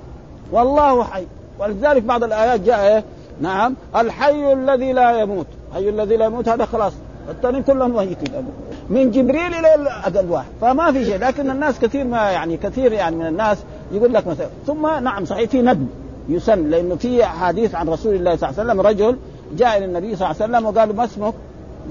والله 0.52 1.04
حي. 1.04 1.26
ولذلك 1.58 2.02
بعض 2.02 2.24
الآيات 2.24 2.60
جاء 2.60 2.80
إيه؟ 2.80 3.04
نعم 3.40 3.74
الحي 3.96 4.52
الذي 4.52 4.92
لا 4.92 5.20
يموت. 5.20 5.46
الحي 5.70 5.88
الذي 5.88 6.16
لا 6.16 6.24
يموت 6.24 6.48
هذا 6.48 6.64
خلاص. 6.64 6.92
الثانيين 7.30 7.62
كلهم 7.62 7.96
ميتين 7.96 8.46
من 8.91 9.11
جبريل 9.11 9.55
إلى 9.55 9.74
الاقل 9.74 10.30
واحد 10.30 10.49
فما 10.61 10.93
في 10.93 11.05
شيء 11.05 11.18
لكن 11.18 11.51
الناس 11.51 11.78
كثير 11.78 12.05
ما 12.05 12.30
يعني 12.30 12.57
كثير 12.57 12.93
يعني 12.93 13.16
من 13.16 13.26
الناس 13.26 13.59
يقول 13.93 14.14
لك 14.14 14.26
مثلا 14.26 14.49
ثم 14.66 14.86
نعم 14.86 15.24
صحيح 15.24 15.51
في 15.51 15.62
ندم 15.62 15.86
يسن 16.28 16.70
لأنه 16.70 16.97
في 16.97 17.24
حديث 17.24 17.74
عن 17.74 17.89
رسول 17.89 18.14
الله 18.14 18.36
صلى 18.36 18.49
الله 18.51 18.61
عليه 18.61 18.70
وسلم 18.70 18.80
رجل 18.86 19.16
جاء 19.57 19.78
إلى 19.78 19.84
النبي 19.84 20.16
صلى 20.16 20.30
الله 20.30 20.43
عليه 20.43 20.53
وسلم 20.53 20.66
وقال 20.66 20.97
ما 20.97 21.05
اسمك؟ 21.05 21.34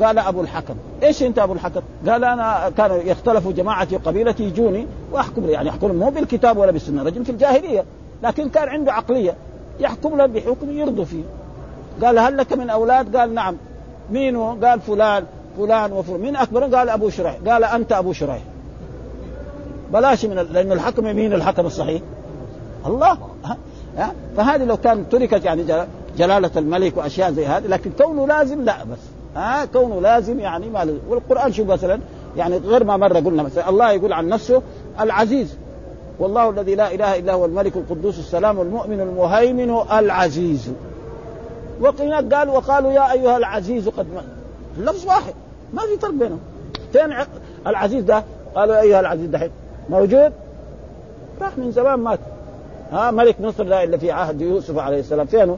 قال 0.01 0.19
أبو 0.19 0.41
الحكم، 0.41 0.75
إيش 1.03 1.23
أنت 1.23 1.39
أبو 1.39 1.53
الحكم؟ 1.53 1.81
قال 2.07 2.23
أنا 2.23 2.71
كان 2.77 3.07
يختلف 3.07 3.47
جماعتي 3.47 3.95
وقبيلتي 3.95 4.43
يجوني 4.43 4.87
وأحكم 5.11 5.49
يعني 5.49 5.67
يحكم 5.67 5.95
مو 5.95 6.09
بالكتاب 6.09 6.57
ولا 6.57 6.71
بالسنة، 6.71 7.03
رجل 7.03 7.25
في 7.25 7.31
الجاهلية 7.31 7.85
لكن 8.23 8.49
كان 8.49 8.69
عنده 8.69 8.93
عقلية 8.93 9.35
يحكم 9.79 10.17
لهم 10.17 10.31
بحكم 10.31 10.71
يرضوا 10.71 11.05
فيه. 11.05 11.23
قال 12.03 12.19
هل 12.19 12.37
لك 12.37 12.53
من 12.53 12.69
أولاد؟ 12.69 13.15
قال 13.15 13.33
نعم. 13.33 13.55
مين 14.11 14.35
هو؟ 14.35 14.55
قال 14.65 14.79
فلان 14.79 15.23
فلان 15.57 15.93
وفلان، 15.93 16.21
مين 16.21 16.35
أكبر؟ 16.35 16.75
قال 16.75 16.89
أبو 16.89 17.09
شريح، 17.09 17.37
قال 17.47 17.63
أنت 17.63 17.91
أبو 17.91 18.13
شريح. 18.13 18.41
بلاش 19.93 20.25
من 20.25 20.35
لأن 20.35 20.71
الحكم 20.71 21.03
مين 21.03 21.33
الحكم 21.33 21.65
الصحيح؟ 21.65 22.01
الله. 22.85 23.17
ها؟ 23.97 24.11
فهذه 24.37 24.63
لو 24.63 24.77
كان 24.77 25.09
تركت 25.09 25.45
يعني 25.45 25.63
جلالة 26.17 26.51
الملك 26.57 26.97
وأشياء 26.97 27.31
زي 27.31 27.45
هذه 27.45 27.67
لكن 27.67 27.91
كونه 27.97 28.27
لازم 28.27 28.61
لا 28.61 28.83
بس. 28.83 28.97
ها؟ 29.35 29.65
كونه 29.65 30.01
لازم 30.01 30.39
يعني 30.39 30.69
ما 30.69 30.85
لازم. 30.85 30.99
والقرآن 31.09 31.53
شوف 31.53 31.67
مثلا؟ 31.67 31.99
يعني 32.37 32.57
غير 32.57 32.83
ما 32.83 32.97
مرة 32.97 33.19
قلنا 33.19 33.43
مثلا. 33.43 33.69
الله 33.69 33.91
يقول 33.91 34.13
عن 34.13 34.27
نفسه 34.27 34.61
العزيز. 34.99 35.57
والله 36.19 36.49
الذي 36.49 36.75
لا 36.75 36.93
إله 36.93 37.19
إلا 37.19 37.33
هو 37.33 37.45
الملك 37.45 37.75
القدوس 37.75 38.19
السلام 38.19 38.61
المؤمن 38.61 38.99
المهيمن 38.99 39.77
العزيز. 39.91 40.71
وقيل 41.81 42.35
قال 42.35 42.49
وقالوا 42.49 42.91
يا 42.91 43.11
أيها 43.11 43.37
العزيز 43.37 43.89
قد 43.89 44.05
ما 44.15 44.21
اللفظ 44.77 45.07
واحد. 45.07 45.33
ما 45.73 45.81
في 45.81 45.97
فرق 46.01 46.11
بينهم. 46.11 46.39
فين 46.93 47.15
العزيز 47.67 48.03
ده 48.03 48.23
قالوا 48.55 48.81
أيها 48.81 48.99
العزيز 48.99 49.29
دحين 49.29 49.49
موجود؟ 49.89 50.31
راح 51.41 51.57
من 51.57 51.71
زمان 51.71 51.99
مات. 51.99 52.19
ها 52.91 53.11
ملك 53.11 53.41
مصر 53.41 53.63
لا 53.63 53.83
الا 53.83 53.97
في 53.97 54.11
عهد 54.11 54.41
يوسف 54.41 54.77
عليه 54.77 54.99
السلام. 54.99 55.25
فينه؟ 55.25 55.57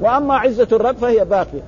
وأما 0.00 0.34
عزة 0.34 0.68
الرب 0.72 0.96
فهي 0.96 1.24
باقية. 1.24 1.62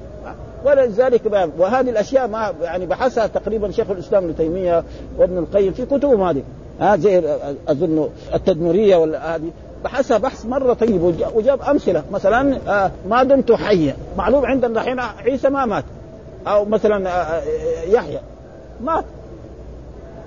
ولذلك 0.65 1.51
وهذه 1.59 1.91
الأشياء 1.91 2.29
ما 2.29 2.55
يعني 2.63 2.87
بحثها 2.87 3.27
تقريبا 3.27 3.71
شيخ 3.71 3.91
الإسلام 3.91 4.25
ابن 4.25 4.37
تيمية 4.37 4.85
وابن 5.19 5.39
القيم 5.39 5.73
في 5.73 5.87
كتبهم 5.87 6.23
هذه. 6.23 6.43
ها 6.81 6.97
زي 6.97 7.37
أظن 7.69 8.09
التدمرية 8.35 8.97
ولا 8.97 9.37
هذه. 9.37 9.51
بحثها 9.85 10.19
بحث 10.19 10.47
مرة 10.47 10.73
طيب 10.73 11.03
وجاب 11.35 11.63
أمثلة. 11.63 12.03
مثلا 12.13 12.61
ما 13.09 13.23
دمت 13.23 13.53
حيا. 13.53 13.97
معلوم 14.19 14.47
عندنا 14.47 14.81
الحين 14.81 15.01
عيسى 15.01 15.49
ما 15.49 15.65
مات. 15.65 15.85
أو 16.47 16.65
مثلا 16.65 17.11
يحيى. 17.87 18.21
مات. 18.81 19.05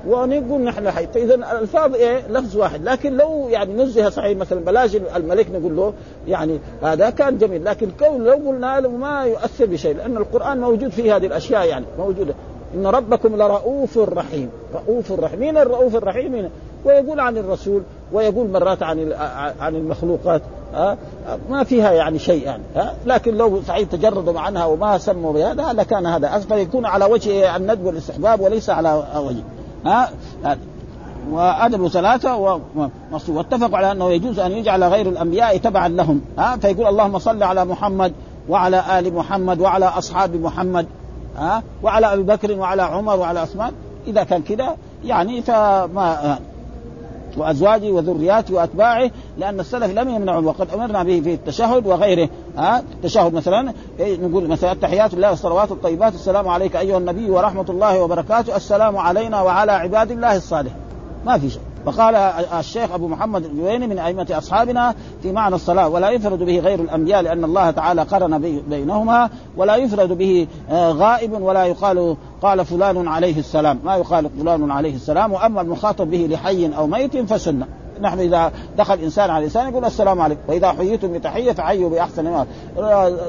ونقول 0.07 0.61
نحن 0.61 0.91
حي. 0.91 1.07
فاذا 1.07 1.35
الألفاظ 1.35 1.95
إيه؟ 1.95 2.27
لفظ 2.27 2.57
واحد. 2.57 2.83
لكن 2.83 3.17
لو 3.17 3.49
يعني 3.49 3.73
نزه 3.73 4.09
صحيح 4.09 4.37
مثلا 4.37 4.59
بلاش 4.59 4.95
الملك 4.95 5.47
نقول 5.51 5.75
له 5.75 5.93
يعني 6.27 6.59
هذا 6.83 7.09
كان 7.09 7.37
جميل. 7.37 7.65
لكن 7.65 7.91
كون 7.99 8.23
لو 8.23 8.33
قلنا 8.33 8.79
له 8.79 8.89
ما 8.89 9.23
يؤثر 9.25 9.65
بشيء 9.65 9.95
لأن 9.95 10.17
القرآن 10.17 10.61
موجود 10.61 10.89
فيه 10.89 11.15
هذه 11.15 11.25
الأشياء 11.25 11.67
يعني 11.67 11.85
موجودة. 11.99 12.33
إن 12.75 12.87
ربكم 12.87 13.35
لرؤوف 13.35 13.97
رحيم. 13.97 14.49
رؤوف 14.75 15.11
رحيم 15.11 15.39
مين 15.39 15.57
الرؤوف 15.57 15.95
الرحيم؟ 15.95 16.49
ويقول 16.85 17.19
عن 17.19 17.37
الرسول 17.37 17.81
ويقول 18.13 18.49
مرات 18.49 18.83
عن 18.83 19.13
عن 19.59 19.75
المخلوقات 19.75 20.41
ما 21.49 21.63
فيها 21.63 21.91
يعني 21.91 22.19
شيء 22.19 22.43
يعني 22.45 22.63
لكن 23.05 23.37
لو 23.37 23.61
صحيح 23.67 23.89
تجردوا 23.89 24.39
عنها 24.39 24.65
وما 24.65 24.97
سموا 24.97 25.33
بهذا 25.33 25.73
لكان 25.73 26.05
هذا 26.05 26.39
فيكون 26.39 26.85
على 26.85 27.05
وجه 27.05 27.55
الندب 27.55 27.85
والاستحباب 27.85 28.41
وليس 28.41 28.69
على 28.69 29.03
وجه 29.15 29.43
ها؟ 29.85 30.09
وأدب 31.31 31.87
ثلاثة 31.87 32.59
واتفقوا 33.27 33.77
على 33.77 33.91
أنه 33.91 34.11
يجوز 34.11 34.39
أن 34.39 34.51
يجعل 34.51 34.83
غير 34.83 35.09
الأنبياء 35.09 35.57
تبعا 35.57 35.87
لهم 35.87 36.21
ها؟ 36.37 36.57
فيقول 36.57 36.87
اللهم 36.87 37.19
صل 37.19 37.43
على 37.43 37.65
محمد 37.65 38.13
وعلى 38.49 38.99
آل 38.99 39.13
محمد 39.13 39.61
وعلى 39.61 39.85
أصحاب 39.85 40.35
محمد 40.35 40.85
ها؟ 41.37 41.63
وعلى 41.83 42.13
أبي 42.13 42.23
بكر 42.23 42.51
وعلى 42.59 42.81
عمر 42.81 43.19
وعلى 43.19 43.39
عثمان. 43.39 43.71
إذا 44.07 44.23
كان 44.23 44.41
كذا 44.41 44.75
يعني 45.05 45.41
فما 45.41 46.39
وازواجه 47.37 47.91
وذرياته 47.91 48.55
واتباعه 48.55 49.11
لأن 49.37 49.59
السلف 49.59 49.97
لم 49.97 50.09
يمنعوا 50.09 50.41
وقد 50.41 50.73
أمرنا 50.73 51.03
به 51.03 51.21
في 51.21 51.33
التشهد 51.33 51.87
وغيره. 51.87 52.29
ها؟ 52.57 52.83
التشهد 52.93 53.33
مثلا 53.33 53.73
إيه، 53.99 54.17
نقول 54.17 54.47
مثلا 54.47 54.71
التحيات 54.71 55.13
لله 55.13 55.29
والصلوات 55.29 55.71
الطيبات 55.71 56.13
السلام 56.13 56.47
عليك 56.47 56.75
أيها 56.75 56.97
النبي 56.97 57.29
ورحمة 57.29 57.65
الله 57.69 58.01
وبركاته 58.01 58.55
السلام 58.55 58.97
علينا 58.97 59.41
وعلى 59.41 59.71
عباد 59.71 60.11
الله 60.11 60.35
الصالحين. 60.35 60.77
ما 61.25 61.37
في 61.37 61.49
شيء 61.49 61.61
فقال 61.91 62.15
الشيخ 62.59 62.91
أبو 62.91 63.07
محمد 63.07 63.45
الجويني 63.45 63.87
من 63.87 63.99
أئمة 63.99 64.27
أصحابنا 64.31 64.95
في 65.23 65.31
معنى 65.31 65.55
الصلاة 65.55 65.89
ولا 65.89 66.09
يفرد 66.09 66.39
به 66.39 66.59
غير 66.59 66.79
الأنبياء 66.79 67.21
لأن 67.21 67.43
الله 67.43 67.71
تعالى 67.71 68.01
قرن 68.01 68.61
بينهما 68.69 69.29
ولا 69.57 69.75
يفرد 69.75 70.17
به 70.17 70.47
آه، 70.69 70.91
غائب 70.91 71.41
ولا 71.41 71.65
يقال 71.65 72.17
قال 72.41 72.65
فلان 72.65 73.07
عليه 73.07 73.39
السلام. 73.39 73.79
ما 73.83 73.95
يقال 73.95 74.29
فلان 74.39 74.71
عليه 74.71 74.95
السلام 74.95 75.31
وأما 75.31 75.61
المخاطب 75.61 76.11
به 76.11 76.27
لحي 76.31 76.75
أو 76.77 76.87
ميت 76.87 77.17
فسنة. 77.17 77.67
نحن 78.01 78.19
إذا 78.19 78.51
دخل 78.77 78.99
إنسان 78.99 79.29
على 79.29 79.45
انسان 79.45 79.69
يقول 79.69 79.85
السلام 79.85 80.21
عليكم 80.21 80.41
وإذا 80.47 80.71
حييتم 80.71 81.13
بتحية 81.13 81.51
فحيوا 81.51 81.89
بأحسن 81.89 82.23
ما. 82.23 82.45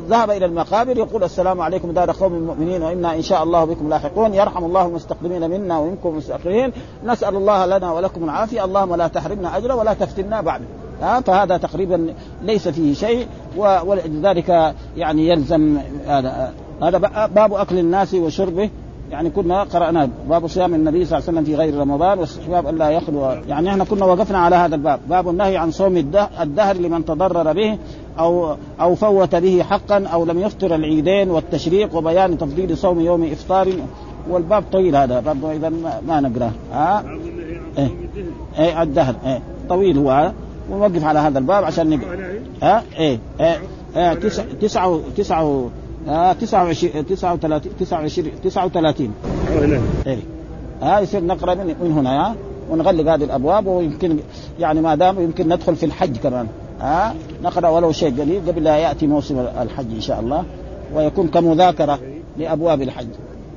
ذهب 0.09 0.31
إلى 0.31 0.47
المقابر 0.47 0.97
يقول 0.99 1.25
السلام 1.25 1.61
عليكم 1.61 1.93
دار 1.93 2.11
قوم 2.11 2.35
المؤمنين 2.35 2.83
وإنا 2.83 3.15
إن 3.15 3.23
شاء 3.23 3.43
الله 3.43 3.65
بكم 3.65 3.89
لاحقون. 3.89 4.35
يرحم 4.35 4.65
الله 4.65 4.87
المستقدمين 4.87 5.51
منا 5.51 5.79
ومنكم 5.79 6.09
المستأخرين. 6.09 6.73
نسأل 7.05 7.37
الله 7.37 7.67
لنا 7.67 7.93
ولكم 7.93 8.25
العافية. 8.25 8.65
اللهم 8.65 8.95
لا 8.95 9.09
تحرمنا 9.09 9.57
اجره 9.57 9.75
ولا 9.75 9.95
تفتنا 9.95 10.41
بعد. 10.41 10.61
ها 11.03 11.21
فهذا 11.21 11.57
تقريبا 11.57 12.15
ليس 12.43 12.69
فيه 12.69 12.95
شيء 12.95 13.27
ولذلك 13.57 14.75
يعني 14.97 15.29
يلزم 15.29 15.79
هذا. 16.07 16.53
هذا 16.83 16.99
باب 17.27 17.55
أكل 17.55 17.79
الناس 17.79 18.15
وشربه. 18.15 18.71
يعني 19.11 19.31
كنا 19.31 19.63
قرأنا 19.63 20.11
باب 20.29 20.47
صيام 20.47 20.75
النبي 20.75 21.05
صلى 21.05 21.19
الله 21.19 21.29
عليه 21.29 21.39
وسلم 21.39 21.45
في 21.45 21.63
غير 21.63 21.81
رمضان 21.81 22.19
واستحباب 22.19 22.69
ألا 22.69 22.91
يخلو. 22.91 23.31
يعني 23.49 23.71
إحنا 23.71 23.85
كنا 23.85 24.05
وقفنا 24.05 24.39
على 24.39 24.57
هذا 24.57 24.75
الباب. 24.75 25.01
باب 25.09 25.29
النهي 25.29 25.57
عن 25.57 25.71
صوم 25.71 25.97
الدهر 26.41 26.77
لمن 26.77 27.05
تضرر 27.05 27.53
به 27.53 27.79
أو 28.19 28.55
أو 28.81 28.95
فوت 28.95 29.35
به 29.35 29.63
حقا 29.63 30.07
أو 30.07 30.25
لم 30.25 30.39
يفطر 30.39 30.75
العيدين 30.75 31.31
والتشريق 31.31 31.97
وبيان 31.97 32.39
تفضيل 32.39 32.79
صوم 32.79 33.01
يوم 33.01 33.25
إفطار. 33.25 33.69
والباب 34.31 34.65
طويل 34.73 34.97
هذا. 34.97 35.21
باب 35.21 35.45
إذا 35.45 35.69
ما 36.07 36.21
نقراه 36.21 36.51
ها؟ 36.73 37.05
إيه. 37.79 37.91
إيه 38.59 38.83
الدهر. 38.83 39.15
إيه. 39.27 39.43
طويل 39.69 39.99
هو. 39.99 40.33
ونوقف 40.71 41.05
على 41.05 41.19
هذا 41.19 41.39
الباب 41.39 41.65
عشان 41.65 41.91
نقرأ. 41.91 42.17
ها؟ 42.63 42.83
إيه. 42.99 43.19
إيه, 43.41 43.59
إيه. 43.97 44.15
تسعة 44.61 45.01
تسعة 45.17 45.71
آه 46.09 46.33
29 46.33 47.07
39 47.07 47.77
29 47.81 48.31
39 48.45 49.13
إيه 50.07 50.19
ها 50.83 50.99
آه 50.99 51.01
يصير 51.01 51.25
نقرأ 51.25 51.55
من, 51.55 51.75
من 51.83 51.93
هنا 51.93 52.11
ها 52.27 52.35
ونغلق 52.71 53.13
هذه 53.13 53.25
الأبواب 53.25 53.67
ويمكن 53.67 54.17
يعني 54.61 54.81
ما 54.81 54.95
دام 54.95 55.21
يمكن 55.21 55.49
ندخل 55.49 55.77
في 55.77 55.87
الحج 55.87 56.17
كمان. 56.17 56.47
ها 56.81 57.15
نقرأ 57.43 57.69
ولو 57.69 57.93
شيء 57.93 58.21
قليل 58.21 58.43
قبل 58.49 58.65
لا 58.65 58.77
يأتي 58.77 59.07
موسم 59.07 59.39
الحج 59.39 59.95
إن 59.95 60.01
شاء 60.01 60.21
الله 60.21 60.45
ويكون 60.95 61.29
كمذاكرة 61.29 61.99
لأبواب 62.39 62.83
الحج. 62.83 63.07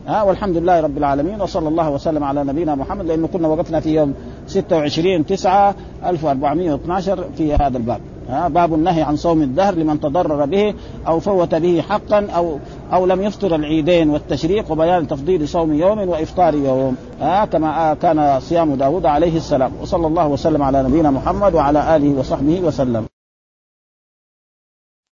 ها 0.08 0.24
والحمد 0.24 0.58
لله 0.58 0.80
رب 0.80 0.98
العالمين 0.98 1.41
وصلى 1.41 1.68
الله 1.70 1.89
وسلم 1.89 2.24
على 2.24 2.44
نبينا 2.44 2.76
محمد 2.76 3.06
لأنه 3.06 3.28
كنا 3.28 3.48
وقفنا 3.48 3.80
في 3.80 3.96
يوم 3.96 4.14
26 4.48 5.26
9 5.26 5.76
1412 6.06 7.24
في 7.38 7.54
هذا 7.54 7.78
الباب. 7.78 8.00
باب 8.30 8.74
النهي 8.74 9.02
عن 9.02 9.16
صوم 9.16 9.42
الدهر 9.42 9.76
لمن 9.76 10.00
تضرر 10.00 10.46
به 10.46 10.74
أو 11.08 11.20
فوت 11.20 11.56
به 11.56 11.82
حقا 11.90 12.28
أو 12.36 12.58
أو 12.94 13.06
لم 13.06 13.22
يفطر 13.22 13.56
العيدين 13.56 14.10
والتشريق 14.10 14.72
وبيان 14.72 15.08
تفضيل 15.08 15.48
صوم 15.48 15.74
يوم 15.74 16.10
وإفطار 16.10 16.56
يوم. 16.56 16.96
ها 17.22 17.46
كما 17.46 17.94
كان 17.94 18.40
صيام 18.40 18.76
داود 18.76 19.06
عليه 19.06 19.38
السلام. 19.38 19.72
وصلى 19.82 20.08
الله 20.08 20.28
وسلم 20.28 20.64
على 20.64 20.84
نبينا 20.84 21.12
محمد 21.12 21.54
وعلى 21.54 21.96
آله 21.96 22.20
وصحبه 22.20 22.62
وسلم. 22.64 23.12